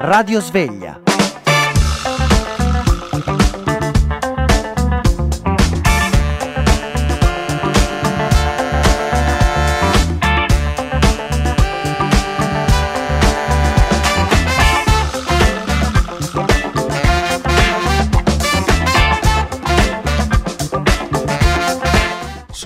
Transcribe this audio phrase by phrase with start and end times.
[0.00, 1.07] Radio Sveglia.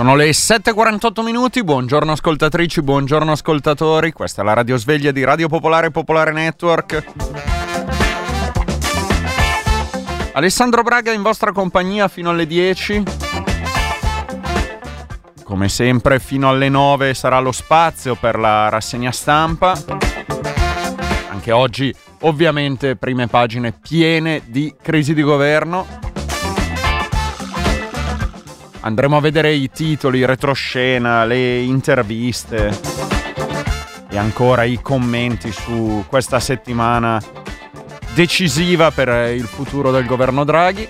[0.02, 5.46] Sono le 7.48 minuti, buongiorno ascoltatrici, buongiorno ascoltatori, questa è la radio sveglia di Radio
[5.46, 7.04] Popolare Popolare Network.
[10.32, 13.04] Alessandro Braga in vostra compagnia fino alle 10.
[15.44, 19.80] Come sempre fino alle 9 sarà lo spazio per la rassegna stampa.
[21.30, 26.11] Anche oggi ovviamente prime pagine piene di crisi di governo
[28.82, 32.78] andremo a vedere i titoli, il retroscena, le interviste
[34.08, 37.20] e ancora i commenti su questa settimana
[38.14, 40.88] decisiva per il futuro del governo Draghi.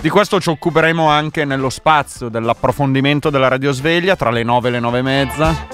[0.00, 4.80] Di questo ci occuperemo anche nello spazio dell'approfondimento della radiosveglia tra le 9 e le
[4.80, 5.66] 9 e mezza.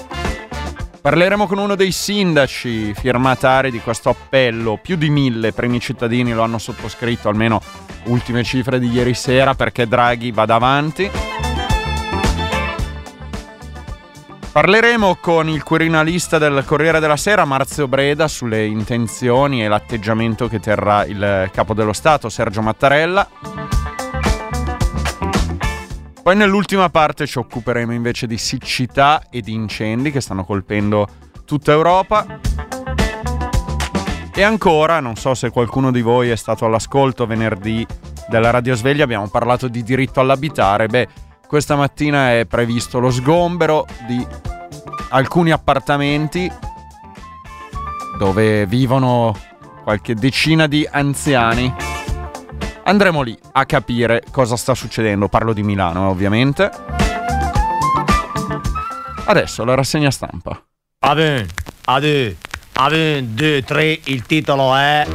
[1.07, 4.77] Parleremo con uno dei sindaci firmatari di questo appello.
[4.77, 7.61] Più di mille primi cittadini lo hanno sottoscritto, almeno
[8.07, 11.09] ultime cifre di ieri sera, perché Draghi vada avanti.
[14.51, 20.59] Parleremo con il quirinalista del Corriere della Sera, Marzio Breda, sulle intenzioni e l'atteggiamento che
[20.59, 23.29] terrà il capo dello Stato, Sergio Mattarella.
[26.27, 31.07] Poi nell'ultima parte ci occuperemo invece di siccità e di incendi che stanno colpendo
[31.45, 32.41] tutta Europa.
[34.35, 37.87] E ancora, non so se qualcuno di voi è stato all'ascolto venerdì
[38.27, 40.87] della Radio Sveglia, abbiamo parlato di diritto all'abitare.
[40.87, 41.07] Beh,
[41.47, 44.27] questa mattina è previsto lo sgombero di
[45.11, 46.51] alcuni appartamenti
[48.17, 49.33] dove vivono
[49.81, 51.73] qualche decina di anziani
[52.87, 55.27] Andremo lì a capire cosa sta succedendo.
[55.27, 56.71] Parlo di Milano, ovviamente.
[59.25, 60.63] Adesso la rassegna stampa.
[60.99, 61.45] Aven,
[61.83, 62.37] ade,
[62.73, 65.05] aven, 2, 3, il titolo è...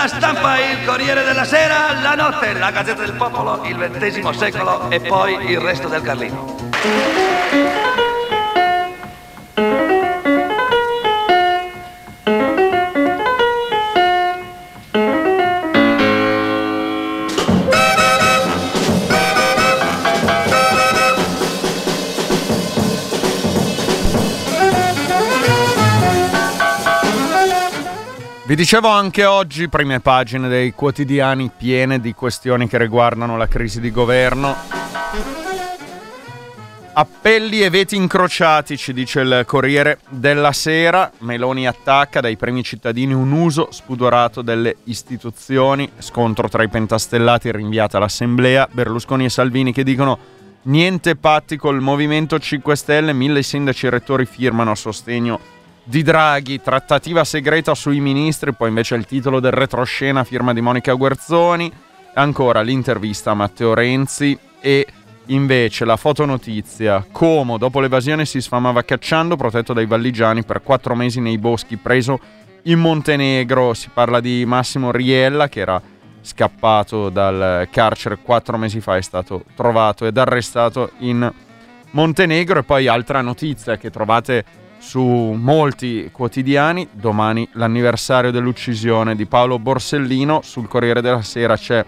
[0.00, 4.90] la stampa, il Corriere della Sera, la notte, la Gazzetta del Popolo, il XX secolo
[4.90, 7.29] e poi il resto del Carlino.
[28.50, 33.80] Vi dicevo anche oggi, prime pagine dei quotidiani piene di questioni che riguardano la crisi
[33.80, 34.56] di governo.
[36.94, 41.12] Appelli e veti incrociati, ci dice il Corriere della Sera.
[41.18, 45.88] Meloni attacca dai primi cittadini un uso spudorato delle istituzioni.
[45.98, 48.68] Scontro tra i pentastellati rinviata all'Assemblea.
[48.68, 50.18] Berlusconi e Salvini che dicono
[50.62, 53.12] niente patti col Movimento 5 Stelle.
[53.12, 58.94] Mille sindaci e rettori firmano a sostegno di Draghi, trattativa segreta sui ministri, poi invece
[58.94, 61.72] il titolo del retroscena firma di Monica Guerzoni,
[62.14, 64.86] ancora l'intervista a Matteo Renzi e
[65.26, 71.20] invece la fotonotizia Como dopo l'evasione si sfamava cacciando protetto dai valligiani per quattro mesi
[71.20, 72.18] nei boschi preso
[72.64, 75.80] in Montenegro, si parla di Massimo Riella che era
[76.20, 81.32] scappato dal carcere quattro mesi fa, è stato trovato ed arrestato in
[81.92, 82.60] Montenegro.
[82.60, 84.44] E poi altra notizia che trovate
[84.80, 86.88] su molti quotidiani.
[86.90, 90.40] Domani l'anniversario dell'uccisione di Paolo Borsellino.
[90.42, 91.84] Sul Corriere della Sera c'è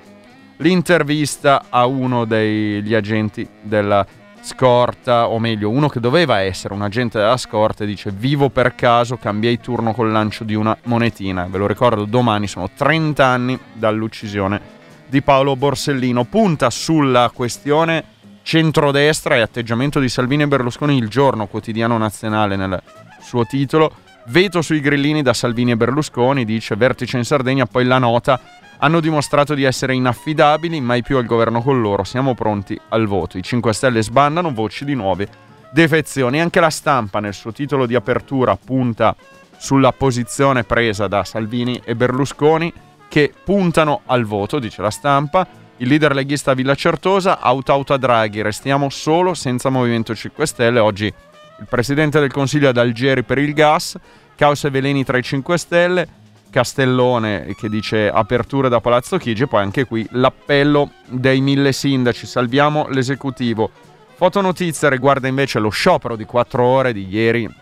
[0.58, 4.06] l'intervista a uno degli agenti della
[4.42, 8.74] scorta, o meglio, uno che doveva essere un agente della scorta e dice vivo per
[8.74, 11.46] caso, cambiai turno col lancio di una monetina.
[11.48, 14.60] Ve lo ricordo, domani sono 30 anni dall'uccisione
[15.08, 16.24] di Paolo Borsellino.
[16.24, 18.04] Punta sulla questione
[18.42, 22.82] centrodestra e atteggiamento di Salvini e Berlusconi il giorno quotidiano nazionale nel
[23.20, 23.92] suo titolo.
[24.26, 28.40] Veto sui grillini da Salvini e Berlusconi, dice vertice in Sardegna, poi la nota.
[28.78, 33.38] Hanno dimostrato di essere inaffidabili, mai più al governo con loro, siamo pronti al voto.
[33.38, 35.28] I 5 Stelle sbandano voci di nuove
[35.70, 36.40] defezioni.
[36.40, 39.14] Anche la stampa nel suo titolo di apertura punta
[39.56, 42.72] sulla posizione presa da Salvini e Berlusconi
[43.08, 45.46] che puntano al voto, dice la stampa
[45.82, 50.78] Il leader leghista Villa Certosa, auto auto a Draghi, restiamo solo senza Movimento 5 Stelle.
[50.78, 53.98] Oggi il Presidente del Consiglio ad Algeri per il gas,
[54.36, 56.08] caos e veleni tra i 5 Stelle,
[56.50, 62.26] Castellone che dice aperture da Palazzo Chigi e poi anche qui l'appello dei mille sindaci,
[62.26, 63.68] salviamo l'esecutivo.
[64.14, 67.52] Fotonotizia riguarda invece lo sciopero di 4 ore di ieri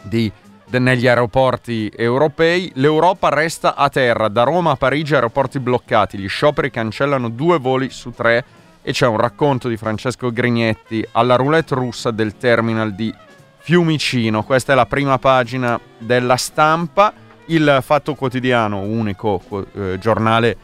[0.00, 0.32] di
[0.70, 2.70] negli aeroporti europei.
[2.74, 7.90] L'Europa resta a terra, da Roma a Parigi aeroporti bloccati, gli scioperi cancellano due voli
[7.90, 8.44] su tre
[8.82, 13.12] e c'è un racconto di Francesco Grignetti alla roulette russa del terminal di
[13.58, 14.44] Fiumicino.
[14.44, 17.12] Questa è la prima pagina della stampa.
[17.46, 19.42] Il Fatto Quotidiano, unico
[19.74, 20.56] eh, giornale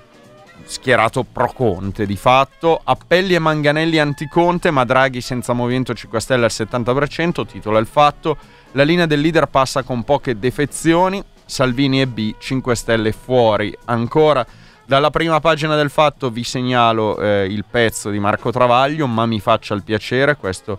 [0.64, 2.80] schierato pro Conte di fatto.
[2.82, 8.36] Appelli e manganelli anti-Conte, ma Draghi senza Movimento 5 Stelle al 70%, titola il Fatto.
[8.76, 13.72] La linea del leader passa con poche defezioni, Salvini e B, 5 Stelle fuori.
[13.84, 14.44] Ancora
[14.84, 19.38] dalla prima pagina del fatto vi segnalo eh, il pezzo di Marco Travaglio, ma mi
[19.38, 20.76] faccia il piacere, questo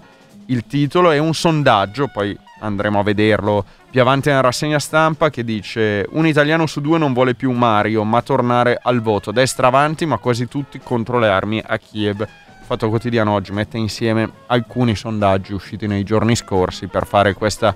[0.47, 5.45] il titolo, è un sondaggio, poi andremo a vederlo più avanti nella rassegna stampa, che
[5.45, 10.05] dice un italiano su due non vuole più Mario, ma tornare al voto, destra avanti,
[10.05, 12.27] ma quasi tutti contro le armi a Kiev.
[12.65, 17.75] Fatto Quotidiano oggi mette insieme alcuni sondaggi usciti nei giorni scorsi per fare questa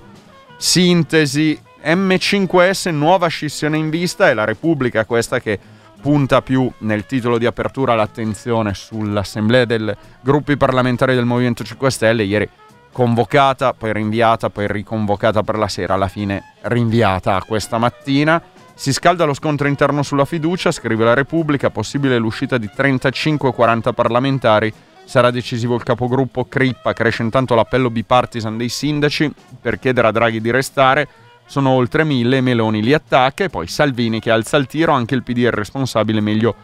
[0.56, 1.56] sintesi.
[1.84, 5.60] M5S, nuova scissione in vista, è la Repubblica questa che
[6.02, 12.24] punta più nel titolo di apertura l'attenzione sull'assemblea dei gruppi parlamentari del Movimento 5 Stelle.
[12.24, 12.48] Ieri
[12.92, 18.42] convocata, poi rinviata, poi riconvocata per la sera, alla fine rinviata questa mattina.
[18.80, 24.72] Si scalda lo scontro interno sulla fiducia, scrive la Repubblica, possibile l'uscita di 35-40 parlamentari,
[25.04, 29.30] sarà decisivo il capogruppo Crippa, cresce intanto l'appello bipartisan dei sindaci
[29.60, 31.06] per chiedere a Draghi di restare,
[31.44, 35.24] sono oltre mille, Meloni li attacca e poi Salvini che alza il tiro, anche il
[35.24, 36.54] PD è il responsabile, meglio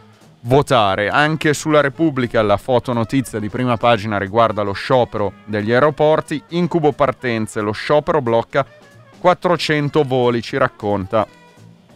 [0.41, 1.09] votare.
[1.09, 7.61] Anche sulla Repubblica la fotonotizia di prima pagina riguarda lo sciopero degli aeroporti, incubo partenze,
[7.61, 8.65] lo sciopero blocca
[9.19, 11.36] 400 voli, ci racconta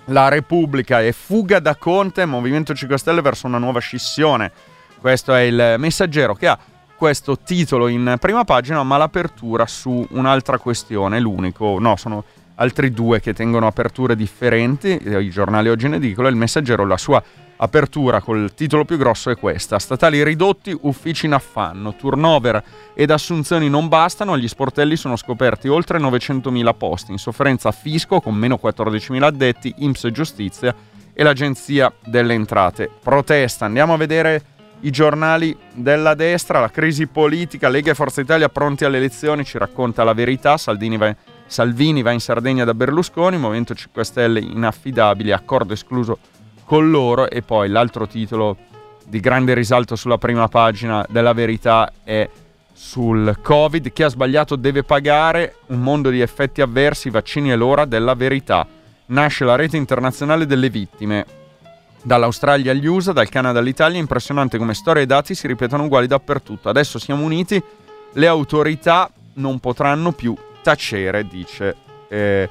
[0.06, 4.52] la Repubblica e fuga da Conte, Movimento 5 Stelle verso una nuova scissione.
[5.00, 6.58] Questo è il messaggero che ha
[6.96, 12.24] questo titolo in prima pagina, ma l'apertura su un'altra questione, l'unico, no, sono
[12.56, 17.24] altri due che tengono aperture differenti, i giornali oggi ne dicono, il messaggero, la sua
[17.64, 22.64] apertura col titolo più grosso è questa, statali ridotti, uffici in affanno, turnover
[22.94, 28.36] ed assunzioni non bastano, agli sportelli sono scoperti oltre 900.000 posti, in sofferenza fisco con
[28.36, 30.76] meno 14.000 addetti, IMSS e giustizia
[31.14, 32.90] e l'agenzia delle entrate.
[33.02, 34.44] Protesta, andiamo a vedere
[34.80, 39.60] i giornali della destra, la crisi politica, Lega e Forza Italia pronti alle elezioni, ci
[39.60, 41.16] racconta la verità, va,
[41.46, 46.18] Salvini va in Sardegna da Berlusconi, Movimento 5 Stelle inaffidabile, accordo escluso
[46.72, 48.56] con loro e poi l'altro titolo
[49.04, 52.30] di grande risalto sulla prima pagina della verità è
[52.72, 57.84] sul Covid, chi ha sbagliato deve pagare, un mondo di effetti avversi, vaccini è l'ora
[57.84, 58.66] della verità.
[59.08, 61.26] Nasce la rete internazionale delle vittime.
[62.04, 66.70] Dall'Australia agli USA, dal Canada all'Italia, impressionante come storie e dati si ripetono uguali dappertutto.
[66.70, 67.62] Adesso siamo uniti,
[68.14, 70.34] le autorità non potranno più
[70.64, 71.76] tacere, dice
[72.08, 72.50] eh,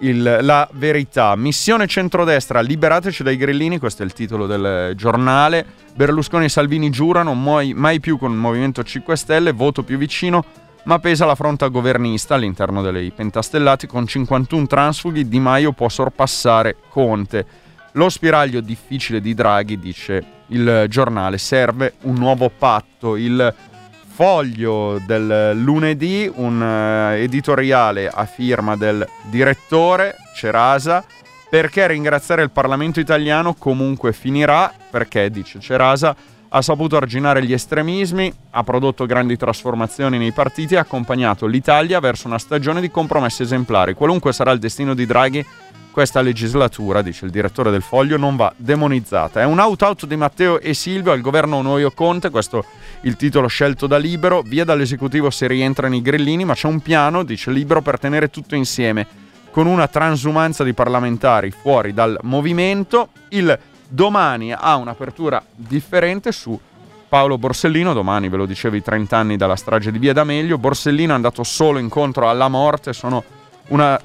[0.00, 1.34] il, la verità.
[1.36, 5.64] Missione centrodestra, liberateci dai grillini, questo è il titolo del giornale.
[5.94, 10.44] Berlusconi e Salvini giurano mai, mai più con il Movimento 5 Stelle, voto più vicino,
[10.84, 16.76] ma pesa la fronta governista all'interno dei pentastellati con 51 transfughi, Di Maio può sorpassare
[16.88, 17.46] Conte.
[17.92, 23.16] Lo spiraglio difficile di Draghi, dice il giornale, serve un nuovo patto.
[23.16, 23.52] Il
[24.20, 31.02] foglio del lunedì, un uh, editoriale a firma del direttore Cerasa.
[31.48, 34.70] Perché ringraziare il Parlamento italiano comunque finirà?
[34.90, 36.14] Perché, dice Cerasa,
[36.50, 41.98] ha saputo arginare gli estremismi, ha prodotto grandi trasformazioni nei partiti e ha accompagnato l'Italia
[41.98, 43.94] verso una stagione di compromessi esemplari.
[43.94, 45.46] Qualunque sarà il destino di Draghi,
[45.90, 49.40] questa legislatura, dice il direttore del Foglio, non va demonizzata.
[49.40, 52.64] È un out-out di Matteo e Silvio al governo Noio Conte, questo è
[53.02, 57.22] il titolo scelto da Libero, via dall'esecutivo se rientrano i grillini, ma c'è un piano,
[57.22, 59.06] dice Libero, per tenere tutto insieme,
[59.50, 63.08] con una transumanza di parlamentari fuori dal movimento.
[63.30, 66.58] Il domani ha un'apertura differente su
[67.08, 71.10] Paolo Borsellino, domani ve lo dicevo i 30 anni dalla strage di Via D'Amelio, Borsellino
[71.10, 73.24] è andato solo incontro alla morte, sono
[73.68, 74.00] una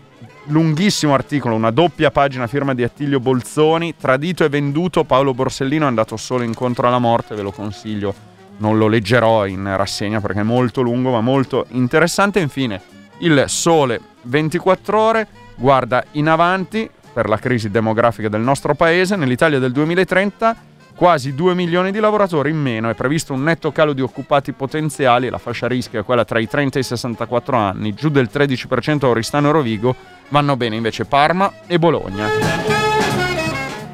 [0.45, 5.87] lunghissimo articolo, una doppia pagina firma di Attilio Bolzoni, tradito e venduto, Paolo Borsellino è
[5.87, 8.13] andato solo incontro alla morte, ve lo consiglio,
[8.57, 12.39] non lo leggerò in rassegna perché è molto lungo ma molto interessante.
[12.39, 12.81] Infine,
[13.19, 19.59] il Sole 24 ore guarda in avanti per la crisi demografica del nostro paese, nell'Italia
[19.59, 20.55] del 2030
[20.95, 25.29] quasi 2 milioni di lavoratori in meno, è previsto un netto calo di occupati potenziali,
[25.29, 29.05] la fascia rischio è quella tra i 30 e i 64 anni, giù del 13%
[29.05, 29.95] a Oristano e Rovigo,
[30.29, 32.27] vanno bene invece Parma e Bologna.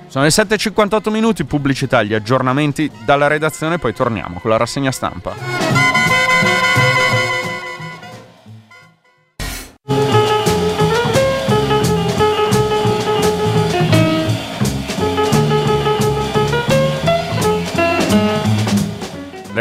[0.08, 6.00] Sono le 7.58 minuti, pubblicità, gli aggiornamenti dalla redazione, poi torniamo con la rassegna stampa.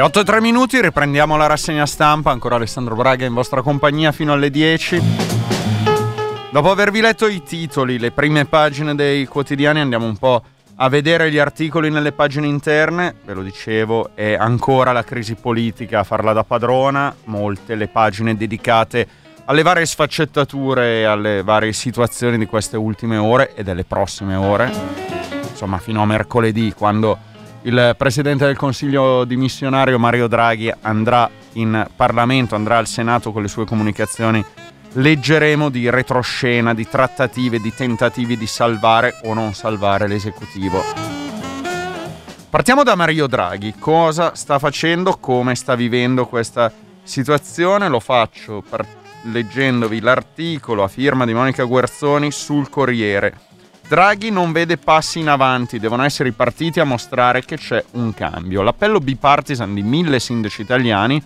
[0.00, 4.12] Le 8 e 3 minuti, riprendiamo la rassegna stampa, ancora Alessandro Braga in vostra compagnia
[4.12, 4.98] fino alle 10.
[6.50, 10.42] Dopo avervi letto i titoli, le prime pagine dei quotidiani, andiamo un po'
[10.76, 13.16] a vedere gli articoli nelle pagine interne.
[13.26, 18.34] Ve lo dicevo, è ancora la crisi politica a farla da padrona, molte le pagine
[18.34, 19.06] dedicate
[19.44, 24.72] alle varie sfaccettature e alle varie situazioni di queste ultime ore e delle prossime ore.
[25.50, 27.28] Insomma, fino a mercoledì, quando
[27.62, 33.48] il presidente del Consiglio dimissionario Mario Draghi andrà in Parlamento, andrà al Senato con le
[33.48, 34.42] sue comunicazioni.
[34.92, 40.82] Leggeremo di retroscena, di trattative, di tentativi di salvare o non salvare l'esecutivo.
[42.48, 43.74] Partiamo da Mario Draghi.
[43.78, 45.18] Cosa sta facendo?
[45.18, 47.88] Come sta vivendo questa situazione?
[47.88, 48.84] Lo faccio per,
[49.24, 53.48] leggendovi l'articolo a firma di Monica Guerzoni sul Corriere
[53.90, 58.14] Draghi non vede passi in avanti, devono essere i partiti a mostrare che c'è un
[58.14, 58.62] cambio.
[58.62, 61.20] L'appello bipartisan di mille sindaci italiani,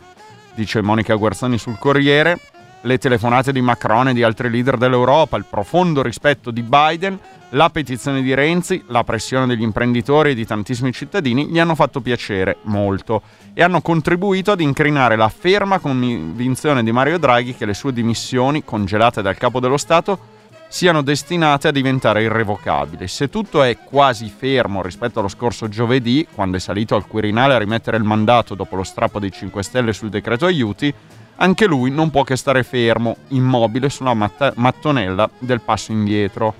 [0.55, 2.41] dice Monica Guerzoni sul Corriere,
[2.81, 7.19] le telefonate di Macron e di altri leader dell'Europa, il profondo rispetto di Biden,
[7.51, 12.01] la petizione di Renzi, la pressione degli imprenditori e di tantissimi cittadini gli hanno fatto
[12.01, 13.21] piacere molto
[13.53, 18.65] e hanno contribuito ad incrinare la ferma convinzione di Mario Draghi che le sue dimissioni,
[18.65, 20.33] congelate dal capo dello Stato,
[20.75, 23.07] siano destinate a diventare irrevocabili.
[23.07, 27.59] Se tutto è quasi fermo rispetto allo scorso giovedì, quando è salito al Quirinale a
[27.59, 30.93] rimettere il mandato dopo lo strappo dei 5 Stelle sul decreto aiuti,
[31.37, 36.53] anche lui non può che stare fermo, immobile sulla matt- mattonella del passo indietro.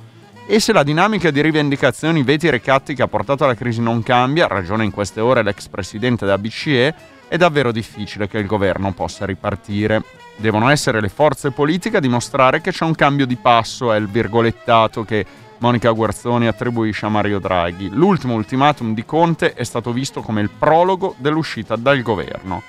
[0.47, 4.47] E se la dinamica di rivendicazioni, veti ricatti che ha portato alla crisi non cambia,
[4.47, 6.95] ragione in queste ore l'ex presidente della BCE,
[7.27, 10.05] è davvero difficile che il governo possa ripartire.
[10.37, 14.09] Devono essere le forze politiche a dimostrare che c'è un cambio di passo, è il
[14.09, 15.25] virgolettato che
[15.59, 17.89] Monica Guerzoni attribuisce a Mario Draghi.
[17.91, 22.63] L'ultimo ultimatum di Conte è stato visto come il prologo dell'uscita dal governo.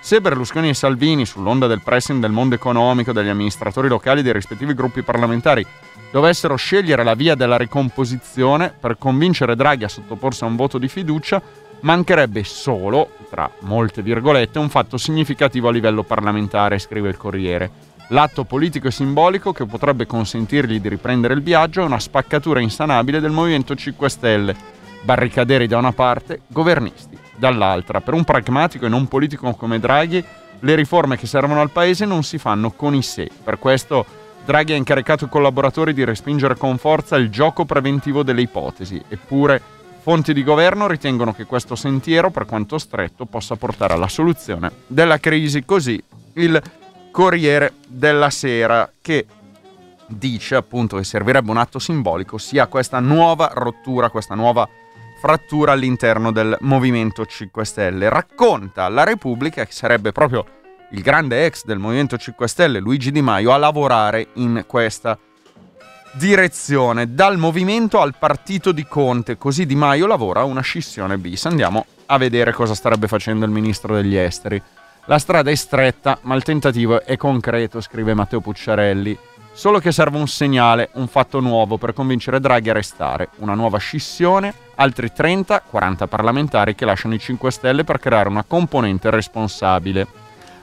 [0.00, 4.74] Se Berlusconi e Salvini, sull'onda del pressing del mondo economico, degli amministratori locali dei rispettivi
[4.74, 5.66] gruppi parlamentari,
[6.10, 10.88] dovessero scegliere la via della ricomposizione per convincere Draghi a sottoporsi a un voto di
[10.88, 11.40] fiducia,
[11.84, 17.92] mancherebbe solo, tra molte virgolette, un fatto significativo a livello parlamentare, scrive il Corriere.
[18.08, 23.20] L'atto politico e simbolico che potrebbe consentirgli di riprendere il viaggio è una spaccatura insanabile
[23.20, 24.56] del Movimento 5 Stelle.
[25.02, 28.00] Barricaderi da una parte, governisti dall'altra.
[28.00, 30.24] Per un pragmatico e non politico come Draghi,
[30.60, 33.28] le riforme che servono al Paese non si fanno con i sé.
[33.42, 34.04] Per questo
[34.44, 39.02] Draghi ha incaricato i collaboratori di respingere con forza il gioco preventivo delle ipotesi.
[39.08, 39.73] Eppure
[40.04, 45.18] Fonti di governo ritengono che questo sentiero, per quanto stretto, possa portare alla soluzione della
[45.18, 45.64] crisi.
[45.64, 45.98] Così
[46.34, 46.62] il
[47.10, 49.24] Corriere della Sera che
[50.06, 54.68] dice appunto che servirebbe un atto simbolico sia questa nuova rottura, questa nuova
[55.22, 58.10] frattura all'interno del Movimento 5 Stelle.
[58.10, 60.44] Racconta alla Repubblica che sarebbe proprio
[60.90, 65.32] il grande ex del Movimento 5 Stelle, Luigi Di Maio, a lavorare in questa direzione
[66.16, 71.44] dal movimento al partito di Conte, così Di Maio lavora una scissione bis.
[71.46, 74.62] Andiamo a vedere cosa starebbe facendo il ministro degli esteri.
[75.06, 79.18] La strada è stretta, ma il tentativo è concreto, scrive Matteo Pucciarelli.
[79.52, 83.30] Solo che serve un segnale, un fatto nuovo per convincere Draghi a restare.
[83.38, 89.10] Una nuova scissione, altri 30-40 parlamentari che lasciano i 5 Stelle per creare una componente
[89.10, 90.06] responsabile.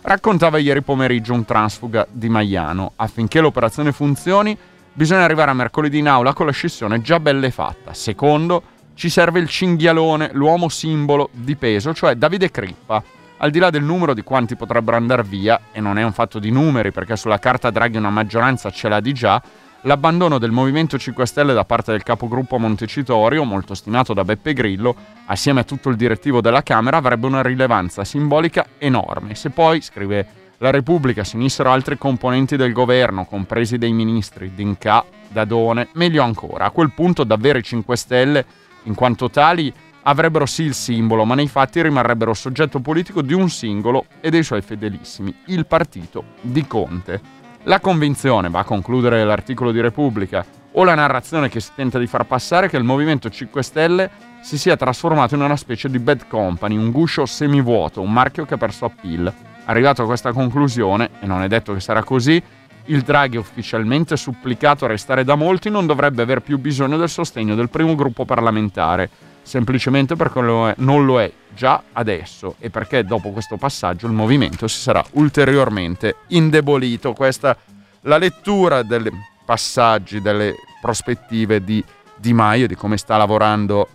[0.02, 2.94] Raccontava ieri pomeriggio un transfuga di Maiano.
[2.96, 4.58] Affinché l'operazione funzioni,
[4.94, 7.94] Bisogna arrivare a mercoledì in aula con la scissione già belle fatta.
[7.94, 13.02] Secondo, ci serve il cinghialone, l'uomo simbolo di peso, cioè Davide Crippa.
[13.38, 16.40] Al di là del numero di quanti potrebbero andare via, e non è un fatto
[16.40, 19.42] di numeri perché sulla carta Draghi una maggioranza ce l'ha di già,
[19.84, 24.94] l'abbandono del Movimento 5 Stelle da parte del capogruppo Montecitorio, molto stimato da Beppe Grillo,
[25.26, 29.36] assieme a tutto il direttivo della Camera, avrebbe una rilevanza simbolica enorme.
[29.36, 35.04] Se poi, scrive la Repubblica si unissero altri componenti del governo, compresi dei ministri, D'Inca,
[35.28, 36.66] Dadone, meglio ancora.
[36.66, 38.46] A quel punto davvero i 5 Stelle,
[38.84, 43.50] in quanto tali, avrebbero sì il simbolo, ma nei fatti rimarrebbero soggetto politico di un
[43.50, 47.20] singolo e dei suoi fedelissimi, il partito di Conte.
[47.64, 52.06] La convinzione, va a concludere l'articolo di Repubblica, o la narrazione che si tenta di
[52.06, 56.28] far passare che il Movimento 5 Stelle si sia trasformato in una specie di bad
[56.28, 59.34] company, un guscio semivuoto, un marchio che ha perso appeal.
[59.66, 62.42] Arrivato a questa conclusione, e non è detto che sarà così,
[62.86, 67.56] il Draghi ufficialmente supplicato a restare da molti non dovrebbe aver più bisogno del sostegno
[67.56, 69.10] del primo gruppo parlamentare,
[69.44, 74.14] semplicemente perché lo è, non lo è già adesso e perché dopo questo passaggio il
[74.14, 77.14] movimento si sarà ulteriormente indebolito.
[77.14, 77.58] Questa è
[78.02, 79.12] la lettura dei
[79.46, 81.84] passaggi, delle prospettive di
[82.16, 83.88] Di Maio, di come sta lavorando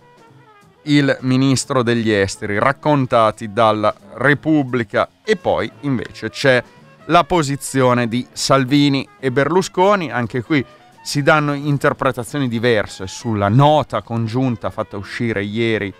[0.87, 6.63] il ministro degli esteri, raccontati dalla Repubblica e poi invece c'è
[7.05, 10.63] la posizione di Salvini e Berlusconi, anche qui
[11.01, 15.93] si danno interpretazioni diverse sulla nota congiunta fatta uscire ieri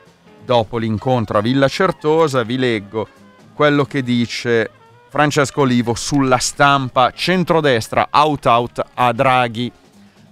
[0.44, 3.08] dopo l'incontro a Villa Certosa, vi leggo
[3.54, 4.70] quello che dice
[5.10, 9.72] Francesco Olivo sulla stampa centrodestra out out a Draghi.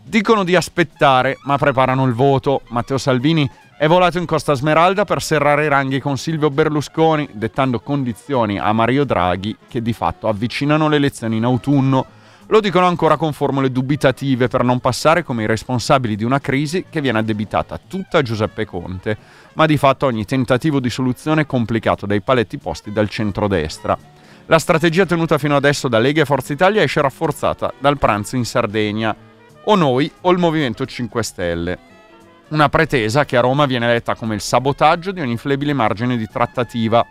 [0.03, 2.61] Dicono di aspettare, ma preparano il voto.
[2.67, 7.81] Matteo Salvini è volato in Costa Smeralda per serrare i ranghi con Silvio Berlusconi, dettando
[7.81, 12.05] condizioni a Mario Draghi che di fatto avvicinano le elezioni in autunno.
[12.47, 16.85] Lo dicono ancora con formule dubitative per non passare come i responsabili di una crisi
[16.89, 19.17] che viene addebitata tutta a Giuseppe Conte,
[19.55, 23.97] ma di fatto ogni tentativo di soluzione è complicato dai paletti posti dal centrodestra.
[24.45, 28.45] La strategia tenuta fino adesso da Lega e Forza Italia esce rafforzata dal pranzo in
[28.45, 29.13] Sardegna,
[29.65, 31.93] o noi o il Movimento 5 Stelle
[32.55, 36.25] una pretesa che a Roma viene letta come il sabotaggio di ogni flebile margine di
[36.25, 37.05] trattativa,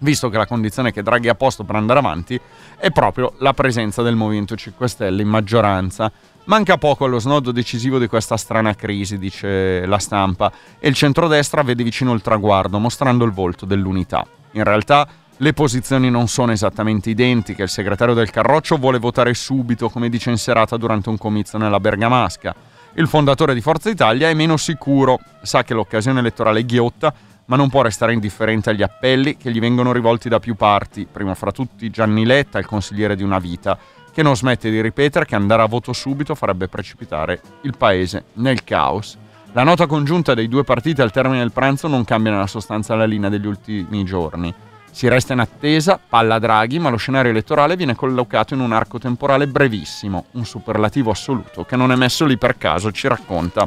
[0.00, 2.38] visto che la condizione che Draghi ha posto per andare avanti
[2.76, 6.10] è proprio la presenza del Movimento 5 Stelle in maggioranza.
[6.46, 11.62] Manca poco allo snodo decisivo di questa strana crisi, dice la stampa, e il centrodestra
[11.62, 14.26] vede vicino il traguardo, mostrando il volto dell'unità.
[14.52, 19.88] In realtà le posizioni non sono esattamente identiche, il segretario del Carroccio vuole votare subito,
[19.88, 22.72] come dice in serata durante un comizio nella Bergamasca.
[22.96, 27.12] Il fondatore di Forza Italia è meno sicuro, sa che l'occasione elettorale è ghiotta,
[27.46, 31.34] ma non può restare indifferente agli appelli che gli vengono rivolti da più parti, prima
[31.34, 33.76] fra tutti Gianni Letta, il consigliere di una vita,
[34.12, 38.62] che non smette di ripetere che andare a voto subito farebbe precipitare il paese nel
[38.62, 39.18] caos.
[39.54, 43.06] La nota congiunta dei due partiti al termine del pranzo non cambia nella sostanza la
[43.06, 44.54] linea degli ultimi giorni.
[44.94, 49.00] Si resta in attesa, palla Draghi, ma lo scenario elettorale viene collocato in un arco
[49.00, 53.66] temporale brevissimo, un superlativo assoluto che non è messo lì per caso, ci racconta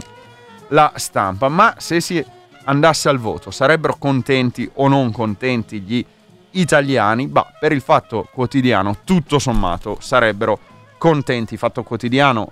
[0.70, 1.50] la stampa.
[1.50, 2.26] Ma se si
[2.64, 6.04] andasse al voto, sarebbero contenti o non contenti gli
[6.52, 7.28] italiani?
[7.28, 10.58] Bah, per il fatto quotidiano, tutto sommato, sarebbero
[10.98, 11.58] contenti.
[11.58, 12.52] Fatto quotidiano,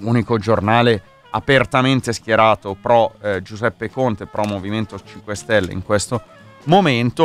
[0.00, 6.43] unico giornale apertamente schierato pro eh, Giuseppe Conte, pro Movimento 5 Stelle in questo momento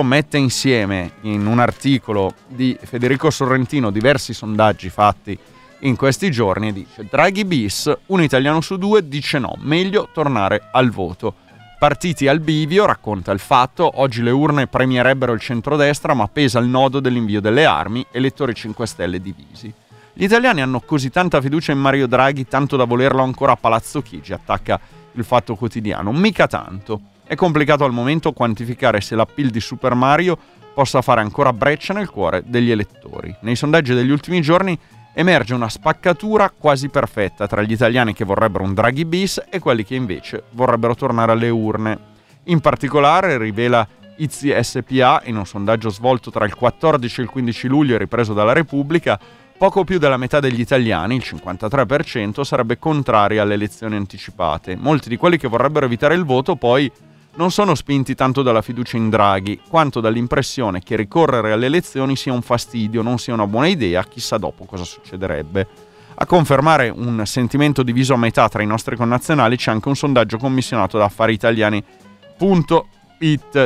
[0.04, 5.38] mette insieme in un articolo di Federico Sorrentino diversi sondaggi fatti
[5.80, 10.63] in questi giorni e dice Draghi bis, un italiano su due dice no, meglio tornare
[10.73, 11.36] al voto.
[11.80, 16.67] Partiti al bivio, racconta il fatto, oggi le urne premierebbero il centrodestra ma pesa il
[16.67, 19.73] nodo dell'invio delle armi, elettori 5 Stelle divisi.
[20.12, 24.02] Gli italiani hanno così tanta fiducia in Mario Draghi tanto da volerlo ancora a Palazzo
[24.02, 24.78] Chigi, attacca
[25.13, 26.99] il fatto quotidiano, mica tanto.
[27.30, 30.36] È complicato al momento quantificare se l'appeal di Super Mario
[30.74, 33.36] possa fare ancora breccia nel cuore degli elettori.
[33.42, 34.76] Nei sondaggi degli ultimi giorni
[35.13, 39.84] emerge una spaccatura quasi perfetta tra gli italiani che vorrebbero un Draghi bis e quelli
[39.84, 42.00] che invece vorrebbero tornare alle urne.
[42.46, 43.88] In particolare, rivela
[44.18, 48.34] IZI SPA in un sondaggio svolto tra il 14 e il 15 luglio e ripreso
[48.34, 49.20] dalla Repubblica,
[49.56, 54.76] poco più della metà degli italiani, il 53%, sarebbe contraria alle elezioni anticipate.
[54.76, 56.92] Molti di quelli che vorrebbero evitare il voto poi
[57.36, 62.34] non sono spinti tanto dalla fiducia in Draghi, quanto dall'impressione che ricorrere alle elezioni sia
[62.34, 65.68] un fastidio, non sia una buona idea, chissà dopo cosa succederebbe.
[66.15, 70.38] A confermare un sentimento diviso a metà tra i nostri connazionali c'è anche un sondaggio
[70.38, 71.88] commissionato da Affari Italiani.it,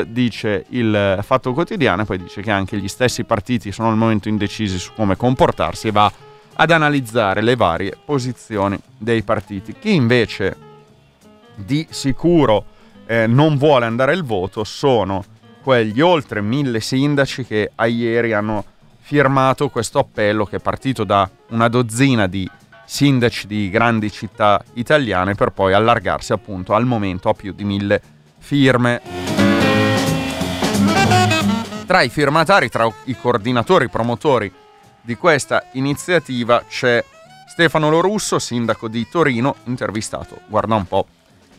[0.04, 4.30] dice il Fatto Quotidiano, e poi dice che anche gli stessi partiti sono al momento
[4.30, 6.12] indecisi su come comportarsi e va
[6.56, 9.74] ad analizzare le varie posizioni dei partiti.
[9.80, 10.56] Chi invece
[11.56, 12.66] di sicuro
[13.14, 15.24] eh, non vuole andare al voto sono
[15.62, 18.66] quegli oltre mille sindaci che a ieri hanno
[19.02, 22.50] firmato questo appello che è partito da una dozzina di
[22.86, 28.02] sindaci di grandi città italiane per poi allargarsi appunto al momento a più di mille
[28.40, 29.02] firme.
[31.86, 34.52] Tra i firmatari, tra i coordinatori, i promotori
[35.02, 37.04] di questa iniziativa c'è
[37.48, 41.06] Stefano Lorusso, sindaco di Torino, intervistato, guarda un po',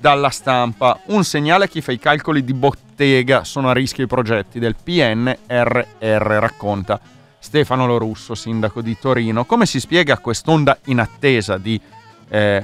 [0.04, 1.00] dalla stampa.
[1.06, 4.76] Un segnale a chi fa i calcoli di bottega, sono a rischio i progetti del
[4.76, 7.00] PNRR, racconta
[7.38, 9.46] Stefano Lorusso, sindaco di Torino.
[9.46, 11.80] Come si spiega quest'onda inattesa di
[12.28, 12.62] eh,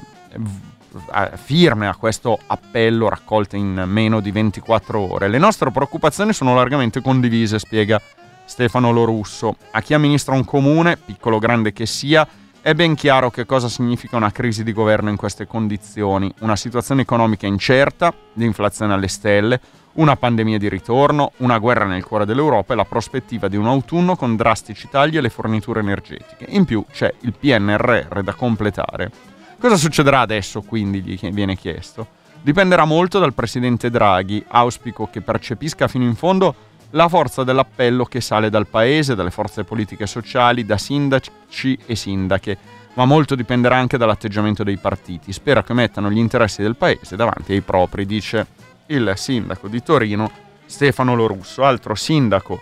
[1.36, 5.28] firme a questo appello raccolte in meno di 24 ore.
[5.28, 7.98] Le nostre preoccupazioni sono largamente condivise, spiega
[8.44, 9.56] Stefano Lorusso.
[9.70, 12.28] A chi amministra un comune, piccolo o grande che sia,
[12.62, 17.00] è ben chiaro che cosa significa una crisi di governo in queste condizioni, una situazione
[17.02, 19.60] economica incerta, di inflazione alle stelle,
[19.92, 24.14] una pandemia di ritorno, una guerra nel cuore dell'Europa e la prospettiva di un autunno
[24.14, 26.46] con drastici tagli alle forniture energetiche.
[26.48, 29.10] In più c'è il PNRR da completare.
[29.58, 32.18] Cosa succederà adesso quindi, gli viene chiesto?
[32.42, 36.54] Dipenderà molto dal presidente Draghi, auspico che percepisca fino in fondo
[36.90, 41.94] la forza dell'appello che sale dal paese, dalle forze politiche e sociali, da sindaci e
[41.94, 42.56] sindache,
[42.94, 45.32] ma molto dipenderà anche dall'atteggiamento dei partiti.
[45.32, 48.46] Spera che mettano gli interessi del paese davanti ai propri, dice
[48.86, 50.30] il sindaco di Torino
[50.66, 52.60] Stefano Lorusso, altro sindaco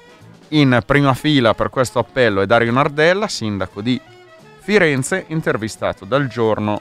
[0.49, 4.01] in prima fila per questo appello è Dario Nardella, sindaco di
[4.61, 6.81] Firenze, intervistato dal giorno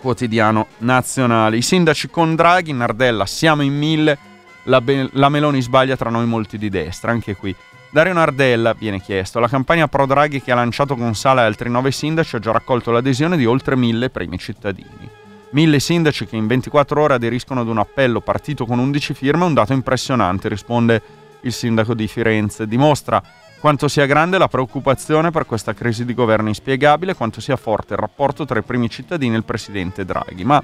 [0.00, 1.56] quotidiano nazionale.
[1.56, 4.18] I sindaci con Draghi, Nardella, siamo in mille,
[4.66, 7.54] la, Be- la Meloni sbaglia tra noi molti di destra, anche qui.
[7.90, 11.70] Dario Nardella viene chiesto, la campagna pro Draghi che ha lanciato con Sala e altri
[11.70, 15.08] nove sindaci ha già raccolto l'adesione di oltre mille primi cittadini.
[15.50, 19.46] Mille sindaci che in 24 ore aderiscono ad un appello partito con 11 firme è
[19.46, 21.02] un dato impressionante, risponde
[21.40, 22.66] il sindaco di Firenze.
[22.66, 23.22] Dimostra
[23.60, 28.00] quanto sia grande la preoccupazione per questa crisi di governo inspiegabile, quanto sia forte il
[28.00, 30.44] rapporto tra i primi cittadini e il presidente Draghi.
[30.44, 30.62] Ma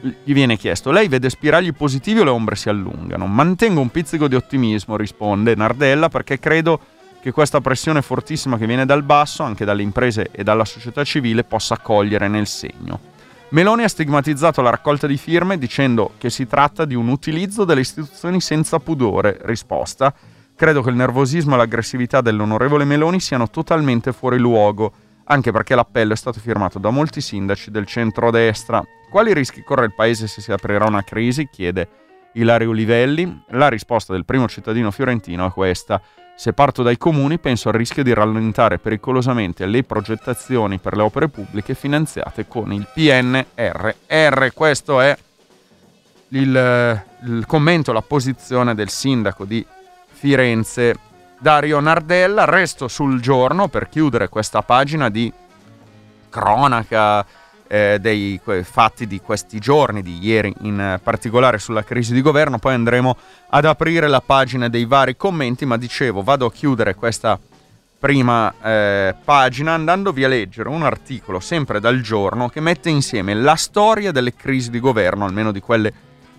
[0.00, 3.26] gli viene chiesto, lei vede spiragli positivi o le ombre si allungano?
[3.26, 6.80] Mantengo un pizzico di ottimismo, risponde Nardella, perché credo
[7.20, 11.44] che questa pressione fortissima che viene dal basso, anche dalle imprese e dalla società civile,
[11.44, 13.14] possa cogliere nel segno.
[13.48, 17.80] Meloni ha stigmatizzato la raccolta di firme dicendo che si tratta di un utilizzo delle
[17.80, 19.38] istituzioni senza pudore.
[19.42, 20.12] Risposta.
[20.54, 24.92] Credo che il nervosismo e l'aggressività dell'onorevole Meloni siano totalmente fuori luogo,
[25.24, 28.82] anche perché l'appello è stato firmato da molti sindaci del centro-destra.
[29.08, 31.48] Quali rischi corre il paese se si aprirà una crisi?
[31.48, 31.88] chiede
[32.32, 33.44] Ilario Livelli.
[33.50, 36.00] La risposta del primo cittadino fiorentino è questa.
[36.34, 41.28] Se parto dai comuni penso al rischio di rallentare pericolosamente le progettazioni per le opere
[41.28, 44.48] pubbliche finanziate con il PNRR.
[44.52, 45.16] Questo è
[46.28, 49.64] il, il commento, la posizione del sindaco di
[50.08, 50.94] Firenze
[51.38, 52.44] Dario Nardella.
[52.44, 55.32] Resto sul giorno per chiudere questa pagina di
[56.28, 57.24] cronaca
[57.68, 62.74] eh, dei fatti di questi giorni, di ieri in particolare sulla crisi di governo, poi
[62.74, 63.16] andremo
[63.50, 67.38] ad aprire la pagina dei vari commenti, ma dicevo vado a chiudere questa
[67.98, 73.56] prima eh, pagina andandovi a leggere un articolo sempre dal giorno che mette insieme la
[73.56, 75.92] storia delle crisi di governo, almeno di quelle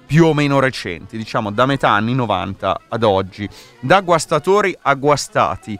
[0.05, 3.47] più o meno recenti, diciamo da metà anni 90 ad oggi,
[3.79, 5.77] da guastatori a guastati,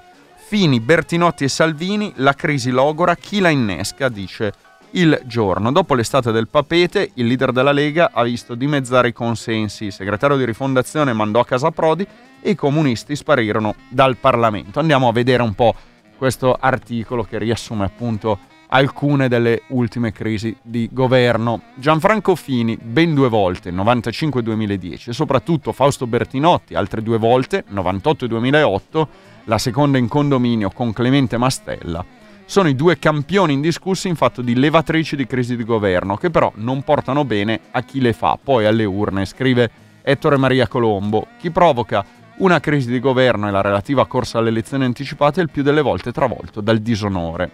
[0.48, 4.54] Fini, Bertinotti e Salvini, la crisi logora, chi la innesca, dice
[4.92, 5.72] il giorno.
[5.72, 10.38] Dopo l'estate del papete, il leader della Lega ha visto dimezzare i consensi, il segretario
[10.38, 12.08] di rifondazione mandò a casa Prodi
[12.40, 14.80] e i comunisti sparirono dal Parlamento.
[14.80, 15.76] Andiamo a vedere un po'
[16.18, 21.62] questo articolo che riassume appunto alcune delle ultime crisi di governo.
[21.76, 28.26] Gianfranco Fini ben due volte, 95 e 2010, soprattutto Fausto Bertinotti altre due volte, 98
[28.26, 29.08] e 2008,
[29.46, 32.04] la seconda in condominio con Clemente Mastella
[32.48, 36.50] sono i due campioni indiscussi in fatto di levatrici di crisi di governo, che però
[36.56, 39.70] non portano bene a chi le fa, poi alle urne, scrive
[40.02, 41.28] Ettore Maria Colombo.
[41.38, 42.06] Chi provoca
[42.38, 45.82] una crisi di governo e la relativa corsa alle elezioni anticipate è il più delle
[45.82, 47.52] volte travolto dal disonore.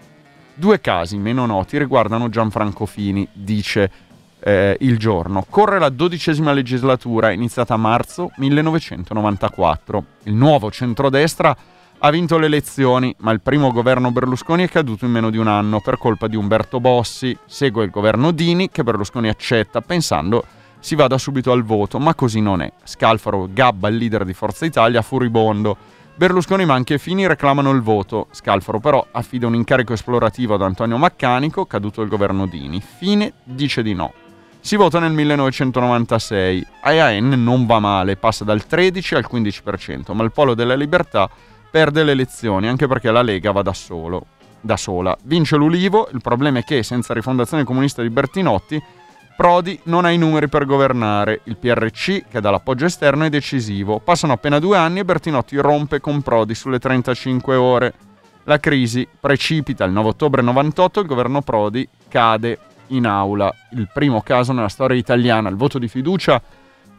[0.54, 3.90] Due casi meno noti riguardano Gianfranco Fini, dice
[4.42, 5.44] eh, il giorno.
[5.50, 10.06] Corre la dodicesima legislatura, iniziata a marzo 1994.
[10.26, 11.58] Il nuovo centrodestra
[12.06, 15.48] ha vinto le elezioni, ma il primo governo Berlusconi è caduto in meno di un
[15.48, 17.38] anno per colpa di Umberto Bossi.
[17.46, 20.44] Segue il governo Dini che Berlusconi accetta pensando
[20.80, 22.70] si vada subito al voto, ma così non è.
[22.84, 25.78] Scalfaro gabba il leader di Forza Italia furibondo.
[26.16, 28.28] Berlusconi ma anche Fini reclamano il voto.
[28.32, 32.82] Scalfaro però affida un incarico esplorativo ad Antonio Maccanico, caduto il governo Dini.
[32.82, 34.12] Fine dice di no.
[34.60, 36.68] Si vota nel 1996.
[36.82, 41.30] AIAN non va male, passa dal 13 al 15%, ma il polo della libertà
[41.74, 44.28] perde le elezioni, anche perché la Lega va da solo,
[44.62, 45.18] da sola.
[45.24, 48.80] Vince l'Ulivo, il problema è che senza rifondazione comunista di Bertinotti,
[49.36, 51.42] Prodi non ha i numeri per governare.
[51.46, 53.98] Il PRC, che dà l'appoggio esterno, è decisivo.
[53.98, 57.94] Passano appena due anni e Bertinotti rompe con Prodi sulle 35 ore.
[58.44, 62.60] La crisi precipita il 9 ottobre 98 il governo Prodi cade
[62.90, 63.52] in aula.
[63.72, 65.50] Il primo caso nella storia italiana.
[65.50, 66.40] Il voto di fiducia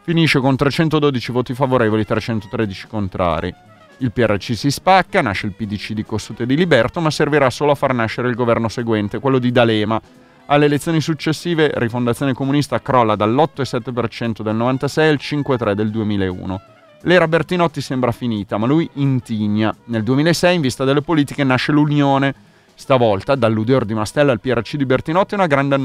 [0.03, 3.55] finisce con 312 voti favorevoli e 313 contrari.
[3.99, 7.75] Il PRC si spacca, nasce il PDC di Cossute di Liberto, ma servirà solo a
[7.77, 10.01] far nascere il governo seguente, quello di D'Alema.
[10.47, 16.61] Alle elezioni successive Rifondazione Comunista crolla dall'8,7% del 96 al 5,3% del 2001.
[17.03, 19.75] L'era Bertinotti sembra finita, ma lui intigna.
[19.85, 22.35] Nel 2006, in vista delle politiche, nasce l'Unione.
[22.75, 25.77] Stavolta, dall'Udeor di Mastella al PRC di Bertinotti, una grande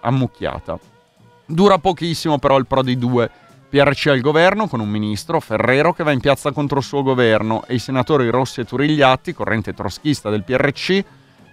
[0.00, 0.78] ammucchiata.
[1.46, 3.30] Dura pochissimo però il Prodi 2.
[3.74, 7.64] PRC al governo con un ministro, Ferrero, che va in piazza contro il suo governo
[7.66, 11.04] e i senatori Rossi e Turigliatti, corrente troschista del PRC,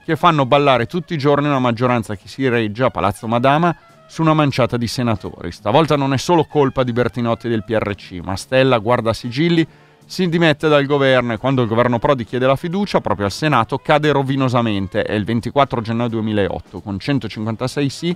[0.06, 3.76] che fanno ballare tutti i giorni una maggioranza che si regge a Palazzo Madama
[4.08, 5.52] su una manciata di senatori.
[5.52, 9.68] Stavolta non è solo colpa di Bertinotti del PRC, ma Stella guarda sigilli,
[10.06, 13.80] si dimette dal governo e quando il governo Prodi chiede la fiducia proprio al Senato
[13.80, 15.02] cade rovinosamente.
[15.02, 18.16] È il 24 gennaio 2008 con 156 sì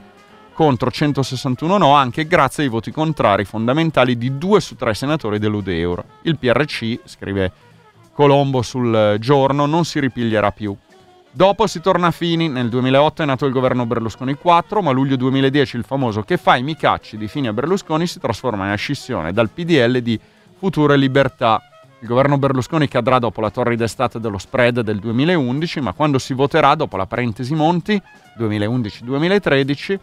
[0.55, 6.03] contro 161 no, anche grazie ai voti contrari fondamentali di due su tre senatori dell'Udeur.
[6.21, 7.51] Il PRC, scrive
[8.13, 10.73] Colombo sul giorno, non si ripiglierà più.
[11.29, 14.93] Dopo si torna a Fini, nel 2008 è nato il governo Berlusconi 4, ma a
[14.93, 18.77] luglio 2010 il famoso che fai mi cacci di Fini a Berlusconi si trasforma in
[18.77, 20.17] scissione dal PDL di
[20.57, 21.61] Futuro e Libertà.
[21.99, 26.33] Il governo Berlusconi cadrà dopo la torrida estate dello spread del 2011, ma quando si
[26.33, 28.01] voterà dopo la parentesi Monti
[28.39, 29.99] 2011-2013,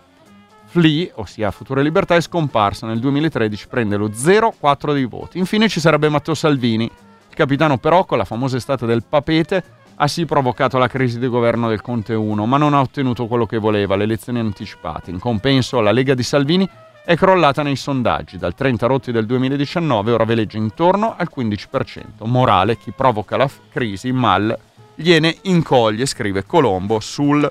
[0.72, 5.37] Flea, ossia Futuro e Libertà, è scomparso nel 2013, prende lo 0,4 dei voti.
[5.37, 9.62] Infine ci sarebbe Matteo Salvini, il capitano però con la famosa estate del papete
[9.96, 13.44] ha sì provocato la crisi di governo del Conte 1, ma non ha ottenuto quello
[13.44, 15.11] che voleva, le elezioni anticipate.
[15.11, 16.66] In compenso, la Lega di Salvini
[17.04, 18.38] è crollata nei sondaggi.
[18.38, 22.24] Dal 30 rotti del 2019 ora veleggia intorno al 15%.
[22.24, 24.58] Morale, chi provoca la f- crisi mal
[24.94, 27.46] gliene incoglie, scrive Colombo sul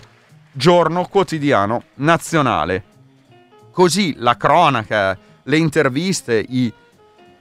[0.52, 2.90] giorno quotidiano nazionale.
[3.72, 6.72] Così la cronaca, le interviste, i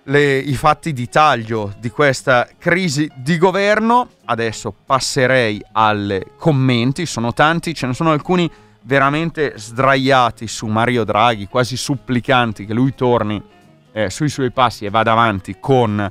[0.05, 4.09] le, i fatti di taglio di questa crisi di governo.
[4.25, 8.51] Adesso passerei ai commenti, sono tanti, ce ne sono alcuni
[8.83, 13.43] veramente sdraiati su Mario Draghi, quasi supplicanti che lui torni
[13.93, 16.11] eh, sui suoi passi e vada avanti con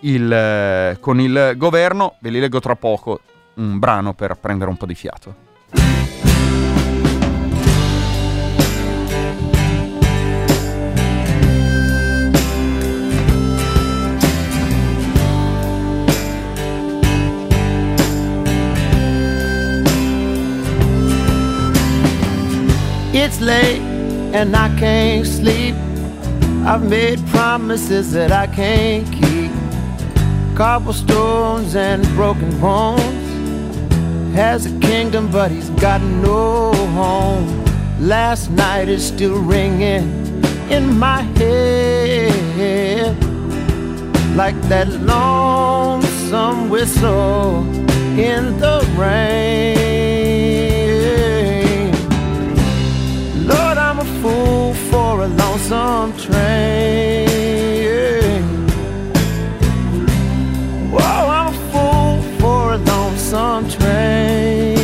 [0.00, 2.16] il, eh, con il governo.
[2.20, 3.20] Ve li leggo tra poco,
[3.54, 5.44] un brano per prendere un po' di fiato.
[23.18, 23.80] It's late
[24.34, 25.74] and I can't sleep.
[26.66, 29.50] I've made promises that I can't keep.
[30.54, 33.00] Cobblestones and broken bones.
[34.34, 37.64] Has a kingdom, but he's got no home.
[37.98, 40.04] Last night is still ringing
[40.68, 43.16] in my head.
[44.36, 47.64] Like that lonesome whistle
[48.20, 49.75] in the rain.
[55.70, 57.58] Lonesome train.
[60.92, 64.76] Whoa, I'm a fool for a lonesome train.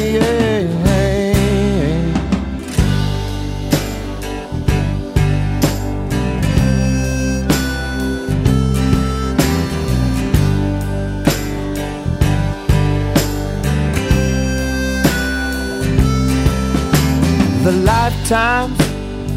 [17.62, 18.81] The lifetimes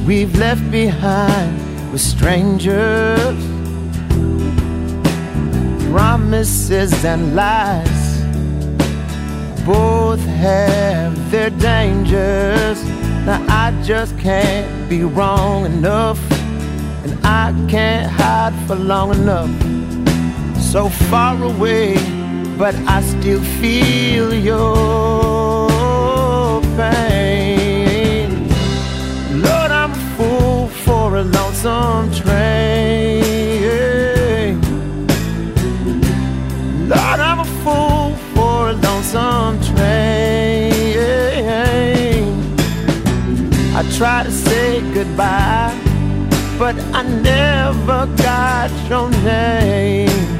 [0.06, 1.58] we've left behind
[1.92, 3.36] with strangers,
[5.90, 8.22] promises and lies.
[9.66, 12.84] Both have their dangers.
[13.26, 16.20] Now I just can't be wrong enough,
[17.04, 19.50] and I can't hide for long enough.
[20.62, 21.96] So far away,
[22.60, 25.70] but I still feel your
[26.78, 27.15] pain.
[31.66, 33.24] Lonesome train.
[36.88, 40.94] Lord, I'm a fool for a lonesome train.
[43.76, 45.76] I try to say goodbye,
[46.60, 50.35] but I never got your name.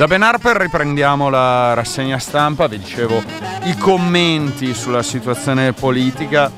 [0.00, 3.22] Da Ben Harper riprendiamo la rassegna stampa, vi dicevo
[3.64, 6.50] i commenti sulla situazione politica,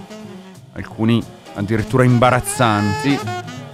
[0.75, 1.21] alcuni
[1.55, 3.19] addirittura imbarazzanti,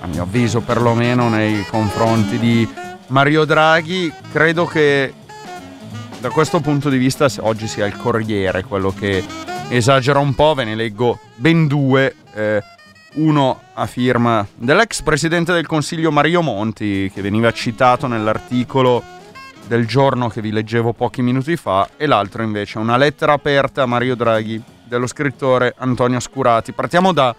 [0.01, 2.67] a mio avviso perlomeno nei confronti di
[3.09, 4.11] Mario Draghi.
[4.33, 5.13] Credo che
[6.19, 9.23] da questo punto di vista oggi sia il Corriere quello che
[9.69, 12.17] esagera un po', ve ne leggo ben due.
[12.33, 12.63] Eh,
[13.17, 19.17] uno a firma dell'ex presidente del Consiglio Mario Monti, che veniva citato nell'articolo
[19.67, 23.87] del giorno che vi leggevo pochi minuti fa e l'altro invece una lettera aperta a
[23.87, 26.73] Mario Draghi dello scrittore Antonio Scurati.
[26.73, 27.35] Partiamo da,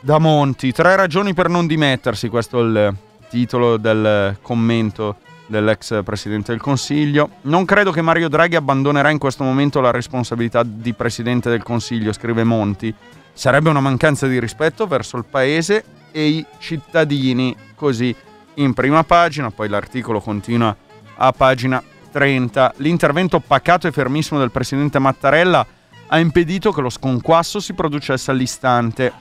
[0.00, 2.96] da Monti, tre ragioni per non dimettersi, questo è il
[3.28, 5.16] titolo del commento
[5.46, 7.30] dell'ex Presidente del Consiglio.
[7.42, 12.12] Non credo che Mario Draghi abbandonerà in questo momento la responsabilità di Presidente del Consiglio,
[12.12, 12.94] scrive Monti.
[13.32, 18.14] Sarebbe una mancanza di rispetto verso il Paese e i cittadini, così
[18.54, 20.74] in prima pagina, poi l'articolo continua
[21.16, 22.74] a pagina 30.
[22.76, 25.66] L'intervento pacato e fermissimo del presidente Mattarella
[26.06, 29.12] ha impedito che lo sconquasso si producesse all'istante.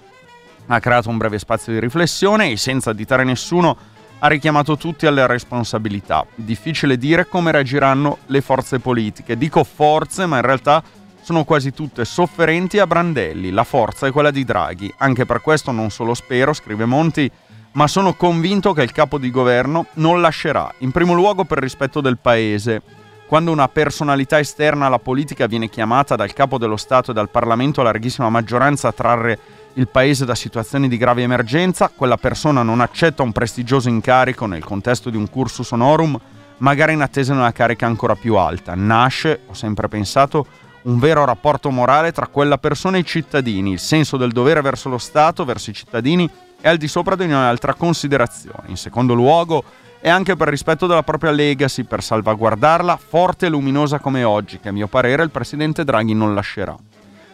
[0.67, 3.75] Ha creato un breve spazio di riflessione e senza additare nessuno
[4.19, 6.25] ha richiamato tutti alle responsabilità.
[6.35, 9.37] Difficile dire come reagiranno le forze politiche.
[9.37, 10.81] Dico forze, ma in realtà
[11.21, 13.49] sono quasi tutte sofferenti a brandelli.
[13.49, 14.93] La forza è quella di Draghi.
[14.99, 17.29] Anche per questo non solo spero, scrive Monti,
[17.73, 22.01] ma sono convinto che il capo di governo non lascerà, in primo luogo per rispetto
[22.01, 22.81] del Paese.
[23.25, 27.81] Quando una personalità esterna alla politica viene chiamata dal capo dello Stato e dal Parlamento
[27.81, 29.39] a larghissima maggioranza a trarre
[29.73, 34.63] il Paese da situazioni di grave emergenza, quella persona non accetta un prestigioso incarico nel
[34.63, 36.19] contesto di un cursus honorum,
[36.57, 38.75] magari in attesa di una carica ancora più alta.
[38.75, 40.45] Nasce, ho sempre pensato,
[40.83, 44.89] un vero rapporto morale tra quella persona e i cittadini, il senso del dovere verso
[44.89, 46.29] lo Stato, verso i cittadini
[46.65, 48.67] e al di sopra di ogni altra considerazione.
[48.67, 49.65] In secondo luogo,
[49.99, 54.69] è anche per rispetto della propria legacy, per salvaguardarla forte e luminosa come oggi, che
[54.69, 56.73] a mio parere il presidente Draghi non lascerà.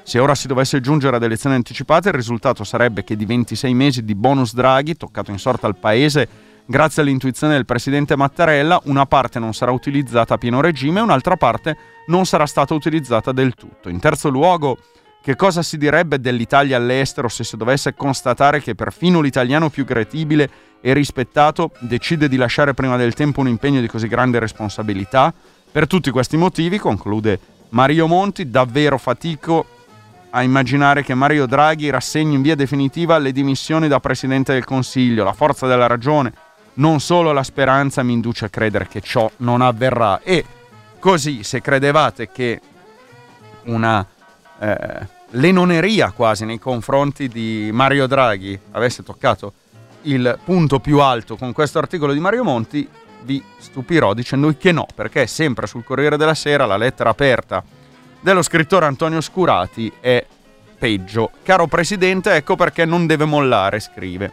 [0.01, 4.03] Se ora si dovesse giungere ad elezioni anticipate, il risultato sarebbe che di 26 mesi
[4.03, 6.27] di bonus Draghi, toccato in sorta al Paese,
[6.65, 11.37] grazie all'intuizione del presidente Mattarella, una parte non sarà utilizzata a pieno regime e un'altra
[11.37, 13.89] parte non sarà stata utilizzata del tutto.
[13.89, 14.79] In terzo luogo,
[15.21, 20.49] che cosa si direbbe dell'Italia all'estero se si dovesse constatare che perfino l'italiano più credibile
[20.81, 25.33] e rispettato decide di lasciare prima del tempo un impegno di così grande responsabilità?
[25.71, 29.65] Per tutti questi motivi, conclude Mario Monti, davvero fatico
[30.31, 35.23] a immaginare che Mario Draghi rassegni in via definitiva le dimissioni da Presidente del Consiglio.
[35.23, 36.33] La forza della ragione,
[36.75, 40.21] non solo la speranza, mi induce a credere che ciò non avverrà.
[40.23, 40.45] E
[40.99, 42.61] così, se credevate che
[43.65, 44.05] una
[44.59, 49.53] eh, l'enoneria quasi nei confronti di Mario Draghi avesse toccato
[50.03, 52.87] il punto più alto con questo articolo di Mario Monti,
[53.23, 57.63] vi stupirò dicendo che no, perché sempre sul Corriere della Sera la lettera aperta
[58.21, 60.25] dello scrittore Antonio Scurati è
[60.77, 61.31] peggio.
[61.43, 64.31] Caro Presidente, ecco perché non deve mollare, scrive.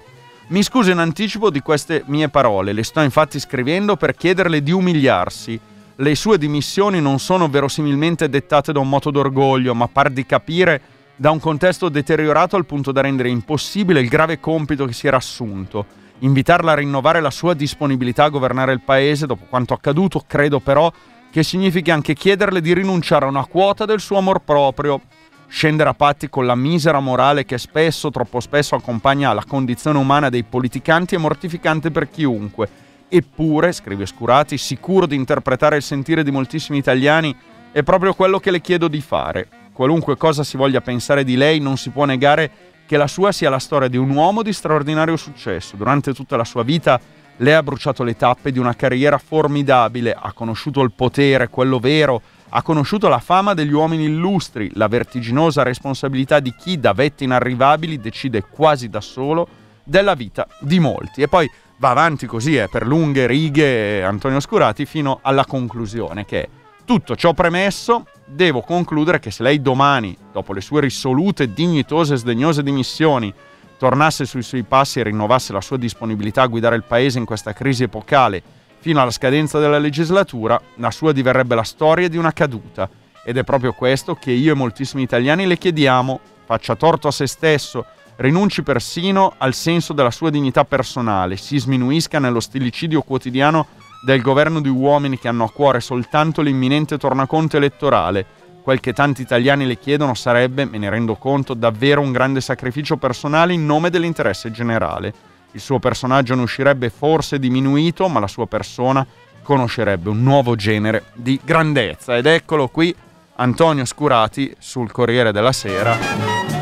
[0.49, 4.71] Mi scuso in anticipo di queste mie parole, le sto infatti scrivendo per chiederle di
[4.71, 5.59] umiliarsi
[5.99, 10.81] le sue dimissioni non sono verosimilmente dettate da un moto d'orgoglio, ma par di capire
[11.17, 15.17] da un contesto deteriorato al punto da rendere impossibile il grave compito che si era
[15.17, 15.87] assunto.
[16.19, 20.93] Invitarla a rinnovare la sua disponibilità a governare il paese dopo quanto accaduto, credo però
[21.31, 25.01] che significhi anche chiederle di rinunciare a una quota del suo amor proprio,
[25.49, 30.29] scendere a patti con la misera morale che spesso, troppo spesso, accompagna la condizione umana
[30.29, 36.33] dei politicanti e mortificante per chiunque Eppure, scrive Scurati, sicuro di interpretare il sentire di
[36.33, 37.35] moltissimi italiani,
[37.71, 39.49] è proprio quello che le chiedo di fare.
[39.73, 42.51] Qualunque cosa si voglia pensare di lei, non si può negare
[42.87, 45.77] che la sua sia la storia di un uomo di straordinario successo.
[45.77, 47.01] Durante tutta la sua vita
[47.39, 52.23] lei ha bruciato le tappe di una carriera formidabile, ha conosciuto il potere, quello vero,
[52.49, 58.01] ha conosciuto la fama degli uomini illustri, la vertiginosa responsabilità di chi da vette inarrivabili
[58.01, 59.47] decide quasi da solo
[59.85, 61.23] della vita di molti.
[61.23, 66.43] E poi va avanti così eh, per lunghe righe Antonio Scurati fino alla conclusione che
[66.43, 66.49] è
[66.85, 72.19] tutto ciò premesso, devo concludere che se lei domani, dopo le sue risolute, dignitose e
[72.19, 73.35] sdegnose dimissioni,
[73.77, 77.53] tornasse sui suoi passi e rinnovasse la sua disponibilità a guidare il paese in questa
[77.53, 78.41] crisi epocale
[78.79, 82.89] fino alla scadenza della legislatura, la sua diverrebbe la storia di una caduta.
[83.25, 87.27] Ed è proprio questo che io e moltissimi italiani le chiediamo, faccia torto a se
[87.27, 87.85] stesso
[88.17, 93.67] rinunci persino al senso della sua dignità personale, si sminuisca nello stilicidio quotidiano
[94.05, 98.25] del governo di uomini che hanno a cuore soltanto l'imminente tornaconto elettorale.
[98.63, 102.97] Quel che tanti italiani le chiedono sarebbe, me ne rendo conto, davvero un grande sacrificio
[102.97, 105.13] personale in nome dell'interesse generale.
[105.53, 109.07] Il suo personaggio ne uscirebbe forse diminuito, ma la sua persona
[109.43, 112.17] conoscerebbe un nuovo genere di grandezza.
[112.17, 112.95] Ed eccolo qui
[113.37, 116.56] Antonio Scurati sul Corriere della Sera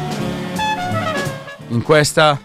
[1.69, 2.39] in questa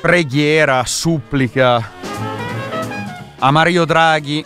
[0.00, 1.90] preghiera, supplica
[3.38, 4.44] a Mario Draghi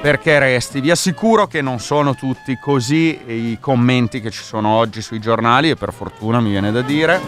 [0.00, 0.80] perché resti.
[0.80, 5.70] Vi assicuro che non sono tutti così i commenti che ci sono oggi sui giornali
[5.70, 7.20] e per fortuna mi viene da dire.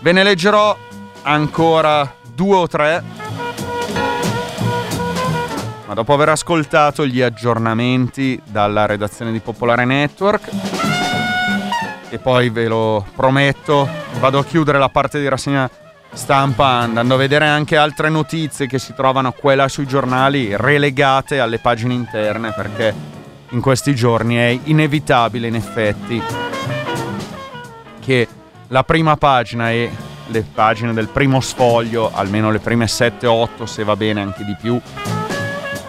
[0.00, 0.76] Ve ne leggerò
[1.22, 3.02] ancora due o tre.
[5.86, 10.48] Ma dopo aver ascoltato gli aggiornamenti dalla redazione di Popolare Network,
[12.12, 13.88] e poi ve lo prometto,
[14.20, 15.68] vado a chiudere la parte di rassegna
[16.12, 21.40] stampa andando a vedere anche altre notizie che si trovano qua là sui giornali relegate
[21.40, 22.94] alle pagine interne perché
[23.48, 26.22] in questi giorni è inevitabile in effetti
[27.98, 28.28] che
[28.68, 29.90] la prima pagina e
[30.26, 34.78] le pagine del primo sfoglio, almeno le prime 7-8 se va bene anche di più,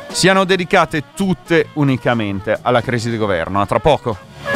[0.07, 3.59] siano dedicate tutte unicamente alla crisi di governo.
[3.59, 4.53] A tra poco.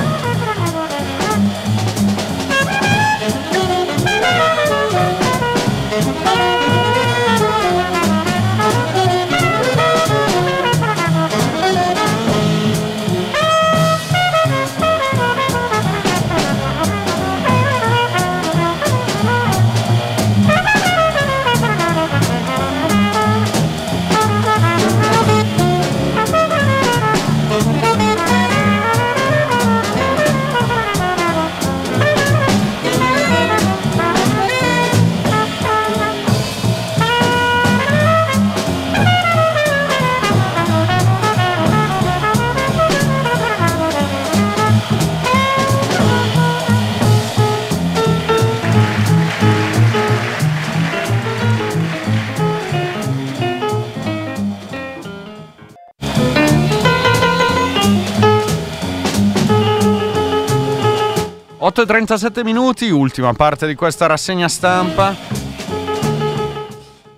[61.67, 65.13] 8 e 37 minuti, ultima parte di questa rassegna stampa.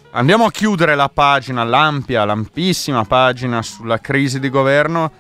[0.10, 5.12] Andiamo a chiudere la pagina, l'ampia, l'ampissima pagina sulla crisi di governo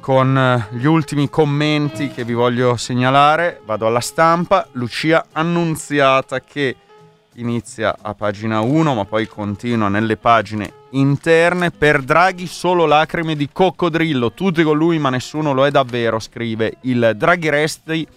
[0.00, 3.60] con eh, gli ultimi commenti che vi voglio segnalare.
[3.64, 4.66] Vado alla stampa.
[4.72, 6.74] Lucia Annunziata che
[7.34, 11.70] inizia a pagina 1 ma poi continua nelle pagine interne.
[11.70, 16.78] Per Draghi solo lacrime di coccodrillo, tutti con lui ma nessuno lo è davvero, scrive
[16.80, 18.08] il Draghi Resti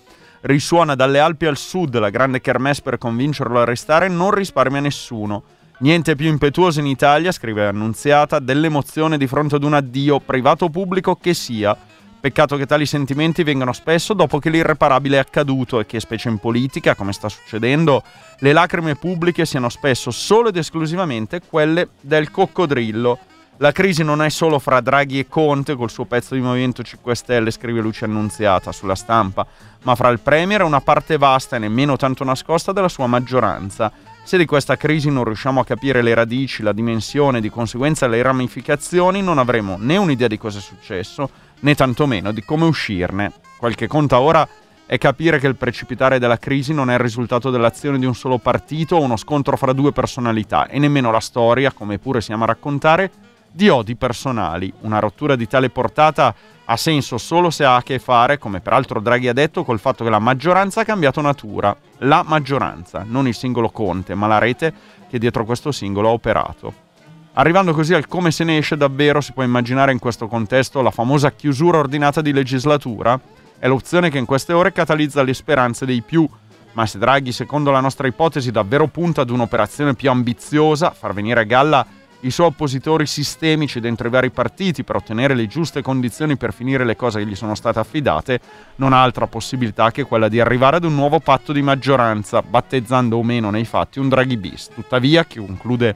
[0.42, 5.44] risuona dalle Alpi al sud, la grande kermesse per convincerlo a restare non risparmia nessuno.
[5.80, 10.70] Niente più impetuoso in Italia, scrive Annunziata, dell'emozione di fronte ad un addio, privato o
[10.70, 11.78] pubblico che sia.
[12.20, 16.38] Peccato che tali sentimenti vengano spesso dopo che l'irreparabile è accaduto e che, specie in
[16.38, 18.04] politica, come sta succedendo,
[18.40, 23.18] le lacrime pubbliche siano spesso solo ed esclusivamente quelle del coccodrillo.
[23.62, 27.14] La crisi non è solo fra Draghi e Conte col suo pezzo di Movimento 5
[27.14, 29.46] Stelle, scrive Luce Annunziata sulla stampa,
[29.84, 33.92] ma fra il Premier e una parte vasta e nemmeno tanto nascosta della sua maggioranza.
[34.24, 38.08] Se di questa crisi non riusciamo a capire le radici, la dimensione e di conseguenza
[38.08, 41.30] le ramificazioni, non avremo né un'idea di cosa è successo,
[41.60, 43.34] né tantomeno di come uscirne.
[43.58, 44.48] Quel che conta ora
[44.86, 48.38] è capire che il precipitare della crisi non è il risultato dell'azione di un solo
[48.38, 52.46] partito o uno scontro fra due personalità, e nemmeno la storia, come pure si ama
[52.46, 53.12] raccontare,
[53.52, 54.72] di odi personali.
[54.82, 56.34] Una rottura di tale portata
[56.66, 60.04] ha senso solo se ha a che fare, come peraltro Draghi ha detto, col fatto
[60.04, 61.76] che la maggioranza ha cambiato natura.
[62.00, 64.74] La maggioranza, non il singolo Conte, ma la rete
[65.10, 66.88] che dietro questo singolo ha operato.
[67.34, 70.92] Arrivando così al come se ne esce davvero, si può immaginare in questo contesto la
[70.92, 73.20] famosa chiusura ordinata di legislatura?
[73.58, 76.28] È l'opzione che in queste ore catalizza le speranze dei più.
[76.74, 81.40] Ma se Draghi, secondo la nostra ipotesi, davvero punta ad un'operazione più ambiziosa, far venire
[81.40, 81.86] a galla
[82.22, 86.84] i suoi oppositori sistemici dentro i vari partiti per ottenere le giuste condizioni per finire
[86.84, 88.40] le cose che gli sono state affidate,
[88.76, 93.18] non ha altra possibilità che quella di arrivare ad un nuovo patto di maggioranza, battezzando
[93.18, 94.70] o meno nei fatti un Draghi bis.
[94.74, 95.96] Tuttavia, che conclude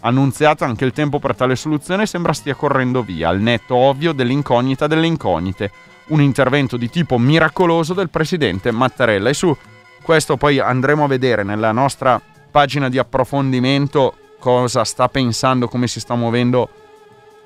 [0.00, 4.86] annunziata anche il tempo per tale soluzione sembra stia correndo via, al netto ovvio dell'incognita
[4.86, 5.70] delle incognite,
[6.08, 9.54] un intervento di tipo miracoloso del presidente Mattarella e su
[10.02, 12.18] questo poi andremo a vedere nella nostra
[12.50, 16.68] pagina di approfondimento cosa sta pensando, come si sta muovendo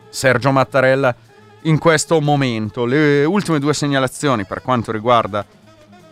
[0.08, 1.14] Sergio Mattarella
[1.62, 2.84] in questo momento.
[2.84, 5.44] Le ultime due segnalazioni per quanto riguarda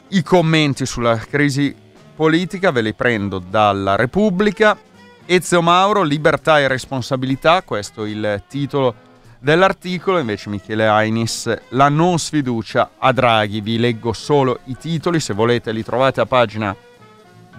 [0.08, 1.74] i commenti sulla crisi
[2.14, 4.76] politica ve li prendo dalla Repubblica.
[5.26, 8.94] Ezio Mauro, libertà e responsabilità, questo è il titolo
[9.38, 15.32] dell'articolo, invece Michele Ainis, la non sfiducia a Draghi, vi leggo solo i titoli, se
[15.32, 16.74] volete li trovate a pagina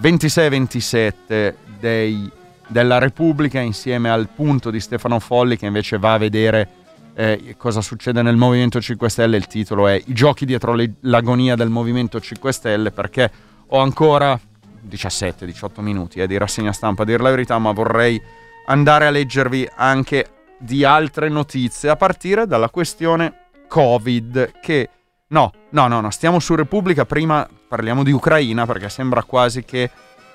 [0.01, 2.32] 26-27 dei
[2.72, 6.69] della Repubblica insieme al punto di Stefano Folli che invece va a vedere
[7.13, 9.36] eh, cosa succede nel Movimento 5 Stelle.
[9.36, 13.30] Il titolo è I giochi dietro le- l'agonia del Movimento 5 Stelle perché
[13.67, 14.39] ho ancora
[14.88, 18.19] 17-18 minuti eh, di rassegna stampa a dire la verità, ma vorrei
[18.67, 24.89] andare a leggervi anche di altre notizie a partire dalla questione Covid che
[25.28, 29.89] no, no, no, no, stiamo su Repubblica, prima parliamo di Ucraina perché sembra quasi che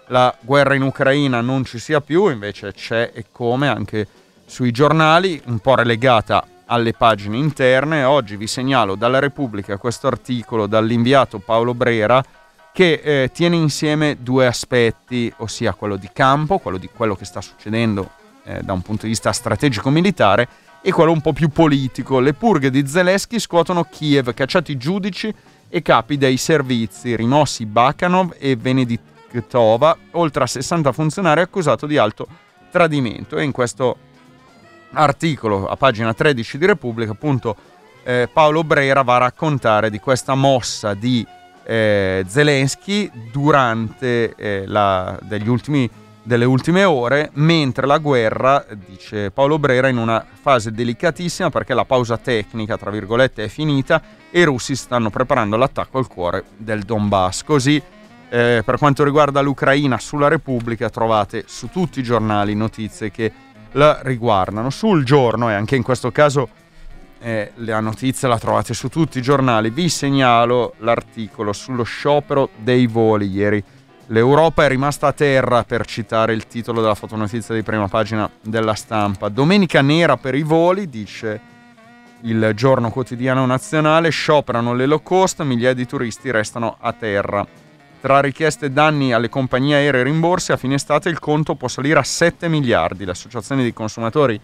[0.08, 4.06] la guerra in Ucraina non ci sia più, invece c'è e come anche
[4.46, 8.04] sui giornali, un po' relegata alle pagine interne.
[8.04, 12.22] Oggi vi segnalo dalla Repubblica questo articolo dall'inviato Paolo Brera
[12.72, 17.40] che eh, tiene insieme due aspetti, ossia quello di campo, quello di quello che sta
[17.40, 18.10] succedendo
[18.44, 20.46] eh, da un punto di vista strategico-militare,
[20.82, 22.20] e quello un po' più politico.
[22.20, 25.34] Le purghe di Zelensky scuotono Kiev, cacciati giudici
[25.68, 28.56] e capi dei servizi, rimossi Bakanov e
[29.36, 32.26] Venediktova, oltre a 60 funzionari accusati di alto
[32.70, 33.36] tradimento.
[33.36, 33.96] E in questo
[34.92, 37.56] articolo, a pagina 13 di Repubblica, appunto,
[38.02, 41.26] eh, Paolo Brera va a raccontare di questa mossa di
[41.64, 45.88] eh, Zelensky durante eh, la, ultimi,
[46.22, 51.84] delle ultime ore, mentre la guerra, dice Paolo Brera, in una fase delicatissima perché la
[51.84, 56.82] pausa tecnica, tra virgolette, è finita e i russi stanno preparando l'attacco al cuore del
[56.82, 57.42] Donbass.
[57.42, 57.82] Così,
[58.28, 63.32] eh, per quanto riguarda l'Ucraina, sulla Repubblica trovate su tutti i giornali notizie che
[63.72, 64.70] la riguardano.
[64.70, 66.48] Sul giorno, e anche in questo caso
[67.20, 72.86] eh, la notizia la trovate su tutti i giornali, vi segnalo l'articolo sullo sciopero dei
[72.86, 73.62] voli ieri.
[74.08, 78.74] L'Europa è rimasta a terra per citare il titolo della fotonotizia di prima pagina della
[78.74, 79.28] stampa.
[79.28, 81.54] Domenica nera per i voli, dice
[82.22, 87.46] il giorno quotidiano nazionale, scioperano le low cost, migliaia di turisti restano a terra.
[88.00, 91.66] Tra richieste e danni alle compagnie aeree e rimborsi, a fine estate il conto può
[91.66, 93.04] salire a 7 miliardi.
[93.04, 94.38] Le associazioni di consumatori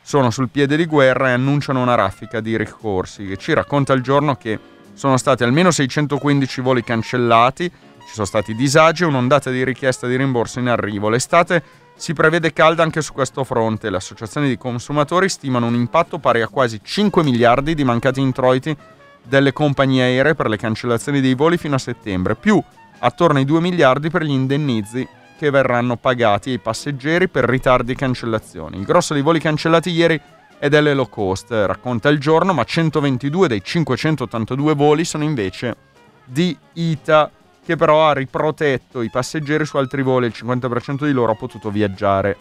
[0.00, 4.02] sono sul piede di guerra e annunciano una raffica di ricorsi che ci racconta il
[4.02, 4.58] giorno che
[4.94, 7.70] sono stati almeno 615 voli cancellati,
[8.06, 11.08] ci sono stati disagi e un'ondata di richiesta di rimborso in arrivo.
[11.08, 11.62] L'estate
[11.96, 13.90] si prevede calda anche su questo fronte.
[13.90, 18.76] Le associazioni di consumatori stimano un impatto pari a quasi 5 miliardi di mancati introiti
[19.22, 22.62] delle compagnie aeree per le cancellazioni dei voli fino a settembre, più
[23.04, 25.06] attorno ai 2 miliardi per gli indennizi
[25.38, 28.78] che verranno pagati ai passeggeri per ritardi e cancellazioni.
[28.78, 30.20] Il grosso dei voli cancellati ieri
[30.58, 35.76] è delle low cost, racconta il giorno, ma 122 dei 582 voli sono invece
[36.24, 37.30] di ITA,
[37.64, 41.70] che però ha riprotetto i passeggeri su altri voli, il 50% di loro ha potuto
[41.70, 42.36] viaggiare.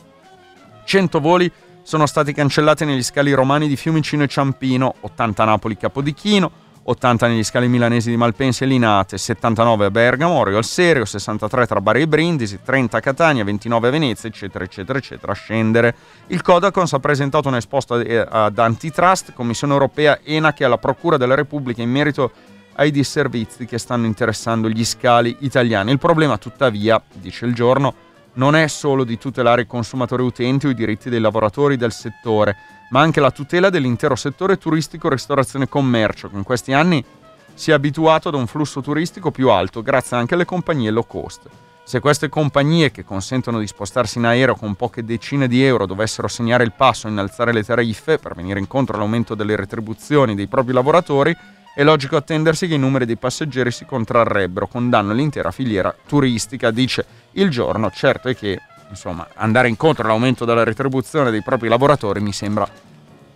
[0.84, 1.52] 100 voli
[1.82, 6.52] sono stati cancellati negli scali romani di Fiumicino e Ciampino, 80 a Napoli Capodichino,
[6.84, 11.68] 80 negli scali milanesi di Malpensa e Linate, 79 a Bergamo, Orio al Serio, 63
[11.68, 15.96] tra Bari e Brindisi, 30 a Catania, 29 a Venezia, eccetera, eccetera, eccetera, a scendere.
[16.28, 21.36] Il Codacons ha presentato un'esposta eh, ad Antitrust, Commissione Europea, ENAC e alla Procura della
[21.36, 22.32] Repubblica in merito
[22.74, 25.92] ai disservizi che stanno interessando gli scali italiani.
[25.92, 27.94] Il problema, tuttavia, dice il giorno,
[28.34, 32.56] non è solo di tutelare i consumatori utenti o i diritti dei lavoratori del settore,
[32.92, 37.04] ma anche la tutela dell'intero settore turistico, ristorazione e commercio, che in questi anni
[37.54, 41.48] si è abituato ad un flusso turistico più alto grazie anche alle compagnie low cost.
[41.84, 46.28] Se queste compagnie che consentono di spostarsi in aereo con poche decine di euro dovessero
[46.28, 50.74] segnare il passo e innalzare le tariffe per venire incontro all'aumento delle retribuzioni dei propri
[50.74, 51.36] lavoratori,
[51.74, 56.70] è logico attendersi che i numeri dei passeggeri si contrarrebbero, con danno all'intera filiera turistica,
[56.72, 57.90] dice il giorno.
[57.90, 58.60] Certo è che
[58.92, 62.68] insomma, andare incontro all'aumento della retribuzione dei propri lavoratori mi sembra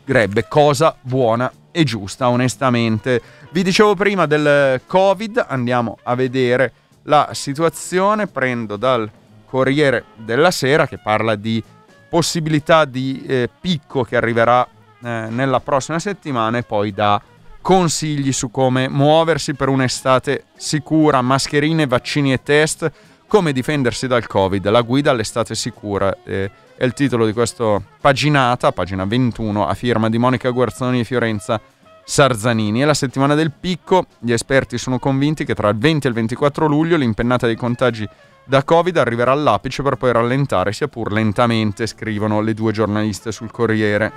[0.06, 3.22] grebbe cosa buona e giusta, onestamente.
[3.50, 6.72] Vi dicevo prima del Covid, andiamo a vedere
[7.04, 8.28] la situazione.
[8.28, 9.10] Prendo dal
[9.46, 11.62] Corriere della Sera che parla di
[12.08, 17.22] possibilità di eh, picco che arriverà eh, nella prossima settimana e poi da
[17.62, 22.92] consigli su come muoversi per un'estate sicura, mascherine, vaccini e test
[23.28, 26.16] come difendersi dal Covid, la guida all'estate sicura.
[26.24, 31.04] Eh, è il titolo di questa paginata, pagina 21, a firma di Monica Guerzoni e
[31.04, 31.60] Fiorenza
[32.04, 32.82] Sarzanini.
[32.82, 34.06] È la settimana del picco.
[34.20, 38.08] Gli esperti sono convinti che tra il 20 e il 24 luglio l'impennata dei contagi
[38.48, 43.50] da Covid arriverà all'apice per poi rallentare, sia pur lentamente, scrivono le due giornaliste sul
[43.50, 44.14] Corriere.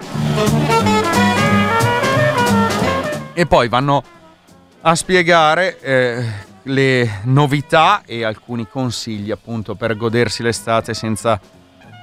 [3.32, 4.02] E poi vanno
[4.82, 6.24] a spiegare eh,
[6.68, 11.40] le novità e alcuni consigli appunto per godersi l'estate senza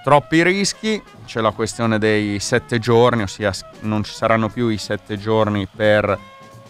[0.04, 1.02] troppi rischi.
[1.26, 3.52] C'è la questione dei sette giorni, ossia
[3.82, 6.18] non ci saranno più i sette giorni per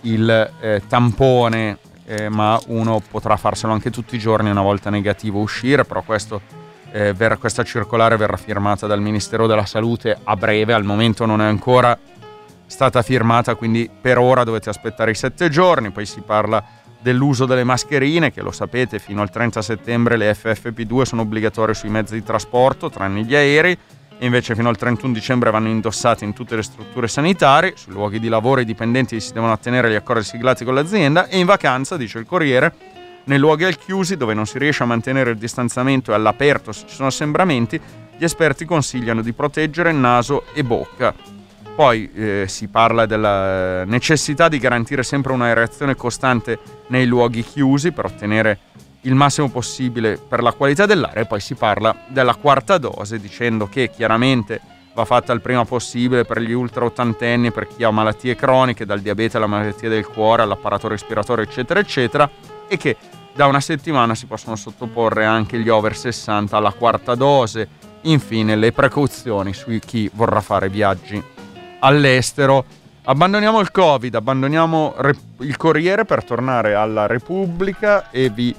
[0.01, 5.39] il eh, tampone, eh, ma uno potrà farselo anche tutti i giorni una volta negativo
[5.39, 6.41] uscire, però questo
[6.91, 11.41] eh, ver- questa circolare verrà firmata dal Ministero della Salute a breve, al momento non
[11.41, 11.97] è ancora
[12.67, 17.63] stata firmata, quindi per ora dovete aspettare i sette giorni, poi si parla dell'uso delle
[17.63, 22.23] mascherine, che lo sapete fino al 30 settembre le FFP2 sono obbligatorie sui mezzi di
[22.23, 23.77] trasporto, tranne gli aerei,
[24.17, 28.19] e invece fino al 31 dicembre vanno indossate in tutte le strutture sanitarie, sui luoghi
[28.19, 31.95] di lavoro i dipendenti si devono attenere agli accordi siglati con l'azienda e in vacanza,
[31.95, 32.73] dice il Corriere,
[33.25, 36.85] nei luoghi al chiusi dove non si riesce a mantenere il distanziamento e all'aperto se
[36.87, 37.79] ci sono assembramenti,
[38.17, 41.34] gli esperti consigliano di proteggere naso e bocca.
[41.75, 46.57] Poi eh, si parla della necessità di garantire sempre un'aerazione costante
[46.87, 48.59] nei luoghi chiusi per ottenere
[49.01, 53.67] il massimo possibile per la qualità dell'aria e poi si parla della quarta dose dicendo
[53.67, 54.61] che chiaramente
[54.93, 59.01] va fatta il prima possibile per gli ultra ottantenni, per chi ha malattie croniche, dal
[59.01, 62.29] diabete alla malattia del cuore, all'apparato respiratorio eccetera eccetera
[62.69, 62.95] e che
[63.33, 67.67] da una settimana si possono sottoporre anche gli over 60 alla quarta dose.
[68.03, 71.33] Infine le precauzioni su chi vorrà fare viaggi
[71.79, 72.65] all'estero.
[73.03, 74.95] Abbandoniamo il Covid, abbandoniamo
[75.39, 78.53] il Corriere per tornare alla Repubblica e vi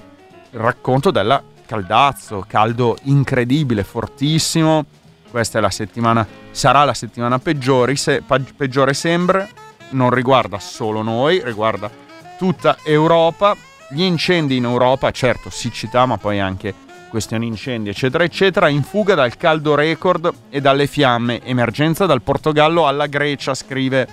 [0.52, 4.84] racconto della caldazzo, caldo incredibile, fortissimo.
[5.28, 8.22] Questa è la settimana, sarà la settimana peggiore, se,
[8.56, 9.46] peggiore sembra,
[9.90, 11.90] non riguarda solo noi, riguarda
[12.38, 13.56] tutta Europa
[13.88, 16.74] gli incendi in Europa, certo siccità, ma poi anche
[17.08, 21.42] questioni incendi, eccetera, eccetera, in fuga dal caldo record e dalle fiamme.
[21.42, 24.08] Emergenza dal Portogallo alla Grecia, scrive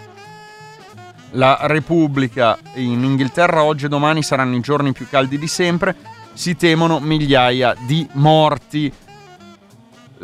[1.32, 2.58] la Repubblica.
[2.76, 5.96] In Inghilterra oggi e domani saranno i giorni più caldi di sempre.
[6.34, 8.92] Si temono migliaia di morti.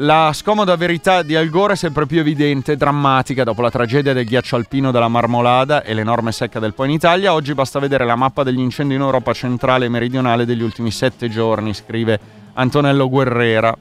[0.01, 4.13] La scomoda verità di Al Gore è sempre più evidente e drammatica dopo la tragedia
[4.13, 7.33] del ghiaccio alpino della Marmolada e l'enorme secca del Po in Italia.
[7.33, 11.27] Oggi basta vedere la mappa degli incendi in Europa centrale e meridionale degli ultimi sette
[11.27, 12.17] giorni, scrive
[12.59, 13.75] Antonello Guerrera.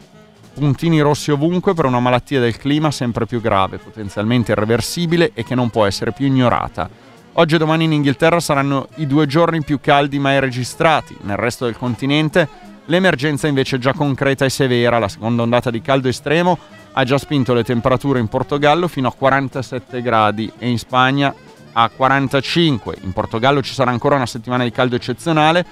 [0.55, 5.57] Puntini rossi ovunque per una malattia del clima sempre più grave, potenzialmente irreversibile e che
[5.57, 6.89] non può essere più ignorata.
[7.35, 11.17] Oggi e domani in Inghilterra saranno i due giorni più caldi mai registrati.
[11.23, 15.83] Nel resto del continente L'emergenza invece è già concreta e severa, la seconda ondata di
[15.83, 16.57] caldo estremo
[16.93, 21.35] ha già spinto le temperature in Portogallo fino a 47 gradi e in Spagna
[21.73, 22.97] a 45.
[23.03, 25.67] In Portogallo ci sarà ancora una settimana di caldo eccezionale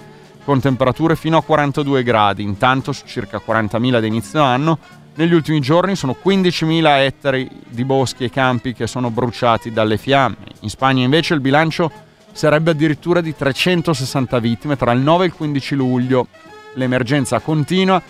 [0.46, 4.78] con temperature fino a 42 gradi, intanto su circa 40.000 da inizio anno.
[5.16, 10.36] Negli ultimi giorni sono 15.000 ettari di boschi e campi che sono bruciati dalle fiamme.
[10.60, 11.90] In Spagna invece il bilancio
[12.30, 16.28] sarebbe addirittura di 360 vittime tra il 9 e il 15 luglio
[16.74, 18.00] L'emergenza continua,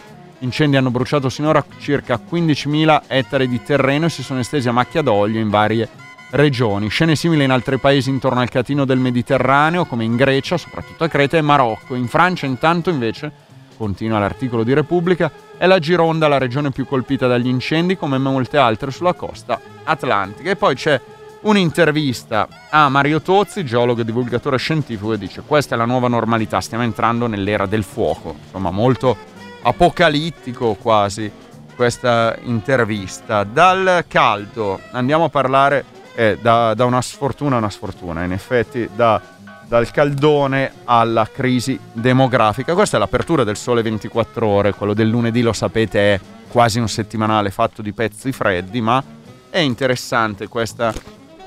[0.41, 5.03] incendi hanno bruciato sinora circa 15.000 ettari di terreno e si sono estesi a macchia
[5.03, 5.89] d'olio in varie
[6.30, 6.88] regioni.
[6.88, 11.08] Scene simili in altri paesi intorno al catino del Mediterraneo, come in Grecia, soprattutto a
[11.08, 11.94] Creta e Marocco.
[11.94, 13.30] In Francia intanto invece,
[13.76, 18.58] continua l'articolo di Repubblica, è la Gironda la regione più colpita dagli incendi come molte
[18.58, 20.50] altre sulla costa atlantica.
[20.50, 21.00] E poi c'è
[21.42, 26.60] un'intervista a Mario Tozzi, geologo e divulgatore scientifico, che dice questa è la nuova normalità,
[26.60, 28.34] stiamo entrando nell'era del fuoco.
[28.44, 29.16] Insomma, molto
[29.62, 31.30] apocalittico quasi
[31.74, 33.44] questa intervista.
[33.44, 35.84] Dal caldo andiamo a parlare
[36.16, 39.20] eh, da, da, una sfortuna a una sfortuna, in effetti da,
[39.68, 42.74] dal caldone alla crisi demografica.
[42.74, 46.88] Questa è l'apertura del Sole 24 ore, quello del lunedì lo sapete è quasi un
[46.88, 49.02] settimanale fatto di pezzi freddi, ma
[49.50, 50.92] è interessante questa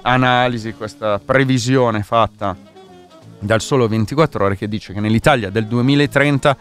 [0.02, 2.56] analisi, questa previsione fatta
[3.40, 6.58] dal Solo 24 Ore che dice che nell'Italia del 2030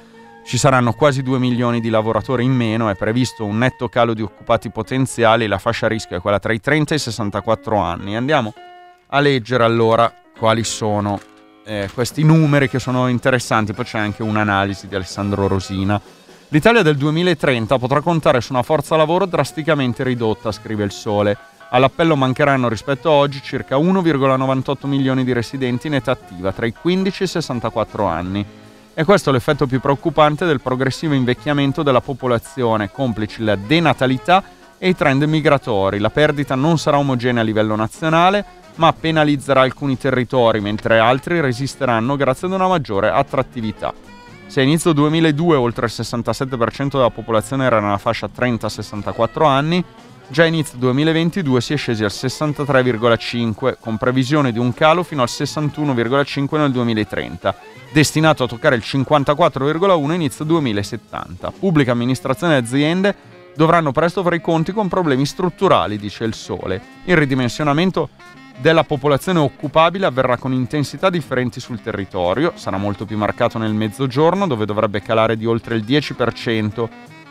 [0.49, 4.23] ci saranno quasi 2 milioni di lavoratori in meno, è previsto un netto calo di
[4.23, 8.17] occupati potenziali, la fascia a rischio è quella tra i 30 e i 64 anni.
[8.17, 8.55] Andiamo
[9.09, 11.21] a leggere allora quali sono
[11.67, 16.01] eh, questi numeri che sono interessanti, poi c'è anche un'analisi di Alessandro Rosina.
[16.49, 21.37] L'Italia del 2030 potrà contare su una forza lavoro drasticamente ridotta, scrive il Sole.
[21.69, 26.73] All'appello mancheranno rispetto a oggi circa 1,98 milioni di residenti in età attiva tra i
[26.73, 28.47] 15 e i 64 anni.
[28.99, 34.43] E questo è l'effetto più preoccupante del progressivo invecchiamento della popolazione, complici la denatalità
[34.77, 36.01] e i trend migratori.
[36.01, 38.45] La perdita non sarà omogenea a livello nazionale,
[38.75, 43.95] ma penalizzerà alcuni territori, mentre altri resisteranno grazie ad una maggiore attrattività.
[44.49, 49.85] Se a inizio 2002 oltre il 67% della popolazione era nella fascia 30-64 anni,
[50.31, 55.29] Già inizio 2022 si è scesi al 63,5 con previsione di un calo fino al
[55.31, 57.57] 61,5 nel 2030,
[57.93, 61.51] destinato a toccare il 54,1 inizio 2070.
[61.59, 63.15] Pubblica amministrazione e aziende
[63.57, 66.79] dovranno presto fare i conti con problemi strutturali, dice il Sole.
[67.05, 68.11] Il ridimensionamento
[68.59, 74.47] della popolazione occupabile avverrà con intensità differenti sul territorio, sarà molto più marcato nel mezzogiorno
[74.47, 76.89] dove dovrebbe calare di oltre il 10%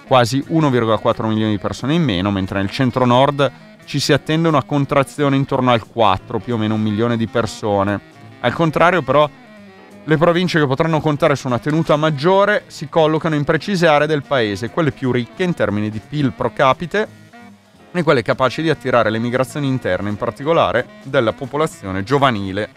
[0.07, 3.51] quasi 1,4 milioni di persone in meno, mentre nel centro-nord
[3.85, 7.99] ci si attende una contrazione intorno al 4, più o meno un milione di persone.
[8.39, 9.29] Al contrario però
[10.03, 14.23] le province che potranno contare su una tenuta maggiore si collocano in precise aree del
[14.23, 17.25] paese, quelle più ricche in termini di PIL pro capite
[17.91, 22.69] e quelle capaci di attirare le migrazioni interne, in particolare della popolazione giovanile.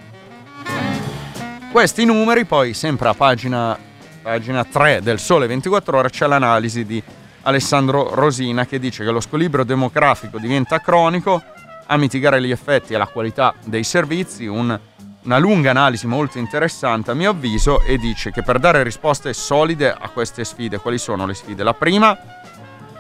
[1.71, 3.79] Questi numeri poi, sempre a pagina,
[4.23, 7.01] pagina 3 del Sole 24 Ore, c'è l'analisi di
[7.43, 11.43] Alessandro Rosina che dice che lo squilibrio demografico diventa cronico,
[11.87, 14.79] a mitigare gli effetti e la qualità dei servizi, un
[15.23, 19.93] una lunga analisi molto interessante a mio avviso e dice che per dare risposte solide
[19.93, 21.63] a queste sfide, quali sono le sfide?
[21.63, 22.17] La prima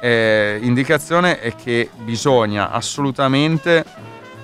[0.00, 3.84] eh, indicazione è che bisogna assolutamente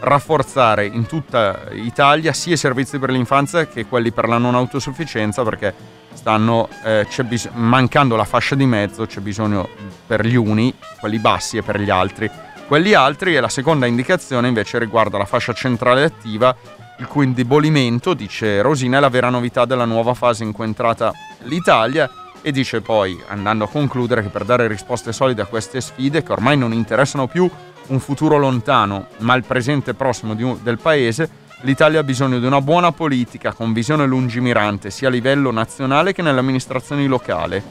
[0.00, 5.42] rafforzare in tutta Italia sia i servizi per l'infanzia che quelli per la non autosufficienza
[5.42, 5.74] perché
[6.12, 9.68] stanno eh, bis- mancando la fascia di mezzo, c'è bisogno
[10.06, 12.30] per gli uni, quelli bassi e per gli altri.
[12.66, 16.54] Quelli altri e la seconda indicazione invece riguarda la fascia centrale attiva
[16.98, 20.68] il cui indebolimento, dice Rosina, è la vera novità della nuova fase in cui è
[20.68, 25.80] entrata l'Italia e dice poi, andando a concludere, che per dare risposte solide a queste
[25.80, 27.48] sfide, che ormai non interessano più
[27.88, 31.28] un futuro lontano, ma il presente prossimo un, del paese,
[31.62, 36.22] l'Italia ha bisogno di una buona politica con visione lungimirante sia a livello nazionale che
[36.22, 37.62] nelle amministrazioni locali.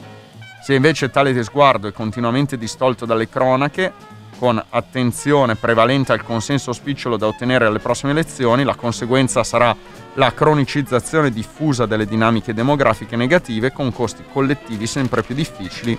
[0.62, 7.16] Se invece tale sguardo è continuamente distolto dalle cronache, con attenzione prevalente al consenso spicciolo
[7.16, 9.74] da ottenere alle prossime elezioni, la conseguenza sarà
[10.14, 15.98] la cronicizzazione diffusa delle dinamiche demografiche negative con costi collettivi sempre più difficili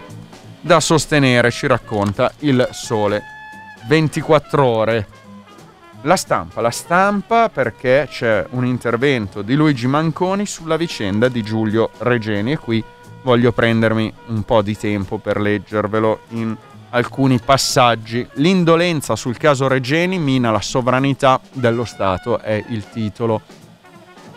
[0.67, 3.36] da sostenere, ci racconta il Sole
[3.87, 5.07] 24 ore.
[6.01, 11.91] La stampa, la stampa perché c'è un intervento di Luigi Manconi sulla vicenda di Giulio
[11.99, 12.83] Regeni e qui
[13.23, 16.55] voglio prendermi un po' di tempo per leggervelo in
[16.89, 18.27] alcuni passaggi.
[18.33, 23.41] L'indolenza sul caso Regeni mina la sovranità dello Stato, è il titolo.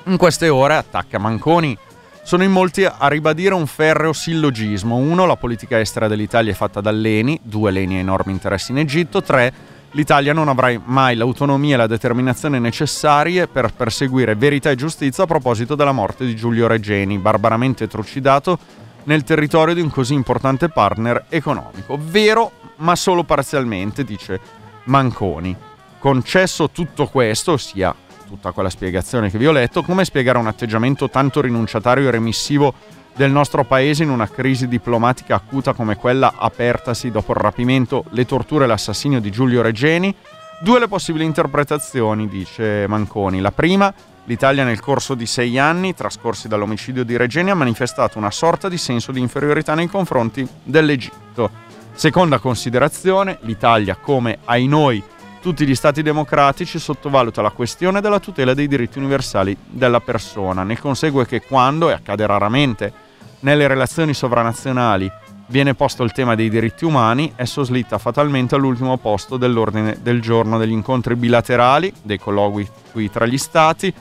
[0.04, 1.76] In queste ore attacca Manconi.
[2.22, 4.96] Sono in molti a ribadire un ferreo sillogismo.
[4.96, 8.78] Uno, la politica estera dell'Italia è fatta da Leni, due Leni ha enormi interessi in
[8.78, 9.52] Egitto, tre,
[9.92, 15.26] l'Italia non avrà mai l'autonomia e la determinazione necessarie per perseguire verità e giustizia a
[15.26, 18.58] proposito della morte di Giulio Regeni, barbaramente trucidato
[19.04, 21.98] nel territorio di un così importante partner economico.
[22.00, 24.38] Vero, ma solo parzialmente, dice
[24.84, 25.56] Manconi.
[25.98, 27.92] Concesso tutto questo, ossia
[28.30, 32.72] tutta quella spiegazione che vi ho letto, come spiegare un atteggiamento tanto rinunciatario e remissivo
[33.16, 38.24] del nostro paese in una crisi diplomatica acuta come quella apertasi dopo il rapimento, le
[38.24, 40.14] torture e l'assassinio di Giulio Regeni?
[40.60, 43.40] Due le possibili interpretazioni, dice Manconi.
[43.40, 43.92] La prima
[44.24, 48.78] L'Italia nel corso di sei anni trascorsi dall'omicidio di Regeni ha manifestato una sorta di
[48.78, 51.50] senso di inferiorità nei confronti dell'Egitto.
[51.94, 55.02] Seconda considerazione, l'Italia, come ai noi
[55.40, 60.62] tutti gli stati democratici, sottovaluta la questione della tutela dei diritti universali della persona.
[60.62, 62.92] Ne consegue che quando, e accade raramente,
[63.40, 65.10] nelle relazioni sovranazionali
[65.46, 70.58] viene posto il tema dei diritti umani, esso slitta fatalmente all'ultimo posto dell'ordine del giorno
[70.58, 72.68] degli incontri bilaterali, dei colloqui
[73.10, 73.92] tra gli stati,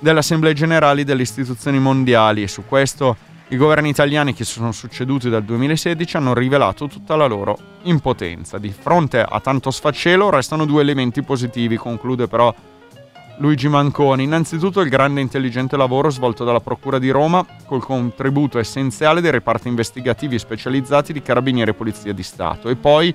[0.00, 3.16] delle assemblee generali delle istituzioni mondiali e su questo
[3.50, 8.58] i governi italiani che si sono succeduti dal 2016 hanno rivelato tutta la loro impotenza.
[8.58, 12.54] Di fronte a tanto sfacelo restano due elementi positivi, conclude però
[13.38, 14.24] Luigi Manconi.
[14.24, 19.30] Innanzitutto il grande e intelligente lavoro svolto dalla Procura di Roma col contributo essenziale dei
[19.30, 23.14] reparti investigativi specializzati di Carabinieri e Polizia di Stato e poi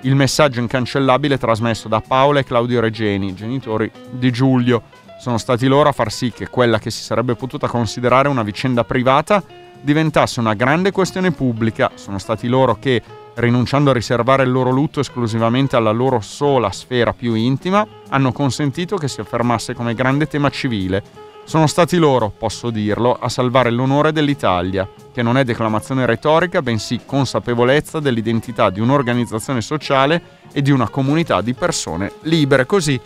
[0.00, 4.82] il messaggio incancellabile trasmesso da Paola e Claudio Regeni, genitori di Giulio
[5.18, 8.84] sono stati loro a far sì che quella che si sarebbe potuta considerare una vicenda
[8.84, 9.42] privata
[9.84, 13.02] diventasse una grande questione pubblica, sono stati loro che,
[13.34, 18.96] rinunciando a riservare il loro lutto esclusivamente alla loro sola sfera più intima, hanno consentito
[18.96, 21.02] che si affermasse come grande tema civile.
[21.44, 27.00] Sono stati loro, posso dirlo, a salvare l'onore dell'Italia, che non è declamazione retorica, bensì
[27.04, 32.64] consapevolezza dell'identità di un'organizzazione sociale e di una comunità di persone libere.
[32.64, 32.98] Così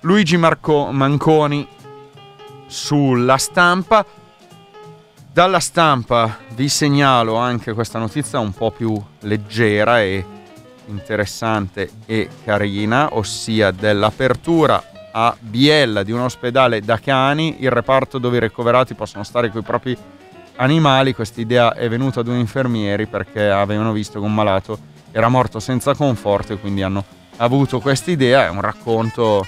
[0.00, 1.66] Luigi Marco Manconi
[2.66, 4.04] sulla stampa.
[5.36, 10.24] Dalla stampa vi segnalo anche questa notizia un po' più leggera e
[10.86, 14.82] interessante e carina, ossia dell'apertura
[15.12, 19.60] a Biella di un ospedale da cani, il reparto dove i ricoverati possono stare con
[19.60, 19.94] i propri
[20.56, 21.12] animali.
[21.12, 24.78] Questa idea è venuta ad un infermieri perché avevano visto che un malato
[25.12, 27.04] era morto senza conforto e quindi hanno
[27.36, 28.46] avuto questa idea.
[28.46, 29.44] È un racconto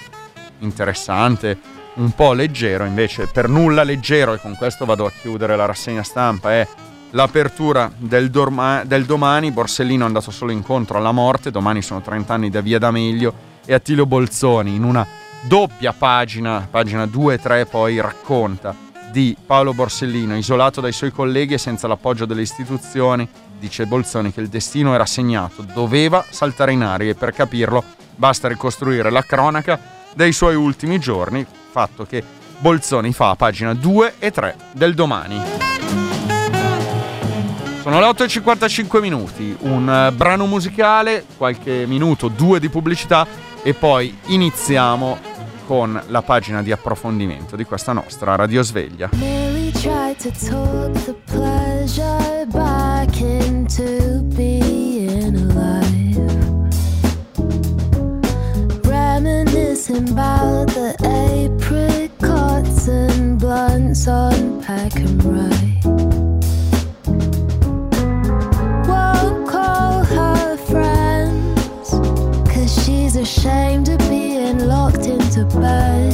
[0.59, 1.59] interessante,
[1.99, 6.03] un po' leggero, invece per nulla leggero, e con questo vado a chiudere la rassegna
[6.03, 6.66] stampa, è
[7.11, 9.51] l'apertura del, dorma- del domani.
[9.51, 11.51] Borsellino è andato solo incontro alla morte.
[11.51, 13.46] Domani sono 30 anni da Via D'Amelio.
[13.64, 15.07] E Attilio Bolzoni, in una
[15.42, 18.74] doppia pagina, pagina 2 e 3, poi racconta
[19.11, 23.28] di Paolo Borsellino, isolato dai suoi colleghi e senza l'appoggio delle istituzioni.
[23.59, 27.82] Dice Bolzoni che il destino era segnato, doveva saltare in aria e per capirlo
[28.14, 29.78] basta ricostruire la cronaca
[30.14, 32.23] dei suoi ultimi giorni, fatto che
[32.59, 35.41] Bolzoni fa a pagina 2 e 3 del domani.
[37.83, 43.27] Sono le 8.55 minuti, un eh, brano musicale, qualche minuto, due di pubblicità
[43.62, 49.11] e poi iniziamo con la pagina di approfondimento di questa nostra radiosveglia.
[49.12, 55.87] Mary tried to talk the pleasure back into being alive.
[58.85, 61.57] Reminiscing about the apricots
[63.59, 65.84] blunts on pack and ride.
[68.86, 71.90] Won't call her friends,
[72.52, 76.07] cause she's ashamed of being locked into bed.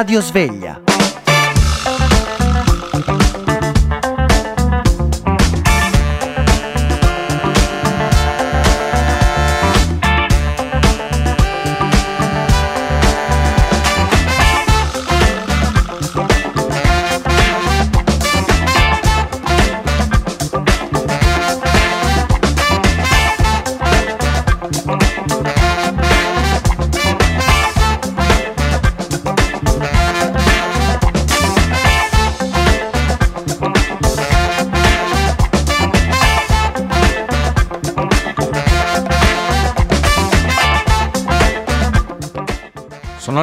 [0.00, 0.79] Radio Sveglia.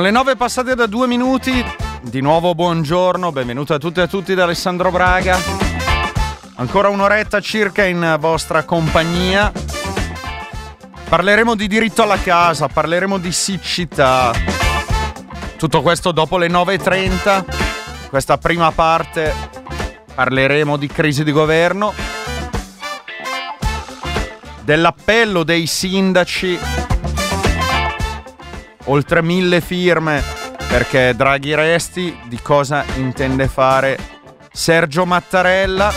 [0.08, 1.66] Le 9 passate da due minuti.
[2.02, 5.38] Di nuovo buongiorno, benvenuti a tutti e a tutti da Alessandro Braga.
[6.56, 9.52] Ancora un'oretta circa in vostra compagnia.
[11.10, 14.32] Parleremo di diritto alla casa, parleremo di siccità.
[15.58, 18.08] Tutto questo dopo le 9.30.
[18.08, 19.34] Questa prima parte
[20.16, 21.94] parleremo di crisi di governo,
[24.62, 26.58] dell'appello dei sindaci,
[28.88, 30.24] oltre mille firme
[30.68, 33.98] perché Draghi resti, di cosa intende fare
[34.52, 35.92] Sergio Mattarella.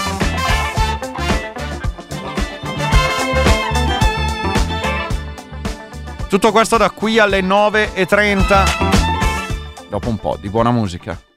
[6.28, 9.88] Tutto questo da qui alle 9.30.
[9.88, 11.29] Dopo un po' di buona musica.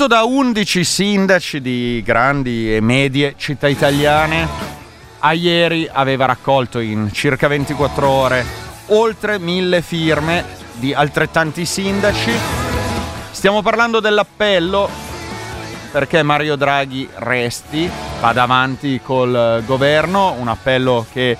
[0.00, 4.48] Partito da 11 sindaci di grandi e medie città italiane.
[5.18, 8.46] A ieri aveva raccolto in circa 24 ore
[8.86, 10.42] oltre mille firme
[10.76, 12.32] di altrettanti sindaci.
[13.30, 14.88] Stiamo parlando dell'appello
[15.92, 17.90] perché Mario Draghi resti,
[18.22, 21.36] vada avanti col governo, un appello che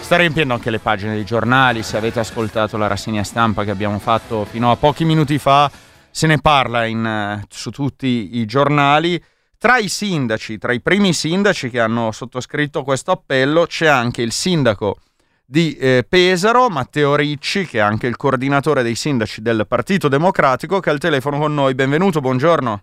[0.00, 1.84] sta riempiendo anche le pagine dei giornali.
[1.84, 5.70] Se avete ascoltato la rassegna stampa che abbiamo fatto fino a pochi minuti fa,
[6.12, 9.20] se ne parla in, eh, su tutti i giornali.
[9.58, 14.32] Tra i sindaci, tra i primi sindaci che hanno sottoscritto questo appello, c'è anche il
[14.32, 14.98] sindaco
[15.44, 20.80] di eh, Pesaro, Matteo Ricci, che è anche il coordinatore dei sindaci del Partito Democratico,
[20.80, 21.74] che è al telefono con noi.
[21.74, 22.82] Benvenuto, buongiorno.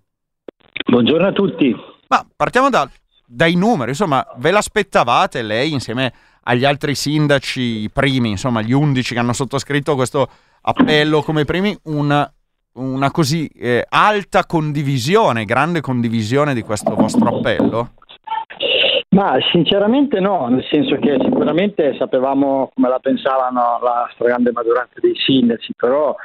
[0.89, 1.75] Buongiorno a tutti.
[2.07, 2.89] Ma partiamo da-
[3.25, 6.13] dai numeri, insomma, ve l'aspettavate lei insieme
[6.43, 10.29] agli altri sindaci i primi, insomma, gli undici che hanno sottoscritto questo
[10.61, 12.31] appello come primi, una,
[12.73, 17.91] una così eh, alta condivisione, grande condivisione di questo vostro appello?
[19.09, 25.15] Ma sinceramente no, nel senso che sicuramente sapevamo come la pensavano la stragrande maggioranza dei
[25.15, 26.15] sindaci, però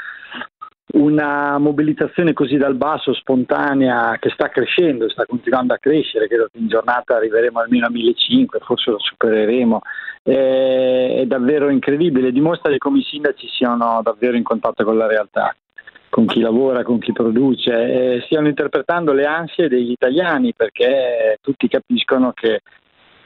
[0.94, 6.58] una mobilitazione così dal basso, spontanea, che sta crescendo, sta continuando a crescere, credo che
[6.58, 9.80] in giornata arriveremo almeno a 1500, forse lo supereremo,
[10.22, 15.54] è, davvero incredibile, dimostra come i sindaci siano davvero in contatto con la realtà.
[16.14, 21.66] Con chi lavora, con chi produce, eh, stiano interpretando le ansie degli italiani perché tutti
[21.66, 22.60] capiscono che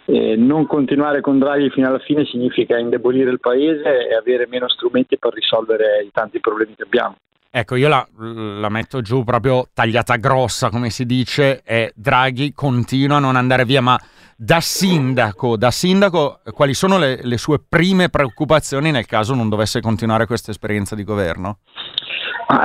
[0.07, 4.71] eh, non continuare con Draghi fino alla fine significa indebolire il paese e avere meno
[4.71, 7.17] strumenti per risolvere i tanti problemi che abbiamo.
[7.51, 13.19] Ecco, io la, la metto giù proprio tagliata grossa, come si dice, e Draghi continua
[13.19, 14.01] a non andare via, ma
[14.35, 19.83] da sindaco, da sindaco quali sono le, le sue prime preoccupazioni nel caso non dovesse
[19.83, 21.59] continuare questa esperienza di governo?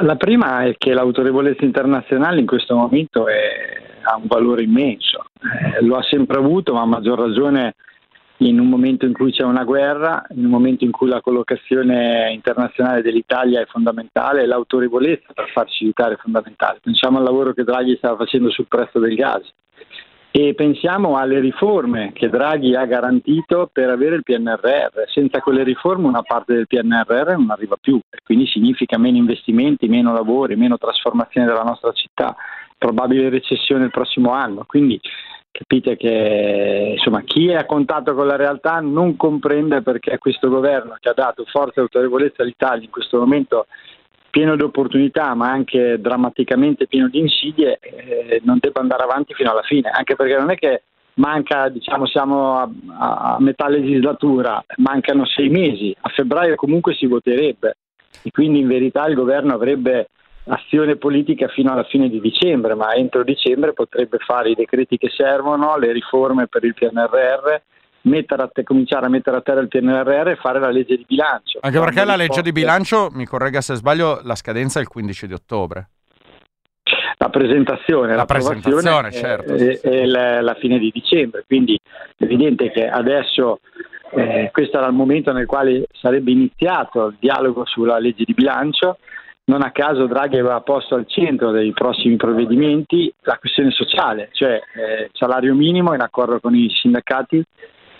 [0.01, 5.83] La prima è che l'autorevolezza internazionale in questo momento è- ha un valore immenso, Eh,
[5.83, 7.75] lo ha sempre avuto, ma a maggior ragione
[8.37, 12.31] in un momento in cui c'è una guerra, in un momento in cui la collocazione
[12.31, 16.79] internazionale dell'Italia è fondamentale l'autorevolezza per farci aiutare è fondamentale.
[16.81, 19.43] Pensiamo al lavoro che Draghi stava facendo sul prezzo del gas
[20.35, 25.03] e pensiamo alle riforme che Draghi ha garantito per avere il PNRR.
[25.05, 30.11] Senza quelle riforme una parte del PNRR non arriva più, quindi significa meno investimenti, meno
[30.11, 32.35] lavori, meno trasformazione della nostra città,
[32.79, 34.63] probabile recessione il prossimo anno.
[34.65, 34.99] Quindi
[35.51, 40.97] capite che insomma, chi è a contatto con la realtà non comprende perché questo governo
[40.99, 43.67] che ha dato forza e autorevolezza all'Italia in questo momento
[44.33, 49.51] pieno di opportunità ma anche drammaticamente pieno di insidie eh, non debba andare avanti fino
[49.51, 50.81] alla fine anche perché non è che
[51.15, 52.67] manca diciamo siamo a,
[52.97, 57.77] a- metà legislatura mancano sei mesi a febbraio comunque si voterebbe
[58.23, 60.07] e quindi in verità il governo avrebbe
[60.45, 65.09] azione politica fino alla fine di dicembre, ma entro dicembre potrebbe fare i decreti che
[65.09, 67.61] servono, le riforme per il PNRR,
[68.03, 71.59] a te- cominciare a mettere a terra il PNRR e fare la legge di bilancio.
[71.61, 74.87] Anche perché Quando la legge di bilancio, mi corregga se sbaglio, la scadenza è il
[74.87, 75.89] 15 di ottobre.
[77.17, 81.45] La presentazione, La presentazione, è- certo, è, sì, sì, è la, la fine di dicembre,
[81.47, 81.79] quindi
[82.17, 83.59] è evidente che adesso
[84.11, 88.97] eh, questo era il momento nel quale sarebbe iniziato il dialogo sulla legge di bilancio.
[89.45, 94.53] Non a caso Draghi aveva posto al centro dei prossimi provvedimenti la questione sociale, cioè
[94.53, 97.43] eh, salario minimo in accordo con i sindacati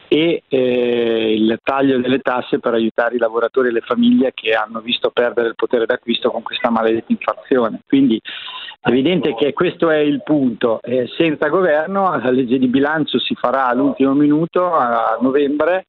[0.08, 4.80] e eh, il taglio delle tasse per aiutare i lavoratori e le famiglie che hanno
[4.80, 7.82] visto perdere il potere d'acquisto con questa maledetta inflazione.
[7.88, 8.20] Quindi
[8.80, 10.82] è evidente che questo è il punto.
[10.82, 15.86] Eh, senza governo la legge di bilancio si farà all'ultimo minuto a novembre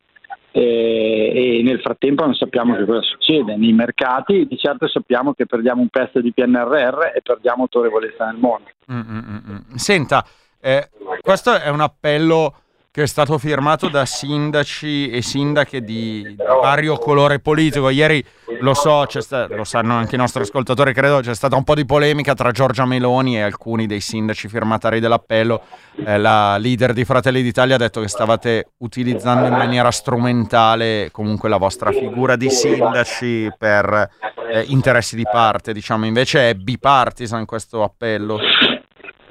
[0.57, 5.47] eh, e nel frattempo non sappiamo che cosa succede nei mercati, di certo sappiamo che
[5.47, 8.71] perdiamo un pezzo di PNRR e perdiamo autorevolezza nel mondo.
[8.93, 9.75] Mm, mm, mm, mm.
[9.75, 10.25] Senta,
[10.61, 10.89] eh,
[11.21, 12.55] questo è un appello
[12.95, 17.89] che è stato firmato da sindaci e sindache di, vario colore politico.
[17.89, 18.25] Ieri
[18.61, 21.85] lo so, sta- lo sanno anche i nostri ascoltatori, credo, c'è stata un po' di
[21.85, 25.63] polemica tra Giorgia Meloni e alcuni dei sindaci firmatari dell'appello.
[26.07, 31.49] Eh, la leader di Fratelli d'Italia ha detto che stavate utilizzando in maniera strumentale comunque
[31.49, 34.09] la vostra figura di sindaci per
[34.53, 38.39] eh, interessi di parte, diciamo, invece è bipartisan questo appello.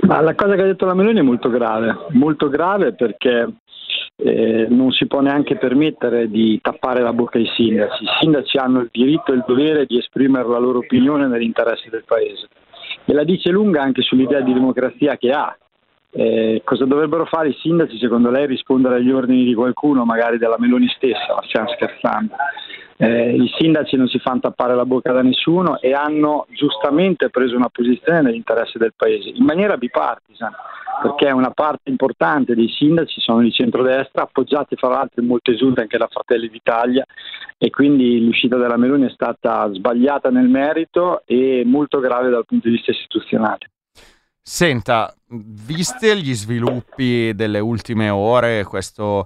[0.05, 3.47] Ma la cosa che ha detto la Meloni è molto grave, molto grave perché
[4.17, 8.03] eh, non si può neanche permettere di tappare la bocca ai sindaci.
[8.03, 12.03] I sindaci hanno il diritto e il dovere di esprimere la loro opinione nell'interesse del
[12.05, 12.47] Paese.
[13.05, 15.57] E la dice lunga anche sull'idea di democrazia che ha.
[16.15, 18.45] Eh, cosa dovrebbero fare i sindaci secondo lei?
[18.45, 22.35] Rispondere agli ordini di qualcuno, magari della Meloni stessa, stiamo scherzando.
[22.97, 27.55] Eh, I sindaci non si fanno tappare la bocca da nessuno e hanno giustamente preso
[27.55, 30.51] una posizione nell'interesse del Paese, in maniera bipartisan,
[31.01, 35.81] perché una parte importante dei sindaci sono di centrodestra, appoggiati fra l'altro in molte giunte
[35.81, 37.03] anche da Fratelli d'Italia
[37.57, 42.67] e quindi l'uscita della Meloni è stata sbagliata nel merito e molto grave dal punto
[42.67, 43.69] di vista istituzionale.
[44.45, 49.25] Senta, viste gli sviluppi delle ultime ore, questa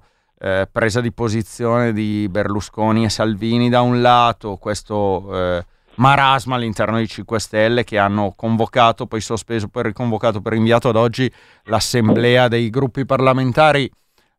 [0.72, 5.65] presa di posizione di Berlusconi e Salvini da un lato, questo eh,
[5.95, 10.95] marasma all'interno dei 5 Stelle che hanno convocato, poi sospeso, poi riconvocato per rinviato ad
[10.95, 11.31] oggi
[11.64, 13.89] l'assemblea dei gruppi parlamentari,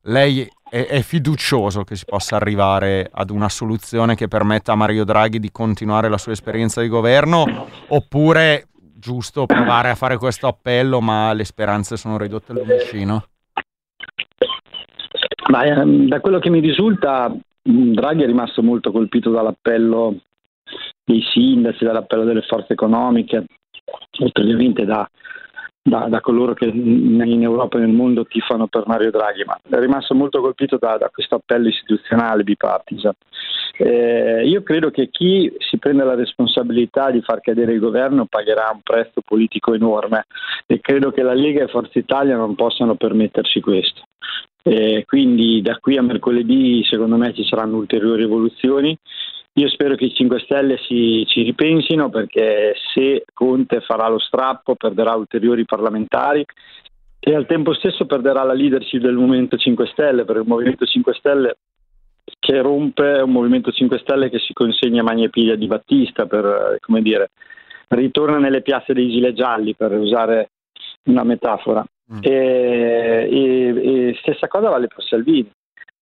[0.02, 5.02] lei è, è fiducioso che si possa arrivare ad una soluzione che permetta a Mario
[5.04, 8.68] Draghi di continuare la sua esperienza di governo oppure
[8.98, 13.24] giusto provare a fare questo appello ma le speranze sono ridotte al lumicino?
[15.50, 20.16] Ma, ehm, da quello che mi risulta, Draghi è rimasto molto colpito dall'appello
[21.04, 23.44] dei sindaci, dall'appello delle forze economiche,
[24.18, 25.08] oltre ovviamente da,
[25.88, 29.80] da- da coloro che in Europa e nel mondo tifano per Mario Draghi, ma è
[29.80, 33.12] rimasto molto colpito da, da questo appello istituzionale bipartisan.
[33.80, 38.70] Eh, io credo che chi si prende la responsabilità di far cadere il governo pagherà
[38.72, 40.26] un prezzo politico enorme
[40.66, 44.02] e credo che la Lega e Forza Italia non possano permettersi questo.
[44.64, 48.98] Eh, quindi da qui a mercoledì secondo me ci saranno ulteriori evoluzioni
[49.58, 54.76] Io spero che i 5 Stelle si, ci ripensino perché se Conte farà lo strappo
[54.76, 56.44] perderà ulteriori parlamentari
[57.18, 61.14] e al tempo stesso perderà la leadership del Movimento 5 Stelle, perché il Movimento 5
[61.14, 61.56] Stelle
[62.38, 65.66] che rompe è un Movimento 5 Stelle che si consegna a mani e piglia di
[65.66, 67.30] Battista per, eh, come dire,
[67.88, 70.50] ritorna nelle piazze dei gilet gialli, per usare
[71.06, 71.84] una metafora.
[72.14, 72.18] Mm.
[72.22, 75.50] E, e- e stessa cosa vale per Salvini.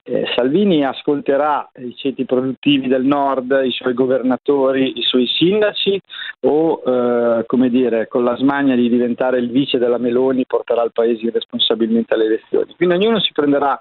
[0.08, 6.00] Eh, Salvini ascolterà i ceti produttivi del nord, i suoi governatori, i suoi sindaci
[6.42, 10.92] o, eh, come dire, con la smania di diventare il vice della Meloni porterà il
[10.92, 12.72] paese irresponsabilmente alle elezioni.
[12.76, 13.76] Quindi ognuno si prenderà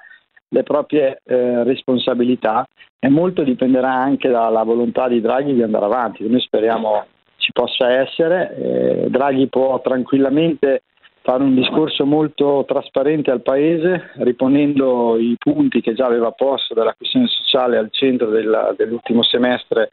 [0.47, 6.27] le proprie eh, responsabilità e molto dipenderà anche dalla volontà di Draghi di andare avanti.
[6.27, 7.05] Noi speriamo
[7.37, 8.55] ci possa essere.
[8.55, 10.81] Eh, Draghi può tranquillamente
[11.25, 16.93] fare un discorso molto trasparente al Paese, riponendo i punti che già aveva posto della
[16.93, 19.89] questione sociale al centro della- dell'ultimo semestre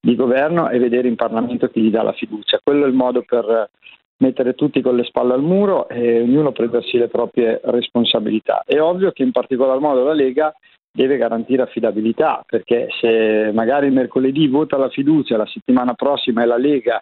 [0.00, 2.58] di governo e vedere in Parlamento chi gli dà la fiducia.
[2.60, 3.70] Quello è il modo per
[4.16, 8.64] mettere tutti con le spalle al muro e ognuno prendersi le proprie responsabilità.
[8.66, 10.52] È ovvio che in particolar modo la Lega
[10.92, 16.58] deve garantire affidabilità, perché se magari mercoledì vota la fiducia, la settimana prossima è la
[16.58, 17.00] Lega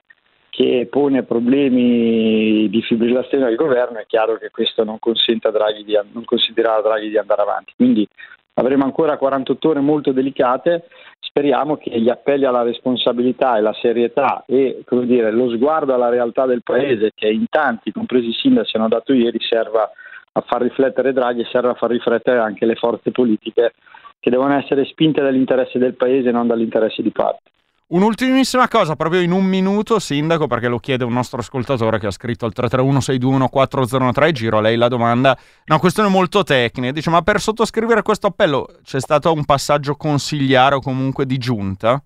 [0.50, 6.76] che pone problemi di fibrillazione al governo, è chiaro che questo non, di, non consentirà
[6.76, 7.72] a Draghi di andare avanti.
[7.76, 8.06] Quindi
[8.54, 10.88] avremo ancora 48 ore molto delicate,
[11.20, 16.46] speriamo che gli appelli alla responsabilità e la serietà e dire, lo sguardo alla realtà
[16.46, 19.88] del Paese che in tanti, compresi i sindaci, hanno dato ieri, serva
[20.32, 23.72] a far riflettere Draghi e serve a far riflettere anche le forze politiche
[24.18, 27.50] che devono essere spinte dall'interesse del Paese e non dall'interesse di parte.
[27.92, 32.12] Un'ultimissima cosa, proprio in un minuto, Sindaco, perché lo chiede un nostro ascoltatore che ha
[32.12, 35.36] scritto al 331-621-4013, giro a lei la domanda.
[35.66, 40.76] Una questione molto tecnica, dice, ma per sottoscrivere questo appello c'è stato un passaggio consigliare
[40.76, 42.00] o comunque di giunta?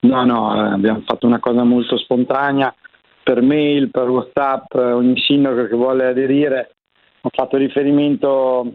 [0.00, 2.74] No, no, eh, abbiamo fatto una cosa molto spontanea,
[3.22, 6.76] per mail, per Whatsapp, eh, ogni sindaco che vuole aderire
[7.20, 8.72] ha fatto riferimento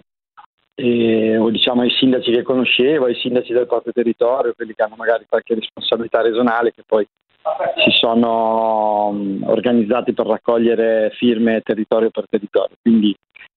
[0.80, 4.95] eh, o diciamo ai sindaci che conoscevo, ai sindaci del proprio territorio, quelli che hanno
[4.95, 7.06] magari qualche responsabilità regionale che poi
[7.84, 12.76] si sono mm, organizzati per raccogliere firme territorio per territorio.
[12.81, 13.15] Quindi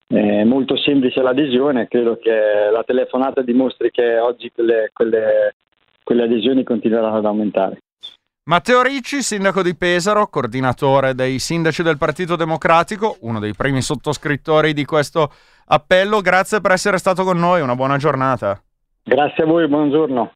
[0.09, 5.55] è molto semplice l'adesione, credo che la telefonata dimostri che oggi quelle, quelle,
[6.05, 7.79] quelle adesioni continueranno ad aumentare.
[8.45, 14.73] Matteo Ricci, sindaco di Pesaro, coordinatore dei sindaci del Partito Democratico, uno dei primi sottoscrittori
[14.73, 15.33] di questo
[15.67, 18.61] appello, grazie per essere stato con noi, una buona giornata.
[19.05, 20.33] Grazie a voi, buongiorno.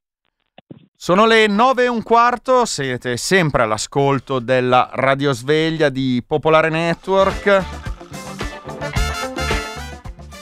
[0.95, 7.63] Sono le 9 e un quarto, siete sempre all'ascolto della radiosveglia di Popolare Network.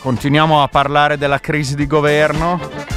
[0.02, 2.95] Continuiamo a parlare della crisi di governo.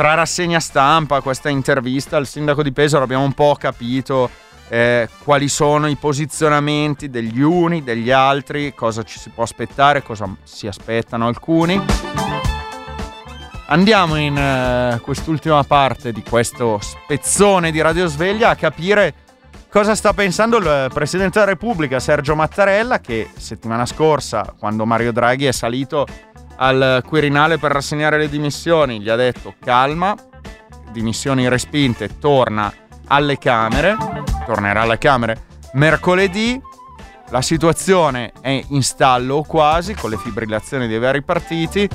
[0.00, 4.30] Tra rassegna stampa, questa intervista al sindaco di Pesaro abbiamo un po' capito
[4.70, 10.26] eh, quali sono i posizionamenti degli uni, degli altri, cosa ci si può aspettare, cosa
[10.42, 11.78] si aspettano alcuni.
[13.66, 19.12] Andiamo in eh, quest'ultima parte di questo spezzone di Radio Sveglia a capire
[19.68, 25.44] cosa sta pensando il Presidente della Repubblica Sergio Mattarella che settimana scorsa, quando Mario Draghi
[25.44, 26.06] è salito
[26.62, 30.14] al Quirinale per rassegnare le dimissioni, gli ha detto calma,
[30.92, 32.72] dimissioni respinte, torna
[33.06, 33.96] alle Camere,
[34.44, 35.42] tornerà alle Camere
[35.72, 36.60] mercoledì.
[37.30, 41.88] La situazione è in stallo quasi con le fibrillazioni dei vari partiti.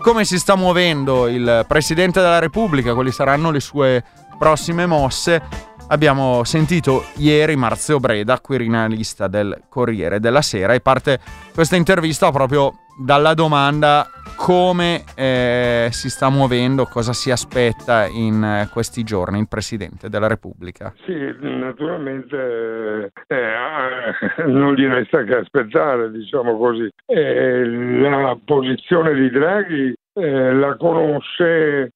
[0.00, 2.94] Come si sta muovendo il Presidente della Repubblica?
[2.94, 4.04] Quali saranno le sue
[4.38, 5.70] prossime mosse?
[5.88, 11.18] Abbiamo sentito ieri Marzio Breda, quirinalista del Corriere della Sera, e parte
[11.54, 14.06] questa intervista proprio dalla domanda
[14.36, 20.26] come eh, si sta muovendo, cosa si aspetta in eh, questi giorni il Presidente della
[20.26, 20.92] Repubblica.
[21.04, 26.88] Sì, naturalmente eh, eh, non gli resta che aspettare, diciamo così.
[27.06, 31.92] Eh, la posizione di Draghi eh, la conosce,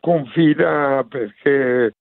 [0.00, 1.92] confida perché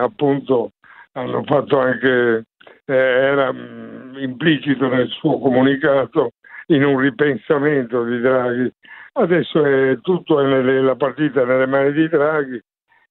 [0.00, 0.70] appunto
[1.12, 2.44] hanno fatto anche,
[2.84, 6.30] era mh, implicito nel suo comunicato
[6.66, 8.72] in un ripensamento di Draghi.
[9.12, 12.60] Adesso è tutto è nelle, la partita nelle mani di Draghi,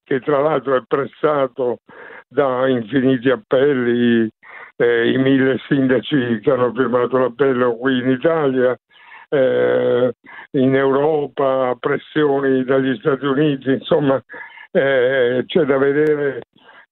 [0.04, 1.80] che tra l'altro è pressato
[2.28, 4.30] da infiniti appelli,
[4.76, 8.76] eh, i mille sindaci che hanno firmato l'appello qui in Italia,
[9.30, 10.14] eh,
[10.52, 14.22] in Europa, pressioni dagli Stati Uniti, insomma
[14.72, 16.42] eh, c'è da vedere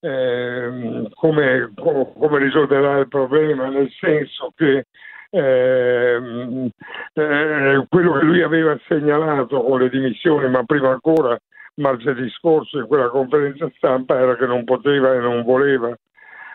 [0.00, 4.86] eh, come, come risolverà il problema, nel senso che
[5.34, 6.70] eh,
[7.14, 11.38] eh, quello che lui aveva segnalato con le dimissioni, ma prima ancora
[11.76, 15.96] martedì scorso in quella conferenza stampa era che non poteva e non voleva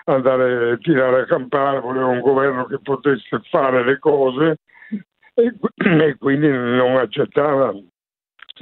[0.06, 4.58] andare a tirare a campare, voleva un governo che potesse fare le cose
[5.34, 5.54] e,
[6.06, 7.74] e quindi non accettava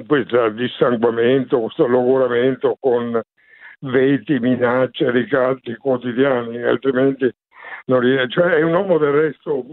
[0.08, 3.22] questo dissanguamento, questo logoramento con
[3.80, 7.30] veti, minacce, ricatti quotidiani, altrimenti
[7.86, 8.30] non riesce.
[8.30, 9.66] Cioè è un uomo del resto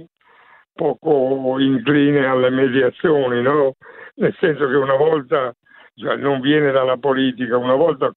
[0.83, 3.75] poco incline alle mediazioni, no?
[4.17, 5.55] nel senso che una volta
[5.95, 8.13] cioè, non viene dalla politica, una volta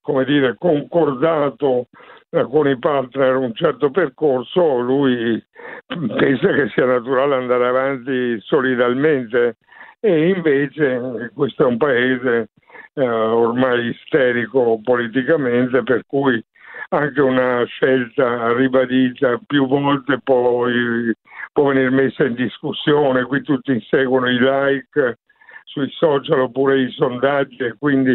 [0.00, 1.88] come dire, concordato
[2.30, 5.42] eh, con i partner un certo percorso, lui
[5.86, 9.56] pensa che sia naturale andare avanti solidalmente
[9.98, 12.50] e invece questo è un paese
[12.94, 16.42] eh, ormai isterico politicamente per cui
[16.90, 21.12] anche una scelta ribadita più volte poi
[21.56, 25.20] può venire messa in discussione, qui tutti inseguono i like
[25.64, 28.14] sui social oppure i sondaggi e quindi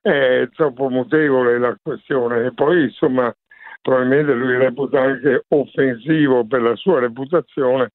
[0.00, 3.34] è troppo mutevole la questione e poi insomma
[3.82, 7.90] probabilmente lui reputa anche offensivo per la sua reputazione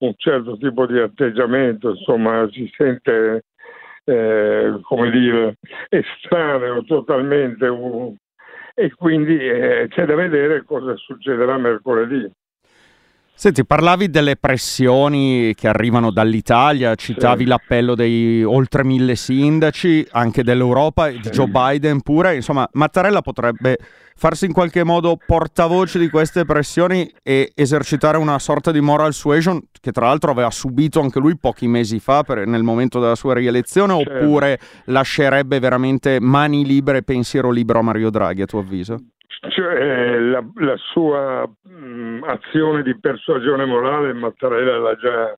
[0.00, 3.44] un certo tipo di atteggiamento, insomma si sente
[4.04, 5.56] eh, come dire
[5.88, 7.70] estraneo totalmente
[8.74, 12.30] e quindi eh, c'è da vedere cosa succederà mercoledì.
[13.38, 17.48] Senti, parlavi delle pressioni che arrivano dall'Italia, citavi Sì.
[17.50, 23.76] l'appello dei oltre mille sindaci, anche dell'Europa, e di Joe Biden pure, insomma, Mattarella potrebbe
[24.16, 29.60] farsi in qualche modo portavoce di queste pressioni e esercitare una sorta di moral suasion
[29.78, 33.34] che tra l'altro aveva subito anche lui pochi mesi fa per- nel momento della sua
[33.34, 34.12] rielezione, Certo.
[34.24, 38.96] oppure lascerebbe veramente mani libere, pensiero libero a Mario Draghi, a tuo avviso?
[39.48, 45.36] Cioè, la, la sua mh, azione di persuasione morale Mattarella l'ha già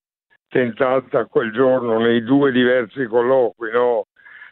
[0.48, 4.06] tentata quel giorno nei due diversi colloqui no?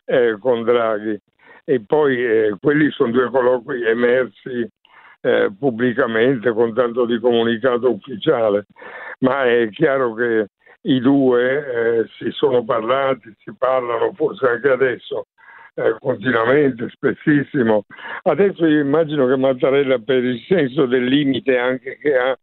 [0.04, 1.18] Eh, con Draghi
[1.64, 4.68] e poi eh, quelli sono due colloqui emersi
[5.20, 8.66] eh, pubblicamente con tanto di comunicato ufficiale,
[9.20, 10.46] ma è chiaro che
[10.82, 15.26] i due eh, si sono parlati, si parlano forse anche adesso
[15.76, 17.84] eh, continuamente, spessissimo.
[18.22, 22.36] Adesso io immagino che Mattarella per il senso del limite anche che ha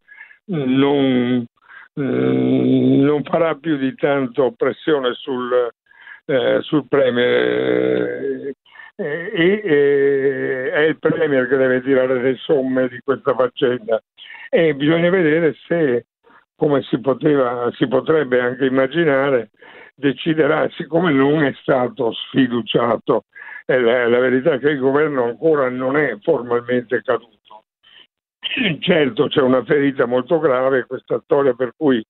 [0.45, 1.43] non,
[1.99, 5.71] mm, non farà più di tanto pressione sul,
[6.25, 8.53] eh, sul Premier
[8.95, 13.99] eh, e eh, è il Premier che deve tirare le somme di questa faccenda
[14.49, 16.05] e bisogna vedere se
[16.55, 19.49] come si, poteva, si potrebbe anche immaginare
[19.93, 23.25] deciderà, siccome non è stato sfiduciato,
[23.65, 27.65] e la, la verità è che il governo ancora non è formalmente caduto.
[28.79, 32.03] Certo c'è una ferita molto grave, questa storia per cui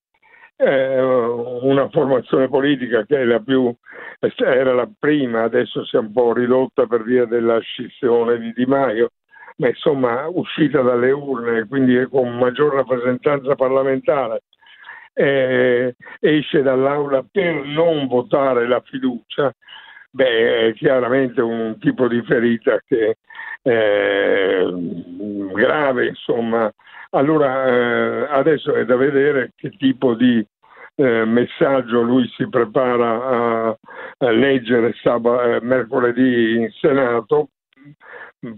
[0.56, 3.72] eh, una formazione politica che è la più,
[4.18, 8.66] era la prima, adesso si è un po' ridotta per via della scissione di Di
[8.66, 9.10] Maio,
[9.56, 14.42] ma insomma uscita dalle urne, quindi con maggior rappresentanza parlamentare,
[15.14, 19.52] eh, esce dall'aula per non votare la fiducia,
[20.10, 23.16] beh, è chiaramente un tipo di ferita che
[23.62, 24.64] è
[25.52, 26.70] grave, insomma.
[27.10, 30.44] Allora eh, adesso è da vedere che tipo di
[30.96, 33.78] eh, messaggio lui si prepara a,
[34.18, 37.50] a leggere sab- mercoledì in Senato,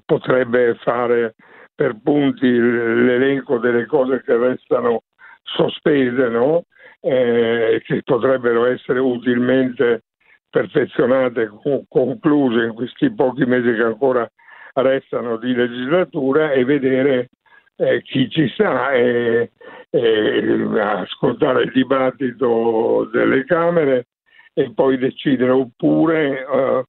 [0.05, 1.35] potrebbe fare
[1.75, 5.03] per punti l'elenco delle cose che restano
[5.47, 6.65] sospese, no?
[7.01, 10.03] eh, che potrebbero essere utilmente
[10.51, 14.29] perfezionate, co- concluse in questi pochi mesi che ancora
[14.75, 17.31] restano di legislatura e vedere
[17.77, 19.53] eh, chi ci sta e,
[19.91, 24.07] e ascoltare il dibattito delle Camere
[24.53, 26.85] e poi decidere oppure eh,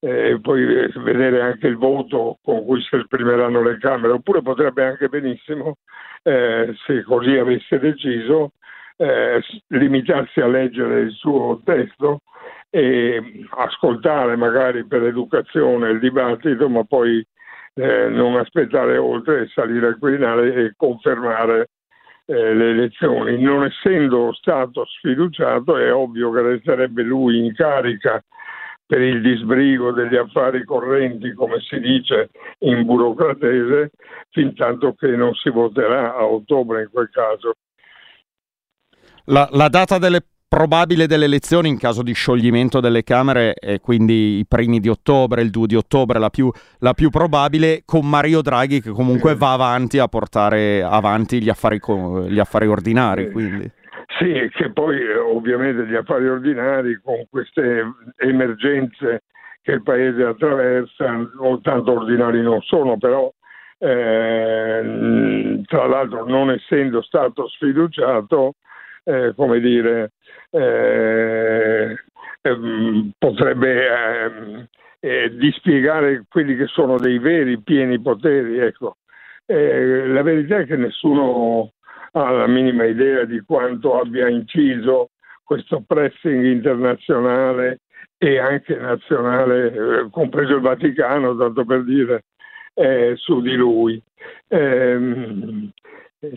[0.00, 5.08] e poi vedere anche il voto con cui si esprimeranno le Camere, oppure potrebbe anche
[5.08, 5.76] benissimo,
[6.22, 8.52] eh, se così avesse deciso,
[8.96, 12.20] eh, limitarsi a leggere il suo testo
[12.70, 17.24] e ascoltare magari per educazione il dibattito, ma poi
[17.74, 21.68] eh, non aspettare oltre e salire al Quirinale e confermare
[22.26, 23.40] eh, le elezioni.
[23.40, 28.22] Non essendo stato sfiduciato è ovvio che resterebbe lui in carica
[28.90, 33.92] per il disbrigo degli affari correnti, come si dice in burocratese,
[34.30, 37.52] fin tanto che non si voterà a ottobre in quel caso.
[39.26, 44.38] La, la data delle probabile delle elezioni in caso di scioglimento delle Camere è quindi
[44.38, 48.42] i primi di ottobre, il 2 di ottobre, la più, la più probabile, con Mario
[48.42, 51.80] Draghi che comunque va avanti a portare avanti gli affari,
[52.26, 53.30] gli affari ordinari.
[53.30, 53.70] Quindi.
[54.18, 57.84] Sì, che poi eh, ovviamente gli affari ordinari con queste
[58.16, 59.22] emergenze
[59.62, 61.30] che il paese attraversa,
[61.62, 63.32] tanto ordinari non sono, però
[63.78, 68.54] eh, tra l'altro non essendo stato sfiduciato,
[69.04, 70.12] eh, come dire,
[70.50, 71.96] eh,
[72.42, 74.66] ehm, potrebbe ehm,
[75.00, 78.58] eh, dispiegare quelli che sono dei veri pieni poteri.
[78.58, 78.96] Ecco.
[79.46, 81.72] Eh, la verità è che nessuno
[82.12, 85.10] ha la minima idea di quanto abbia inciso
[85.44, 87.80] questo pressing internazionale
[88.16, 92.24] e anche nazionale, eh, compreso il Vaticano, tanto per dire,
[92.74, 94.00] eh, su di lui.
[94.48, 95.70] Ehm,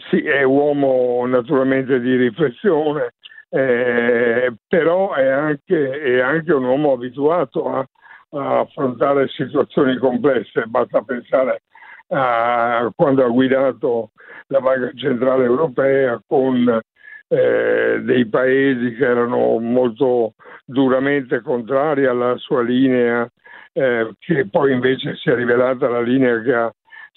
[0.10, 3.14] sì, è uomo naturalmente di riflessione,
[3.50, 7.86] eh, però è anche, è anche, un uomo abituato a,
[8.32, 10.64] a, affrontare situazioni complesse.
[10.68, 11.64] Basta pensare
[12.08, 14.12] a quando ha guidato
[14.48, 16.80] la Banca Centrale Europea con
[17.28, 20.34] eh, dei paesi che erano molto
[20.66, 23.28] duramente contrari alla sua linea
[23.74, 26.74] eh, che poi invece si è rivelata la linea che ha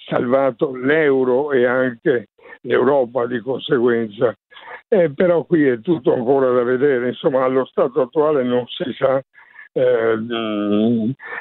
[0.09, 2.29] salvato l'euro e anche
[2.63, 4.35] l'Europa di conseguenza.
[4.89, 9.21] Eh, però qui è tutto ancora da vedere, insomma allo stato attuale non si sa.
[9.73, 10.13] Eh,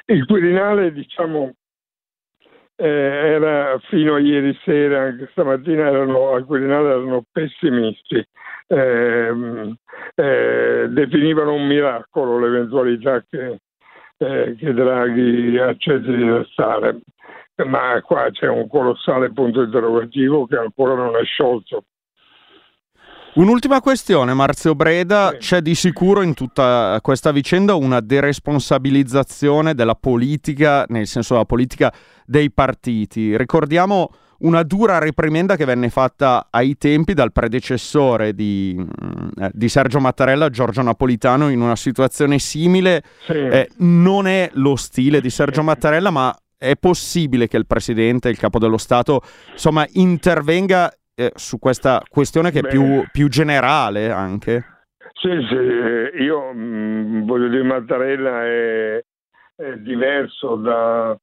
[0.08, 1.54] il Quirinale diciamo
[2.76, 8.26] eh, era fino a ieri sera, anche stamattina erano, al Quirinale erano pessimisti,
[8.68, 9.76] eh,
[10.16, 13.60] eh, definivano un miracolo l'eventualità che
[14.18, 17.02] eh, che Draghi accetti di restare,
[17.66, 21.84] ma qua c'è un colossale punto interrogativo che ancora non è sciolto.
[23.36, 25.38] Un'ultima questione, Marzio Breda, sì.
[25.40, 31.94] c'è di sicuro in tutta questa vicenda una deresponsabilizzazione della politica, nel senso della politica
[32.26, 33.36] dei partiti.
[33.36, 34.10] Ricordiamo
[34.40, 38.74] una dura reprimenda che venne fatta ai tempi dal predecessore di,
[39.38, 43.04] eh, di Sergio Mattarella, Giorgio Napolitano, in una situazione simile.
[43.26, 43.34] Sì.
[43.34, 48.38] Eh, non è lo stile di Sergio Mattarella, ma è possibile che il Presidente, il
[48.38, 49.22] Capo dello Stato,
[49.52, 54.64] insomma, intervenga eh, su questa questione che è più, più, generale anche?
[55.14, 59.04] Sì, sì, io mh, mm, voglio dire, Mattarella è,
[59.56, 61.18] è diverso da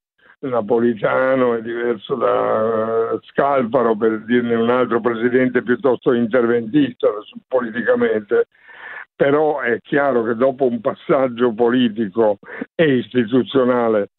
[0.48, 7.08] Napolitano è diverso da Scalfaro, per dirne un altro presidente piuttosto interventista
[7.46, 8.48] politicamente,
[9.14, 12.38] però è chiaro che dopo un passaggio politico
[12.74, 14.10] e istituzionale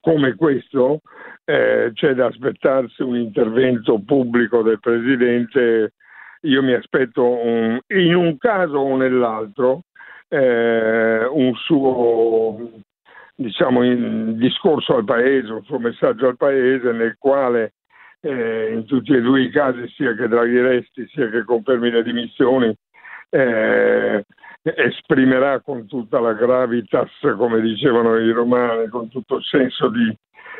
[0.00, 1.00] come questo
[1.46, 5.94] eh, c'è da aspettarsi un intervento pubblico del presidente.
[6.42, 9.82] Io mi aspetto un, in un caso o nell'altro
[10.28, 12.82] eh, un suo
[13.36, 17.74] diciamo, in discorso al Paese, un suo messaggio al Paese nel quale
[18.20, 22.02] eh, in tutti e due i casi, sia che Draghi resti sia che confermi le
[22.02, 22.74] dimissioni,
[23.30, 24.24] eh,
[24.74, 30.16] esprimerà con tutta la gravitas, come dicevano i romani, con tutto il senso di,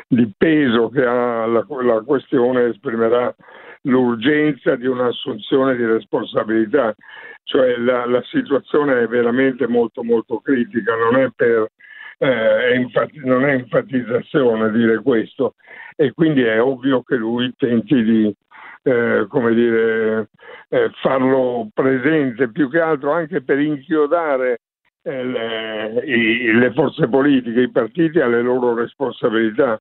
[0.07, 3.33] di peso che ha la, la questione, esprimerà
[3.81, 6.95] l'urgenza di un'assunzione di responsabilità.
[7.43, 11.71] Cioè la, la situazione è veramente molto molto critica, non è per
[12.19, 15.55] eh, è infatti, non è enfatizzazione dire questo
[15.95, 18.35] e quindi è ovvio che lui tenti di
[18.87, 20.29] eh, come dire,
[20.69, 24.61] eh, farlo presente più che altro anche per inchiodare
[25.01, 29.77] eh, le, i, le, forze politiche, i partiti alle loro responsabilità.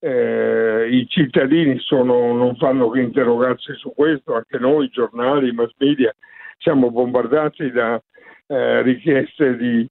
[0.00, 6.12] Eh, I cittadini sono, non fanno che interrogarsi su questo, anche noi, giornali, mass media,
[6.58, 8.02] siamo bombardati da
[8.48, 9.88] eh, richieste di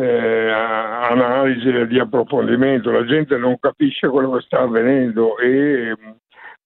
[0.00, 6.10] analisi di approfondimento, la gente non capisce quello che sta avvenendo e mm,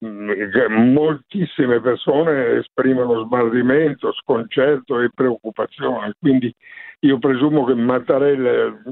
[0.08, 6.14] moltissime persone esprimono smarrimento, sconcerto e preoccupazione.
[6.18, 6.54] Quindi
[7.00, 8.82] io presumo che Mattarella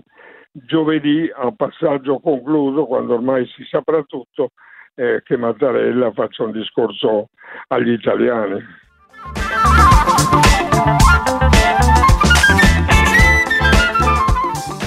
[0.53, 4.51] giovedì a passaggio concluso, quando ormai si saprà tutto,
[4.95, 7.29] eh, che Mattarella faccia un discorso
[7.69, 8.63] agli italiani.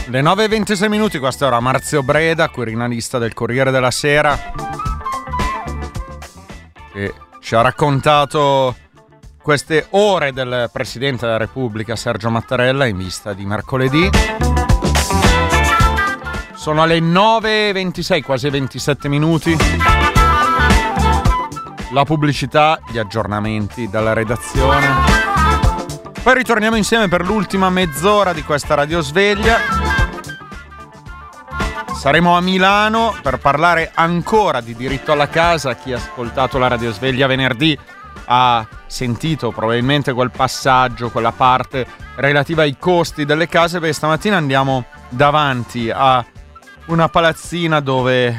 [0.10, 4.36] Le 9.26 minuti, questo era Marzio Breda, quirinalista del Corriere della Sera,
[6.94, 8.76] che ci ha raccontato
[9.42, 14.10] queste ore del Presidente della Repubblica Sergio Mattarella in vista di mercoledì.
[16.54, 19.58] Sono alle 9.26, quasi 27 minuti.
[21.92, 24.88] La pubblicità, gli aggiornamenti dalla redazione.
[26.22, 30.03] Poi ritorniamo insieme per l'ultima mezz'ora di questa radiosveglia.
[32.04, 35.74] Saremo a Milano per parlare ancora di diritto alla casa.
[35.76, 37.80] Chi ha ascoltato la radiosveglia venerdì
[38.26, 43.80] ha sentito probabilmente quel passaggio, quella parte relativa ai costi delle case.
[43.80, 46.26] Beh, stamattina andiamo davanti a
[46.88, 48.38] una palazzina dove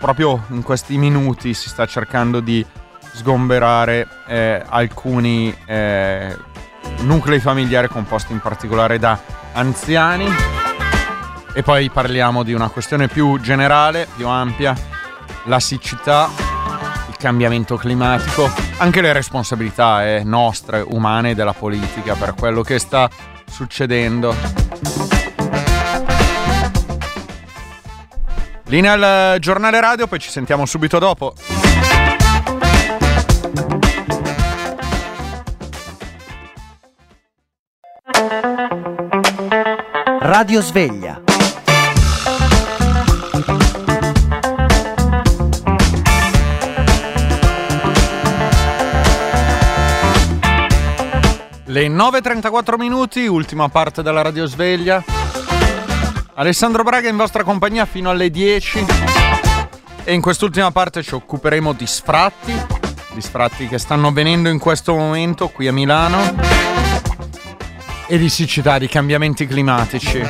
[0.00, 2.66] proprio in questi minuti si sta cercando di
[3.12, 6.36] sgomberare eh, alcuni eh,
[7.02, 9.16] nuclei familiari composti in particolare da
[9.52, 10.67] anziani.
[11.58, 14.76] E poi parliamo di una questione più generale, più ampia,
[15.46, 16.30] la siccità,
[17.08, 23.10] il cambiamento climatico, anche le responsabilità eh, nostre, umane, della politica per quello che sta
[23.44, 24.36] succedendo.
[28.66, 31.34] Linea al giornale radio, poi ci sentiamo subito dopo.
[40.20, 41.27] Radio Sveglia.
[51.70, 55.04] Le 9.34 minuti, ultima parte della radio sveglia.
[56.32, 58.86] Alessandro Braga in vostra compagnia fino alle 10.
[60.02, 62.54] E in quest'ultima parte ci occuperemo di sfratti,
[63.12, 66.36] di sfratti che stanno avvenendo in questo momento qui a Milano.
[68.06, 70.26] E di siccità, di cambiamenti climatici.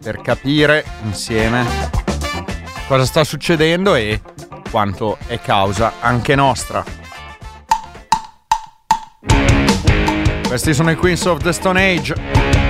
[0.00, 1.66] Per capire insieme
[2.86, 4.20] cosa sta succedendo e
[4.70, 7.01] quanto è causa anche nostra.
[10.52, 12.61] Questi sono i Queens of the Stone Age.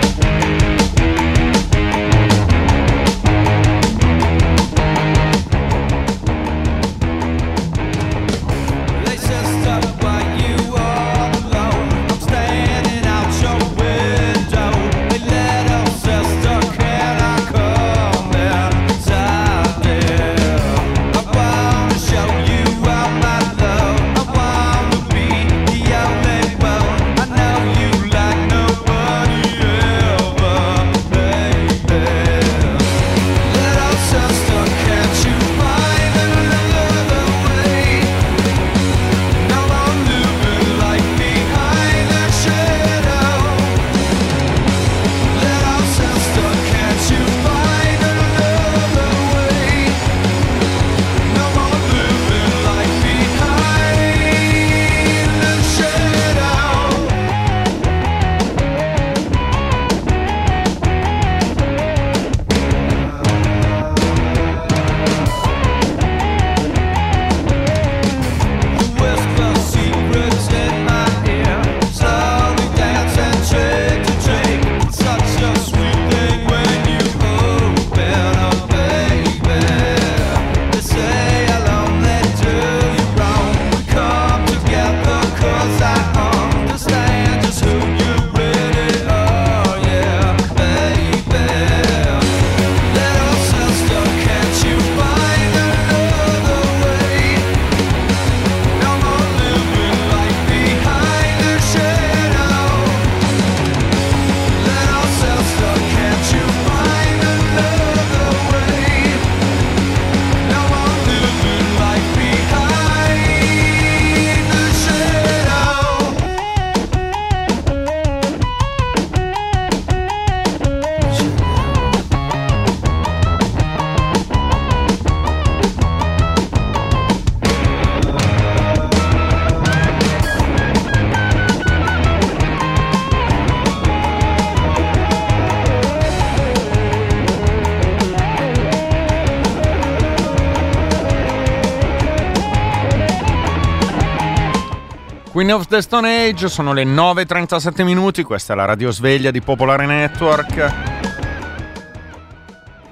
[145.43, 149.41] Queen of the Stone Age, sono le 9.37 minuti, questa è la radio sveglia di
[149.41, 150.75] Popolare Network.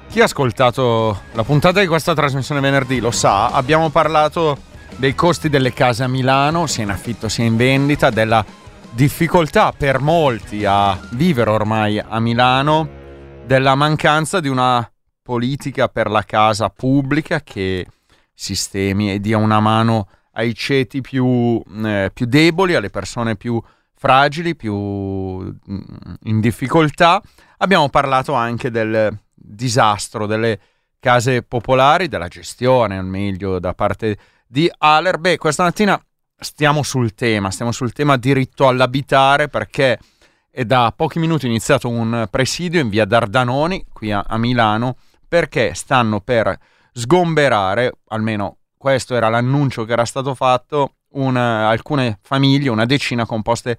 [0.09, 4.63] Chi ha ascoltato la puntata di questa trasmissione venerdì lo sa, abbiamo parlato
[4.97, 8.45] dei costi delle case a Milano, sia in affitto sia in vendita, della
[8.91, 12.89] difficoltà per molti a vivere ormai a Milano,
[13.47, 14.91] della mancanza di una
[15.23, 17.87] politica per la casa pubblica che
[18.35, 23.61] sistemi e dia una mano ai ceti più, eh, più deboli, alle persone più
[23.95, 25.81] fragili, più mm,
[26.25, 27.21] in difficoltà.
[27.59, 30.59] Abbiamo parlato anche del disastro delle
[30.99, 35.19] case popolari, della gestione, al meglio, da parte di Aller.
[35.19, 36.01] Beh, questa mattina
[36.39, 39.99] stiamo sul tema, stiamo sul tema diritto all'abitare perché
[40.51, 44.97] è da pochi minuti iniziato un presidio in via Dardanoni, qui a, a Milano,
[45.29, 46.59] perché stanno per
[46.93, 53.79] sgomberare, almeno questo era l'annuncio che era stato fatto, una- alcune famiglie, una decina composte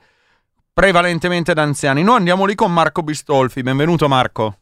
[0.71, 2.03] prevalentemente da anziani.
[2.03, 3.63] Noi andiamo lì con Marco Bistolfi.
[3.63, 4.57] Benvenuto Marco.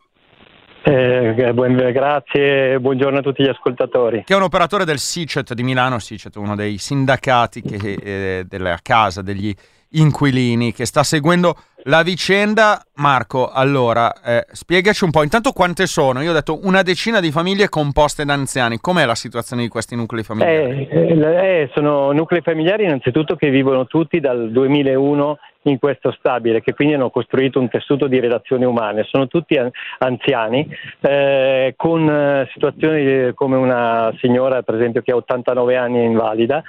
[0.84, 4.24] Eh, buon- grazie, buongiorno a tutti gli ascoltatori.
[4.24, 8.80] Che è un operatore del SICET di Milano, SICET, uno dei sindacati che, eh, della
[8.82, 9.54] casa degli
[9.92, 12.82] inquilini, che sta seguendo la vicenda.
[12.96, 16.22] Marco, allora, eh, spiegaci un po', intanto quante sono?
[16.22, 18.80] Io ho detto una decina di famiglie composte da anziani.
[18.80, 20.88] Com'è la situazione di questi nuclei familiari?
[20.88, 26.74] Eh, eh, sono nuclei familiari innanzitutto che vivono tutti dal 2001 in questo stabile, che
[26.74, 29.04] quindi hanno costruito un tessuto di relazioni umane.
[29.04, 30.68] Sono tutti an- anziani,
[31.02, 36.04] eh, con eh, situazioni eh, come una signora, per esempio, che ha 89 anni e
[36.04, 36.64] invalida,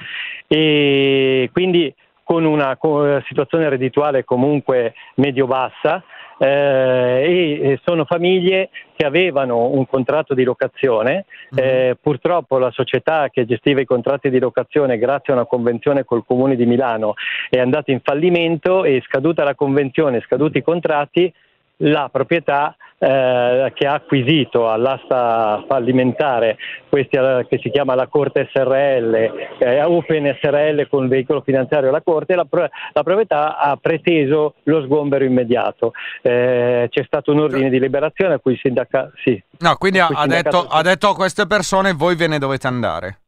[0.47, 1.93] e quindi
[2.31, 2.79] con una
[3.27, 6.01] situazione reddituale comunque medio-bassa.
[6.39, 13.29] eh, e e sono famiglie che avevano un contratto di locazione, eh, purtroppo la società
[13.31, 17.15] che gestiva i contratti di locazione grazie a una convenzione col Comune di Milano
[17.51, 21.31] è andata in fallimento e scaduta la convenzione, scaduti i contratti,
[21.79, 29.15] la proprietà eh, che ha acquisito all'asta fallimentare questa che si chiama la Corte SRL,
[29.59, 34.83] eh, Open SRL con il veicolo finanziario alla Corte, la, la proprietà ha preteso lo
[34.85, 35.93] sgombero immediato.
[36.21, 39.13] Eh, c'è stato un ordine di liberazione a cui il sindacato...
[39.25, 39.43] Sì.
[39.61, 42.67] No, quindi ha, ha detto, sindacato- ha detto a queste persone voi ve ne dovete
[42.67, 43.20] andare.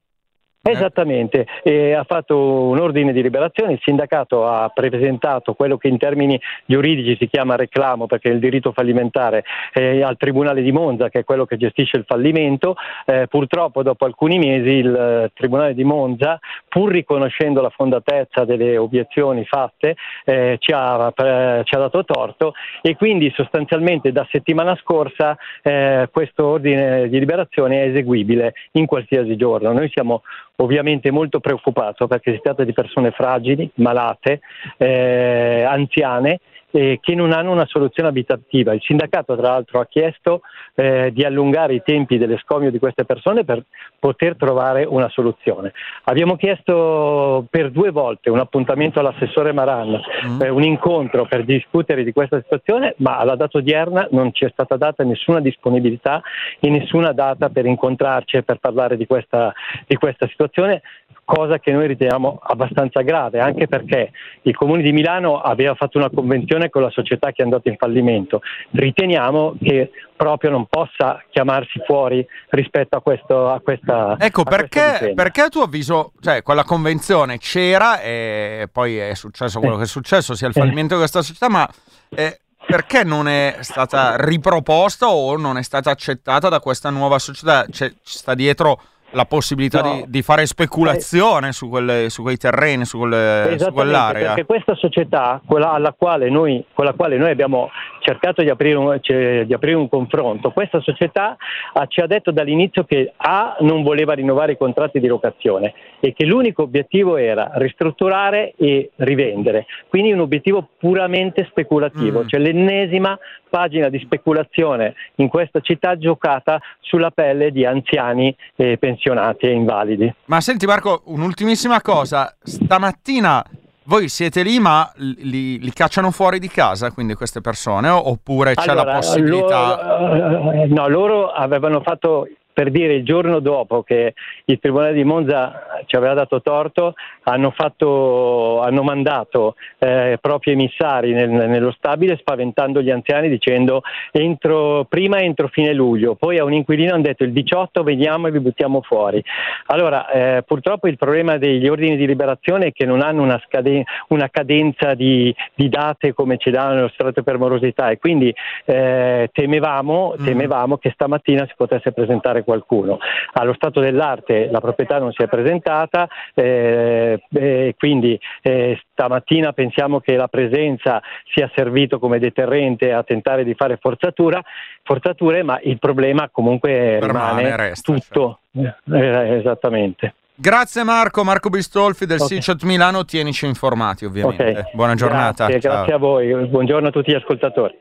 [0.64, 5.98] Esattamente, e ha fatto un ordine di liberazione, il sindacato ha presentato quello che in
[5.98, 11.08] termini giuridici si chiama reclamo perché è il diritto fallimentare eh, al Tribunale di Monza
[11.08, 15.74] che è quello che gestisce il fallimento, Eh, purtroppo dopo alcuni mesi il eh, Tribunale
[15.74, 21.78] di Monza pur riconoscendo la fondatezza delle obiezioni fatte eh, ci, ha, eh, ci ha
[21.78, 22.54] dato torto.
[22.80, 29.36] E quindi sostanzialmente da settimana scorsa eh, questo ordine di liberazione è eseguibile in qualsiasi
[29.36, 29.72] giorno.
[29.72, 30.22] Noi siamo
[30.56, 34.40] ovviamente molto preoccupato perché si tratta di persone fragili, malate,
[34.76, 36.40] eh, anziane
[36.72, 38.72] eh, che non hanno una soluzione abitativa.
[38.72, 40.40] Il sindacato tra l'altro ha chiesto
[40.74, 43.62] eh, di allungare i tempi dell'escomio di queste persone per
[43.98, 45.72] poter trovare una soluzione.
[46.04, 50.00] Abbiamo chiesto per due volte un appuntamento all'assessore Maran,
[50.40, 54.50] eh, un incontro per discutere di questa situazione, ma alla data odierna non ci è
[54.50, 56.22] stata data nessuna disponibilità
[56.58, 59.52] e nessuna data per incontrarci e per parlare di questa,
[59.86, 60.82] di questa situazione
[61.24, 64.10] cosa che noi riteniamo abbastanza grave, anche perché
[64.42, 67.76] il Comune di Milano aveva fatto una convenzione con la società che è andata in
[67.76, 68.40] fallimento.
[68.70, 75.12] Riteniamo che proprio non possa chiamarsi fuori rispetto a, questo, a questa Ecco, a perché,
[75.14, 79.86] perché a tuo avviso, cioè, quella convenzione c'era e poi è successo quello che è
[79.86, 81.68] successo, sia il fallimento di questa società, ma
[82.10, 87.66] eh, perché non è stata riproposta o non è stata accettata da questa nuova società?
[87.68, 88.80] C'è, ci sta dietro
[89.12, 89.94] la possibilità No.
[89.94, 94.28] di, di fare speculazione su, quelle- su quei terreni, su, quelle- su quell'area?
[94.28, 97.70] perché questa società, quella alla quale noi, con la quale noi abbiamo
[98.00, 101.36] cercato di aprire, un, cioè, di aprire un confronto, questa società
[101.74, 106.12] ha- ci ha detto dall'inizio che A non voleva rinnovare i contratti di locazione e
[106.12, 112.26] che l'unico obiettivo era ristrutturare e rivendere, quindi un obiettivo puramente speculativo, Mm.
[112.28, 113.18] cioè l'ennesima
[113.52, 120.14] pagina di speculazione in questa città giocata sulla pelle di anziani eh, pensionati e invalidi.
[120.24, 123.44] Ma senti Marco, un'ultimissima cosa, stamattina
[123.84, 128.72] voi siete lì ma li, li cacciano fuori di casa, quindi queste persone, oppure c'è
[128.72, 129.98] la Allora, possibilità...
[129.98, 134.14] loro, eh, no, loro avevano fatto per dire il giorno dopo che
[134.44, 141.12] il Tribunale di Monza ci aveva dato torto, hanno, fatto, hanno mandato eh, propri emissari
[141.12, 146.52] nel- nello stabile spaventando gli anziani dicendo entro, prima entro fine luglio, poi a un
[146.52, 149.22] inquilino hanno detto il 18 veniamo e vi buttiamo fuori.
[149.66, 153.84] Allora, eh, purtroppo il problema degli ordini di liberazione è che non hanno una, scade-
[154.08, 158.34] una cadenza di, di date come ci danno nello strato per morosità e quindi
[158.64, 162.98] eh, temevamo, temevamo che stamattina si potesse presentare qualcuno.
[163.32, 170.00] Allo stato dell'arte la proprietà non si è presentata, eh, eh, quindi eh, stamattina pensiamo
[170.00, 171.00] che la presenza
[171.32, 174.42] sia servito come deterrente a tentare di fare forzatura,
[174.82, 178.38] forzature, ma il problema comunque Permane, rimane resta, tutto.
[178.54, 180.14] Eh, esattamente.
[180.34, 182.26] Grazie Marco, Marco Bistolfi del Ok.
[182.26, 184.58] SICET Milano, tienici informati ovviamente.
[184.58, 184.74] Ok.
[184.74, 185.46] Buona giornata.
[185.46, 185.72] Grazie, ciao.
[185.72, 187.74] grazie a voi, buongiorno a tutti gli ascoltatori.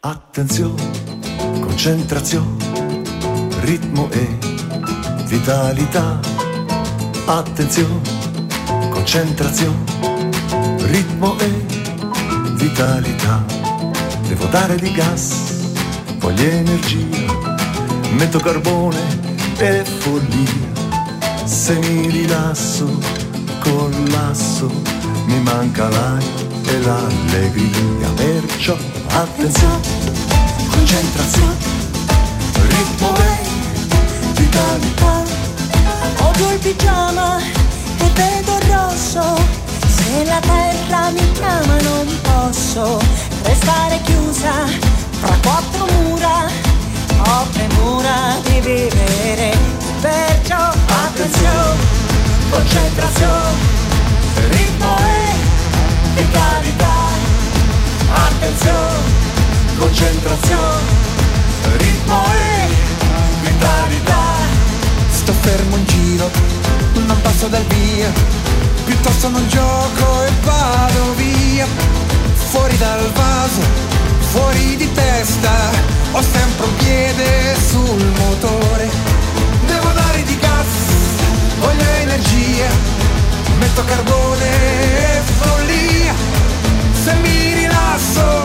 [0.00, 0.82] Attenzione,
[1.60, 2.56] concentrazione,
[3.60, 4.38] ritmo e
[5.24, 6.18] vitalità.
[7.26, 8.00] Attenzione,
[8.90, 9.84] concentrazione,
[10.90, 11.64] ritmo e
[12.54, 13.44] vitalità.
[14.26, 15.32] Devo dare di gas,
[16.18, 17.56] voglio energia,
[18.12, 18.98] metto carbone
[19.58, 20.66] e follia.
[21.44, 22.86] Se mi rilasso,
[23.60, 24.70] collasso,
[25.26, 28.08] mi manca l'aria e l'allegria.
[28.14, 28.76] Perciò
[29.08, 29.80] attenzione,
[30.70, 31.56] concentrazione,
[32.68, 33.47] ritmo e
[34.48, 35.22] vitalità.
[36.26, 39.36] Odio il pigiama e vedo il rosso.
[39.86, 42.98] Se la terra mi chiama non posso
[43.42, 44.52] restare chiusa
[45.20, 46.46] fra quattro mura.
[47.26, 49.56] Ho premura di vivere,
[50.00, 50.70] perciò
[51.04, 51.76] attenzione,
[52.50, 53.56] concentrazione,
[54.50, 56.96] ritmo e vitalità.
[58.10, 59.02] Attenzione,
[59.78, 60.82] concentrazione,
[61.76, 62.68] ritmo e
[63.42, 64.37] vitalità.
[65.28, 66.30] Sto fermo in giro,
[67.04, 68.10] non passo dal via,
[68.86, 71.66] piuttosto non gioco e vado via.
[72.50, 73.60] Fuori dal vaso,
[74.30, 75.50] fuori di testa,
[76.12, 78.88] ho sempre un piede sul motore.
[79.66, 80.66] Devo dare di gas,
[81.60, 82.68] voglio energia,
[83.58, 86.14] metto carbone e follia.
[87.04, 88.44] Se mi rilasso,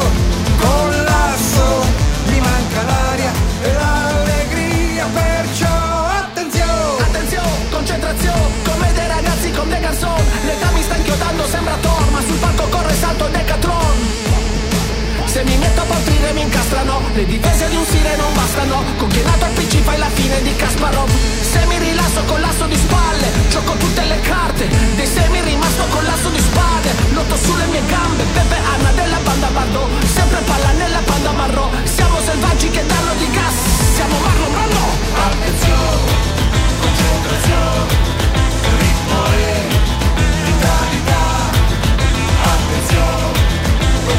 [0.60, 1.85] collasso,
[2.27, 3.43] mi manca l'aria
[11.14, 13.98] Inchiodando, sembra Thor, ma sul palco corre salto Decathlon.
[15.26, 18.84] Se mi metto a partire mi incastrano, le difese di un sire non bastano.
[18.98, 21.10] Con chi è nato al PC fai la fine di Kasparov.
[21.52, 24.68] Se mi rilasso collasso di spalle, gioco tutte le carte.
[24.95, 29.90] Dei semi rimasto collasso di spade, lotto sulle mie gambe Pepe Anna della banda Bardot,
[30.06, 33.56] sempre palla nella panda marrò Siamo selvaggi che danno di gas,
[33.94, 34.81] siamo Marlon Brando.
[35.30, 36.11] Attenzione,
[36.81, 38.02] concentrazione,
[38.80, 39.73] ritmo e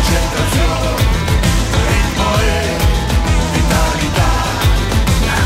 [0.05, 1.03] concentrazione.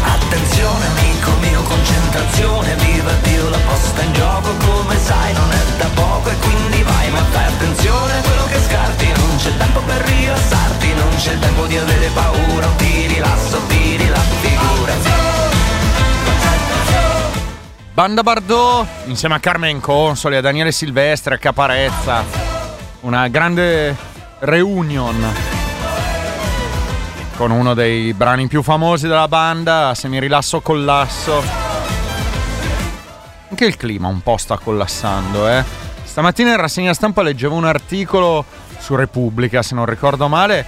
[0.04, 5.86] Attenzione amico mio, concentrazione, viva Dio la posta in gioco come sai non è da
[5.94, 10.00] poco e quindi vai ma fai attenzione a quello che scarti, non c'è tempo per
[10.02, 14.92] rilassarti, non c'è tempo di avere paura, ti rilasso, tiri la figura.
[17.94, 22.24] Banda Bardot insieme a Carmen Consoli, a Daniele Silvestre, a Caparezza.
[23.00, 23.96] Una grande
[24.40, 25.56] reunion
[27.38, 31.40] con uno dei brani più famosi della banda, Se mi rilasso collasso.
[33.48, 35.64] Anche il clima un po' sta collassando, eh.
[36.02, 38.44] Stamattina in rassegna stampa leggevo un articolo
[38.78, 40.66] su Repubblica, se non ricordo male,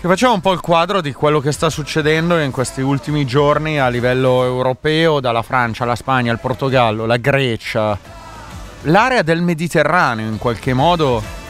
[0.00, 3.80] che faceva un po' il quadro di quello che sta succedendo in questi ultimi giorni
[3.80, 7.98] a livello europeo, dalla Francia alla Spagna al Portogallo, la Grecia,
[8.82, 11.41] l'area del Mediterraneo in qualche modo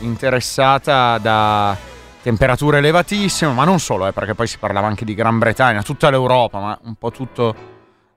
[0.00, 1.76] interessata da
[2.22, 6.10] temperature elevatissime, ma non solo, eh, perché poi si parlava anche di Gran Bretagna, tutta
[6.10, 7.54] l'Europa, ma un po' tutto,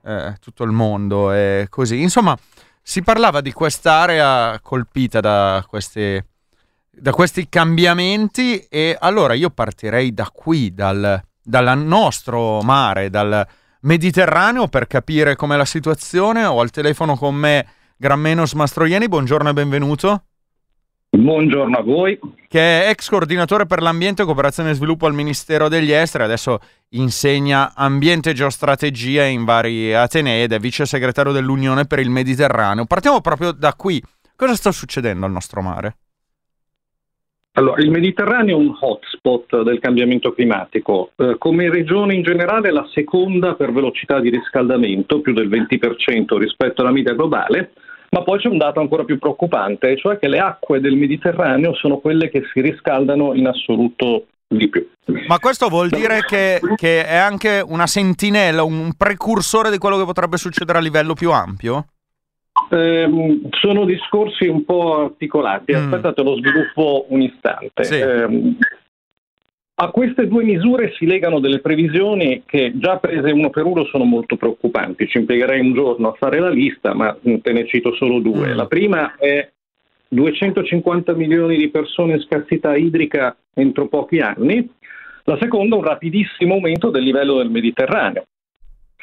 [0.03, 2.01] eh, tutto il mondo e così.
[2.01, 2.37] Insomma,
[2.81, 6.27] si parlava di quest'area colpita da queste
[6.95, 13.45] da questi cambiamenti e allora io partirei da qui, dal, dal nostro mare, dal
[13.81, 16.45] Mediterraneo per capire com'è la situazione.
[16.45, 17.65] Ho al telefono con me
[17.97, 20.23] Grammenos Mastroieni, buongiorno e benvenuto.
[21.15, 22.19] Buongiorno a voi.
[22.47, 26.57] Che è ex coordinatore per l'ambiente, cooperazione e sviluppo al Ministero degli Esteri, adesso
[26.89, 32.85] insegna ambiente e geostrategia in vari atenei ed è vice segretario dell'Unione per il Mediterraneo.
[32.85, 34.01] Partiamo proprio da qui.
[34.35, 35.97] Cosa sta succedendo al nostro mare?
[37.51, 41.11] Allora, il Mediterraneo è un hotspot del cambiamento climatico.
[41.15, 46.81] Eh, come regione in generale la seconda per velocità di riscaldamento, più del 20% rispetto
[46.81, 47.73] alla media globale,
[48.13, 51.97] ma poi c'è un dato ancora più preoccupante, cioè che le acque del Mediterraneo sono
[51.97, 54.87] quelle che si riscaldano in assoluto di più.
[55.27, 60.05] Ma questo vuol dire che, che è anche una sentinella, un precursore di quello che
[60.05, 61.87] potrebbe succedere a livello più ampio?
[62.69, 65.77] Ehm, sono discorsi un po' articolati, Mm.
[65.77, 67.83] aspettate lo sviluppo un istante.
[67.83, 67.97] Sì.
[67.99, 68.57] Ehm,
[69.75, 74.03] a queste due misure si legano delle previsioni che già prese uno per uno sono
[74.03, 75.07] molto preoccupanti.
[75.07, 78.53] Ci impiegherei un giorno a fare la lista, ma mm, te ne cito solo due.
[78.53, 78.55] Mm.
[78.55, 79.49] La prima è
[80.09, 84.69] 250 milioni di persone in scarsità idrica entro pochi anni.
[85.23, 88.25] La seconda un rapidissimo aumento del livello del Mediterraneo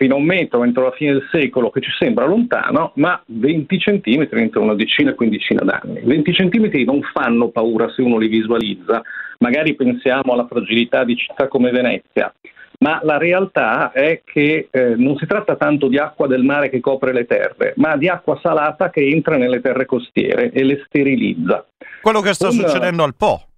[0.01, 3.79] fino a un metro entro la fine del secolo, che ci sembra lontano, ma 20
[3.79, 6.01] centimetri entro una decina, quindicina d'anni.
[6.03, 9.03] 20 centimetri non fanno paura se uno li visualizza,
[9.41, 12.33] magari pensiamo alla fragilità di città come Venezia,
[12.79, 16.81] ma la realtà è che eh, non si tratta tanto di acqua del mare che
[16.81, 21.67] copre le terre, ma di acqua salata che entra nelle terre costiere e le sterilizza.
[22.01, 23.50] Quello che sta Un- succedendo al Po.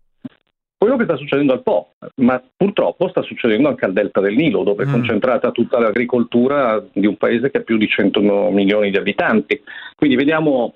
[0.82, 4.64] Quello che sta succedendo al Po, ma purtroppo sta succedendo anche al delta del Nilo,
[4.64, 4.92] dove è Mm.
[4.92, 9.62] concentrata tutta l'agricoltura di un paese che ha più di 100 milioni di abitanti.
[9.94, 10.74] Quindi vediamo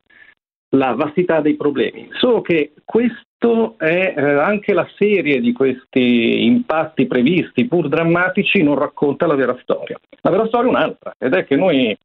[0.77, 2.09] la vastità dei problemi.
[2.13, 8.79] Solo che questo è eh, anche la serie di questi impatti previsti, pur drammatici, non
[8.79, 9.99] racconta la vera storia.
[10.21, 11.97] La vera storia è un'altra, ed è che noi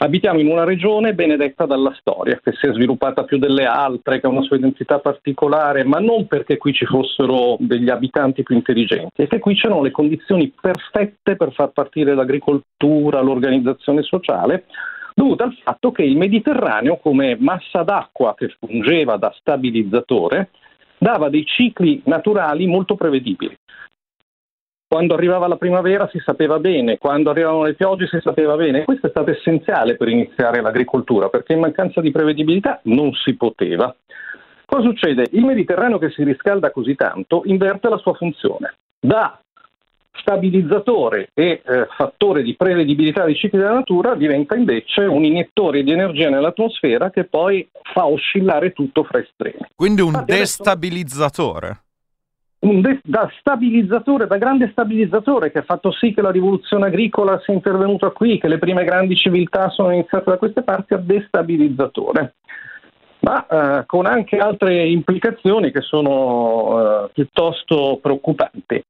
[0.00, 4.26] abitiamo in una regione benedetta dalla storia, che si è sviluppata più delle altre, che
[4.26, 9.22] ha una sua identità particolare, ma non perché qui ci fossero degli abitanti più intelligenti,
[9.22, 14.64] è che qui c'erano le condizioni perfette per far partire l'agricoltura, l'organizzazione sociale,
[15.14, 20.50] dovuta al fatto che il Mediterraneo, come massa d'acqua che fungeva da stabilizzatore,
[20.96, 23.56] dava dei cicli naturali molto prevedibili.
[24.88, 28.84] Quando arrivava la primavera si sapeva bene, quando arrivavano le piogge si sapeva bene.
[28.84, 33.94] Questo è stato essenziale per iniziare l'agricoltura, perché in mancanza di prevedibilità non si poteva.
[34.64, 35.28] Cosa succede?
[35.32, 38.76] Il Mediterraneo che si riscalda così tanto inverte la sua funzione.
[38.98, 39.38] Da
[40.20, 45.92] stabilizzatore e eh, fattore di prevedibilità dei cicli della natura diventa invece un iniettore di
[45.92, 49.68] energia nell'atmosfera che poi fa oscillare tutto fra estremi.
[49.74, 51.82] Quindi un destabilizzatore.
[52.60, 57.40] Un de- da stabilizzatore, da grande stabilizzatore che ha fatto sì che la rivoluzione agricola
[57.44, 62.34] sia intervenuta qui, che le prime grandi civiltà sono iniziate da queste parti, a destabilizzatore.
[63.20, 68.82] Ma eh, con anche altre implicazioni che sono eh, piuttosto preoccupanti.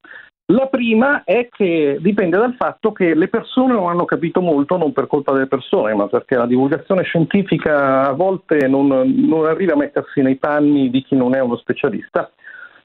[0.51, 4.95] La prima è che dipende dal fatto che le persone non hanno capito molto, non
[4.95, 9.77] per colpa delle persone, ma perché la divulgazione scientifica a volte non, non arriva a
[9.77, 12.31] mettersi nei panni di chi non è uno specialista.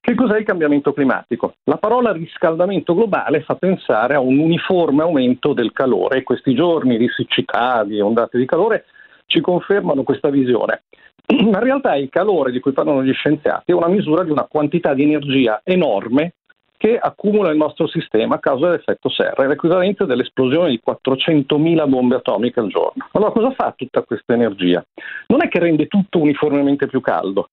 [0.05, 1.55] Che cos'è il cambiamento climatico?
[1.63, 6.97] La parola riscaldamento globale fa pensare a un uniforme aumento del calore e questi giorni
[6.97, 8.83] di siccità, di ondate di calore
[9.27, 10.83] ci confermano questa visione.
[11.31, 14.43] Ma in realtà il calore di cui parlano gli scienziati è una misura di una
[14.43, 16.33] quantità di energia enorme
[16.75, 22.15] che accumula il nostro sistema a causa dell'effetto serra, è l'equivalente dell'esplosione di 400.000 bombe
[22.15, 23.07] atomiche al giorno.
[23.13, 24.85] Allora cosa fa tutta questa energia?
[25.27, 27.47] Non è che rende tutto uniformemente più caldo,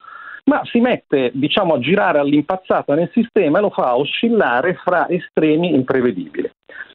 [0.44, 5.74] ma si mette diciamo, a girare all'impazzata nel sistema e lo fa oscillare fra estremi
[5.74, 6.50] imprevedibili.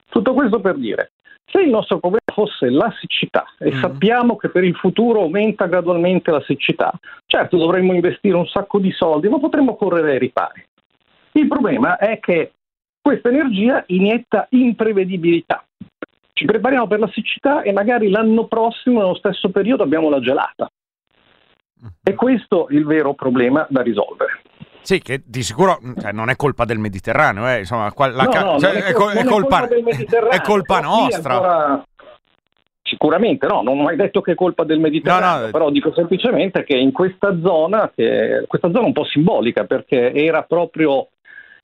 [0.09, 1.11] Tutto questo per dire,
[1.45, 6.31] se il nostro problema fosse la siccità e sappiamo che per il futuro aumenta gradualmente
[6.31, 6.91] la siccità,
[7.25, 10.65] certo dovremmo investire un sacco di soldi, ma potremmo correre ai ripari.
[11.33, 12.53] Il problema è che
[13.01, 15.63] questa energia inietta imprevedibilità.
[16.33, 20.69] Ci prepariamo per la siccità e magari l'anno prossimo, nello stesso periodo, abbiamo la gelata.
[22.03, 24.41] E questo è il vero problema da risolvere.
[24.81, 28.29] Sì, che di sicuro cioè, non è colpa del Mediterraneo, eh, insomma, qua- la No,
[28.29, 31.33] ca- no, cioè, è è, col- è è colpa, colpa è colpa però qui nostra.
[31.33, 31.83] ancora-
[32.87, 35.51] Sicuramente no, non ho mai detto che è colpa del Mediterraneo, No, no.
[35.51, 40.43] però dico semplicemente che in questa zona, che, questa zona un po' simbolica perché era
[40.43, 41.07] proprio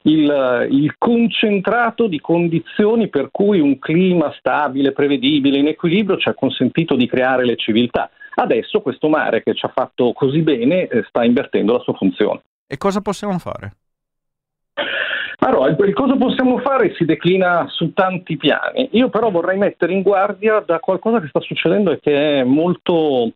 [0.03, 6.34] il, il concentrato di condizioni per cui un clima stabile, prevedibile, in equilibrio ci ha
[6.34, 8.10] consentito di creare le civiltà.
[8.34, 12.41] Adesso questo mare che ci ha fatto così bene eh, sta invertendo la sua funzione.
[12.68, 13.76] E cosa possiamo fare?
[15.44, 18.90] Allora, il, il cosa possiamo fare si declina su tanti piani.
[18.91, 23.32] Io però vorrei mettere in guardia da qualcosa che sta succedendo e che è molto,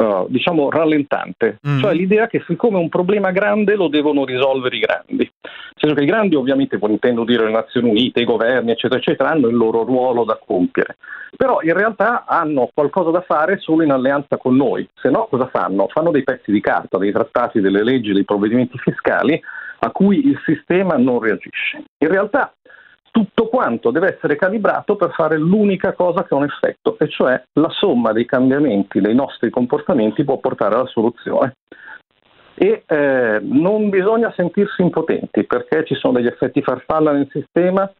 [0.00, 1.58] eh, diciamo, rallentante.
[1.78, 5.30] Cioè l'idea che siccome è un problema grande lo devono risolvere i grandi.
[5.42, 9.28] Nel senso che i grandi, ovviamente, intendo dire le Nazioni Unite, i governi, eccetera, eccetera,
[9.28, 10.96] hanno il loro ruolo da compiere.
[11.36, 14.88] Però in realtà hanno qualcosa da fare solo in alleanza con noi.
[14.94, 15.86] Se no, cosa fanno?
[15.88, 19.38] Fanno dei pezzi di carta, dei trattati, delle leggi, dei provvedimenti fiscali
[19.82, 21.84] a cui il sistema non reagisce.
[21.98, 22.52] In realtà
[23.10, 27.42] tutto quanto deve essere calibrato per fare l'unica cosa che ha un effetto, e cioè
[27.54, 31.56] la somma dei cambiamenti dei nostri comportamenti può portare alla soluzione.
[32.54, 37.90] E eh, non bisogna sentirsi impotenti perché ci sono degli effetti farfalla nel sistema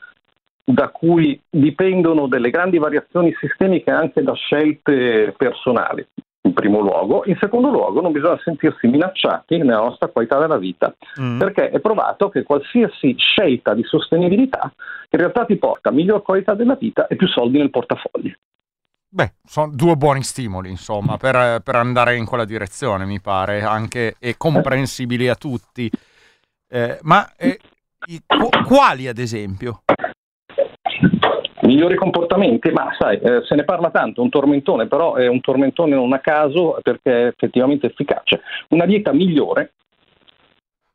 [0.63, 6.07] da cui dipendono delle grandi variazioni sistemiche anche da scelte personali,
[6.43, 7.23] in primo luogo.
[7.27, 10.95] In secondo luogo non bisogna sentirsi minacciati nella nostra qualità della vita,
[11.39, 14.73] perché è provato che qualsiasi scelta di sostenibilità
[15.11, 18.35] in realtà ti porta a miglior qualità della vita e più soldi nel portafoglio.
[19.13, 24.15] Beh, sono due buoni stimoli, insomma, per, per andare in quella direzione, mi pare, anche
[24.21, 25.91] e comprensibili a tutti.
[26.69, 27.59] Eh, ma eh,
[28.07, 29.83] i- qu- quali, ad esempio?
[31.71, 35.41] Migliori comportamenti, ma sai, eh, se ne parla tanto, è un tormentone, però è un
[35.41, 38.41] tormentone non a caso perché è effettivamente efficace.
[38.71, 39.75] Una dieta migliore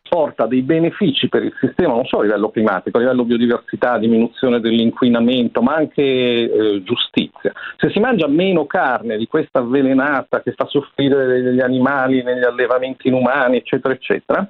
[0.09, 4.59] porta dei benefici per il sistema, non solo a livello climatico, a livello biodiversità, diminuzione
[4.59, 7.53] dell'inquinamento, ma anche eh, giustizia.
[7.77, 13.07] Se si mangia meno carne di questa avvelenata che fa soffrire degli animali negli allevamenti
[13.07, 14.45] inumani, eccetera, eccetera,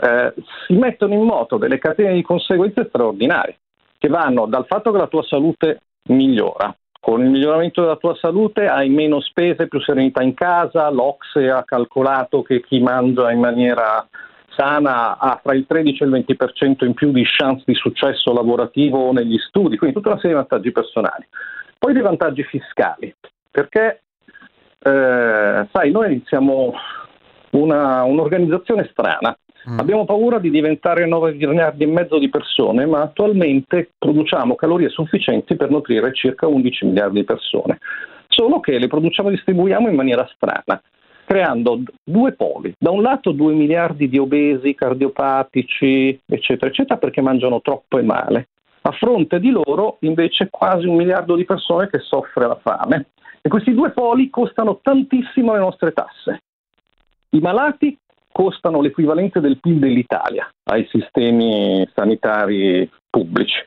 [0.00, 0.34] eh,
[0.66, 3.58] si mettono in moto delle catene di conseguenze straordinarie
[4.02, 8.66] che vanno dal fatto che la tua salute migliora, Con il miglioramento della tua salute
[8.66, 14.04] hai meno spese, più serenità in casa, l'Ocse ha calcolato che chi mangia in maniera
[14.56, 19.12] sana ha fra il 13 e il 20% in più di chance di successo lavorativo
[19.12, 21.26] negli studi, quindi tutta una serie di vantaggi personali.
[21.78, 23.14] Poi dei vantaggi fiscali,
[23.52, 24.02] perché
[24.80, 26.72] eh, sai, noi siamo
[27.50, 29.36] una- un'organizzazione strana.
[29.64, 35.54] Abbiamo paura di diventare 9 miliardi e mezzo di persone, ma attualmente produciamo calorie sufficienti
[35.54, 37.78] per nutrire circa 11 miliardi di persone.
[38.26, 40.82] Solo che le produciamo e distribuiamo in maniera strana,
[41.24, 42.74] creando due poli.
[42.76, 48.48] Da un lato 2 miliardi di obesi, cardiopatici, eccetera, eccetera, perché mangiano troppo e male.
[48.82, 53.10] A fronte di loro invece quasi un miliardo di persone che soffre la fame.
[53.40, 56.42] E questi due poli costano tantissimo le nostre tasse.
[57.30, 57.96] I malati
[58.32, 63.62] costano l'equivalente del PIL dell'Italia ai sistemi sanitari pubblici.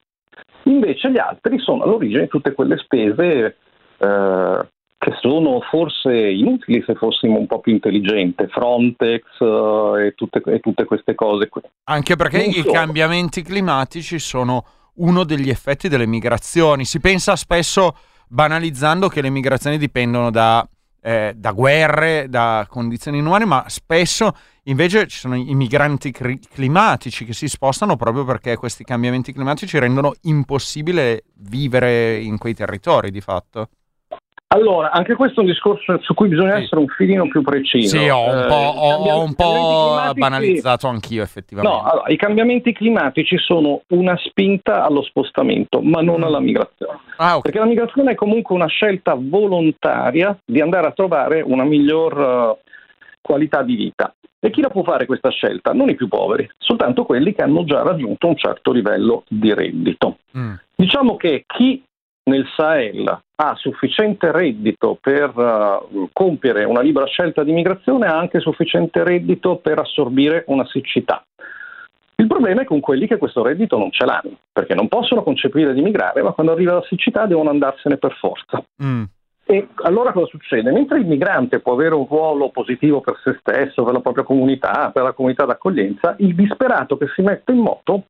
[0.64, 3.58] Invece gli altri sono all'origine di tutte quelle spese
[3.98, 4.68] eh,
[4.98, 10.60] che sono forse inutili se fossimo un po' più intelligenti, Frontex eh, e, tutte, e
[10.60, 11.62] tutte queste cose qui.
[11.84, 12.72] Anche perché Non i solo.
[12.72, 14.66] cambiamenti climatici sono
[14.96, 16.86] uno degli effetti delle migrazioni.
[16.86, 17.96] Si pensa spesso,
[18.28, 20.68] banalizzando, che le migrazioni dipendono da,
[21.06, 27.26] eh, da guerre, da condizioni inumane, ma spesso invece ci sono i migranti cri- climatici
[27.26, 33.22] che si spostano proprio perché questi cambiamenti climatici rendono impossibile vivere in quei territori, di
[33.22, 33.70] fatto.
[34.48, 37.98] Allora, anche questo è un discorso su cui bisogna essere un filino più preciso.
[37.98, 41.76] Sì, ho un Eh, po', i ho- ho un po' banalizzato anch'io, effettivamente.
[41.78, 47.00] No, allora, i cambiamenti climatici sono una spinta allo spostamento, ma non alla migrazione.
[47.42, 52.72] Perché la migrazione è comunque una scelta volontaria di andare a trovare una miglior eh,
[53.22, 54.14] qualità di vita.
[54.40, 55.74] E chi la può fare questa scelta?
[55.74, 60.18] Non i più poveri, soltanto quelli che hanno già raggiunto un certo livello di reddito.
[60.76, 61.84] Diciamo che chi
[62.26, 68.40] nel Sahel ha sufficiente reddito per eh, compiere una libera scelta di migrazione ha anche
[68.40, 71.24] sufficiente reddito per assorbire una siccità.
[72.18, 75.74] Il problema è con quelli che questo reddito non ce l'hanno, perché non possono concepire
[75.74, 78.64] di migrare, ma quando arriva la siccità devono andarsene per forza.
[79.48, 80.72] E allora cosa succede?
[80.72, 84.90] Mentre il migrante può avere un ruolo positivo per se stesso, per la propria comunità,
[84.92, 88.06] per la comunità d'accoglienza, il disperato che si mette in moto,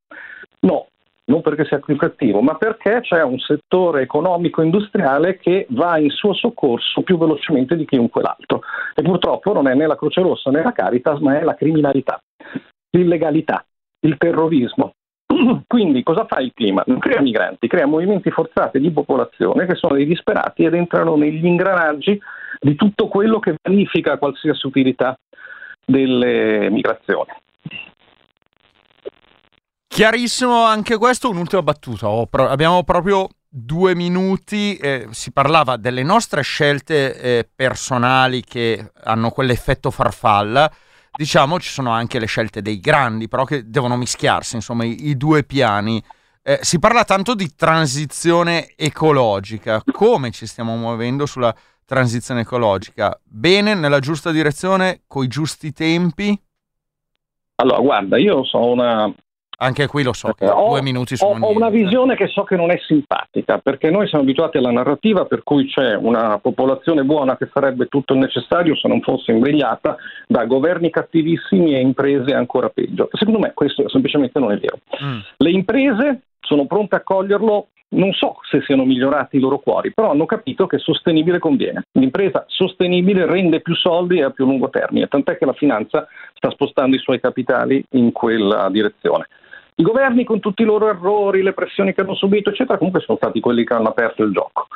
[0.62, 0.88] no,
[1.26, 6.34] non perché sia più cattivo, ma perché c'è un settore economico-industriale che va in suo
[6.34, 8.62] soccorso più velocemente di chiunque l'altro.
[8.94, 12.20] E purtroppo non è né la Croce Rossa né la Caritas, ma è la criminalità,
[12.92, 13.66] l'illegalità,
[14.02, 14.92] il terrorismo.
[15.68, 16.84] Quindi cosa fa il clima?
[16.86, 21.46] Non crea migranti, crea movimenti forzati di popolazione che sono dei disperati ed entrano negli
[21.46, 22.20] ingranaggi
[22.60, 25.18] di tutto quello che vanifica qualsiasi utilità
[25.84, 27.32] delle migrazioni.
[29.96, 32.10] Chiarissimo anche questo, un'ultima battuta.
[32.26, 39.30] Pro- abbiamo proprio due minuti, eh, si parlava delle nostre scelte eh, personali che hanno
[39.30, 40.70] quell'effetto farfalla.
[41.16, 45.16] Diciamo ci sono anche le scelte dei grandi, però che devono mischiarsi, insomma, i, i
[45.16, 46.04] due piani.
[46.44, 49.82] Eh, si parla tanto di transizione ecologica.
[49.90, 51.56] Come ci stiamo muovendo sulla
[51.86, 53.18] transizione ecologica?
[53.24, 56.38] Bene, nella giusta direzione, coi giusti tempi?
[57.56, 59.14] Allora, guarda, io sono una,
[59.58, 61.84] Anche qui lo so che Eh, ho, due minuti ho- sono ho una niente.
[61.86, 65.68] visione che so che non è simpatica, perché noi siamo abituati alla narrativa per cui
[65.68, 69.96] c'è una popolazione buona che farebbe tutto il necessario se non fosse imbrigliata
[70.28, 73.10] da governi cattivissimi e imprese ancora peggio.
[73.14, 74.78] Secondo me questo semplicemente non è vero.
[75.38, 80.12] Le imprese sono pronte a coglierlo, non so se siano migliorati i loro cuori, però
[80.12, 81.84] hanno capito che sostenibile conviene.
[81.94, 86.50] L'impresa sostenibile rende più soldi e a più lungo termine, tant'è che la finanza sta
[86.52, 89.28] spostando i suoi capitali in quella direzione.
[89.78, 93.18] I governi con tutti i loro errori, le pressioni che hanno subito, eccetera, comunque sono
[93.18, 94.68] stati quelli che hanno aperto il gioco.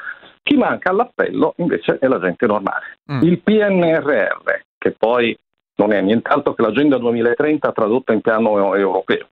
[0.44, 2.98] Chi manca all'appello invece è la gente normale.
[3.24, 4.44] Il PNRR,
[4.78, 5.38] che poi
[5.76, 9.28] non è nient'altro che l'agenda 2030 tradotta in piano europeo,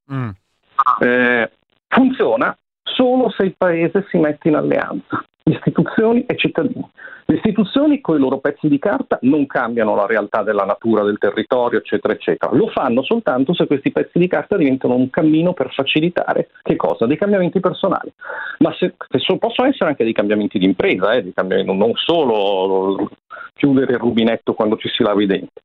[1.00, 1.52] eh,
[1.88, 6.86] funziona solo se il paese si mette in alleanza, istituzioni e cittadini.
[7.26, 11.18] Le istituzioni con i loro pezzi di carta non cambiano la realtà della natura, del
[11.18, 12.54] territorio, eccetera, eccetera.
[12.54, 16.50] Lo fanno soltanto se questi pezzi di carta diventano un cammino per facilitare?
[16.64, 18.12] Dei cambiamenti personali.
[18.60, 21.34] Ma se, se so- possono essere anche dei cambiamenti di impresa, eh,
[21.64, 23.10] non solo
[23.56, 25.62] chiudere il rubinetto quando ci si lava i denti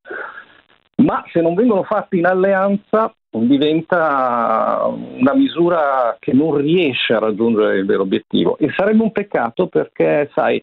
[1.03, 7.79] ma se non vengono fatti in alleanza diventa una misura che non riesce a raggiungere
[7.79, 8.59] il vero obiettivo.
[8.59, 10.63] E sarebbe un peccato perché, sai,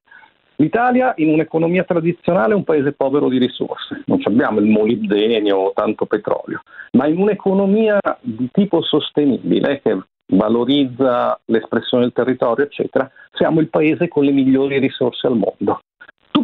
[0.58, 5.72] l'Italia in un'economia tradizionale è un paese povero di risorse, non abbiamo il molibdenio o
[5.74, 6.62] tanto petrolio,
[6.92, 9.98] ma in un'economia di tipo sostenibile che
[10.32, 15.80] valorizza l'espressione del territorio, eccetera, siamo il paese con le migliori risorse al mondo.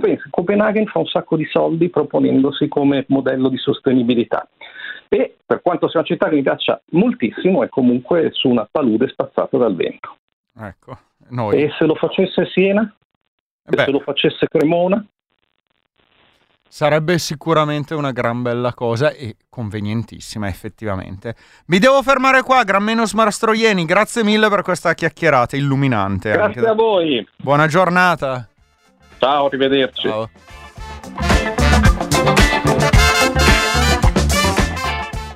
[0.05, 4.47] Pensi, Copenaghen fa un sacco di soldi proponendosi come modello di sostenibilità
[5.09, 9.07] e per quanto sia una città che mi piaccia moltissimo è comunque su una palude
[9.07, 10.17] spazzata dal vento.
[10.59, 10.95] Ecco,
[11.29, 11.59] noi.
[11.59, 12.95] E se lo facesse Siena?
[13.67, 15.03] E se lo facesse Cremona?
[16.69, 21.35] Sarebbe sicuramente una gran bella cosa e convenientissima, effettivamente.
[21.67, 23.85] Mi devo fermare qua, Grammenos Marastroieni.
[23.85, 26.31] Grazie mille per questa chiacchierata illuminante.
[26.31, 27.27] anche Grazie a voi.
[27.37, 28.49] Buona giornata.
[29.25, 30.07] Ciao, arrivederci.
[30.07, 30.29] Ciao.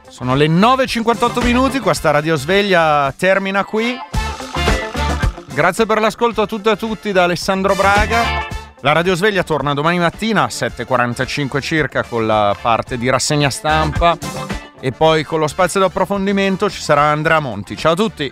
[0.07, 3.97] Sono le 9.58 minuti, questa radiosveglia termina qui.
[5.55, 8.45] Grazie per l'ascolto a tutte e a tutti da Alessandro Braga.
[8.81, 14.15] La radiosveglia torna domani mattina a 7.45 circa con la parte di rassegna stampa
[14.79, 17.75] e poi con lo spazio di approfondimento ci sarà Andrea Monti.
[17.75, 18.31] Ciao a tutti!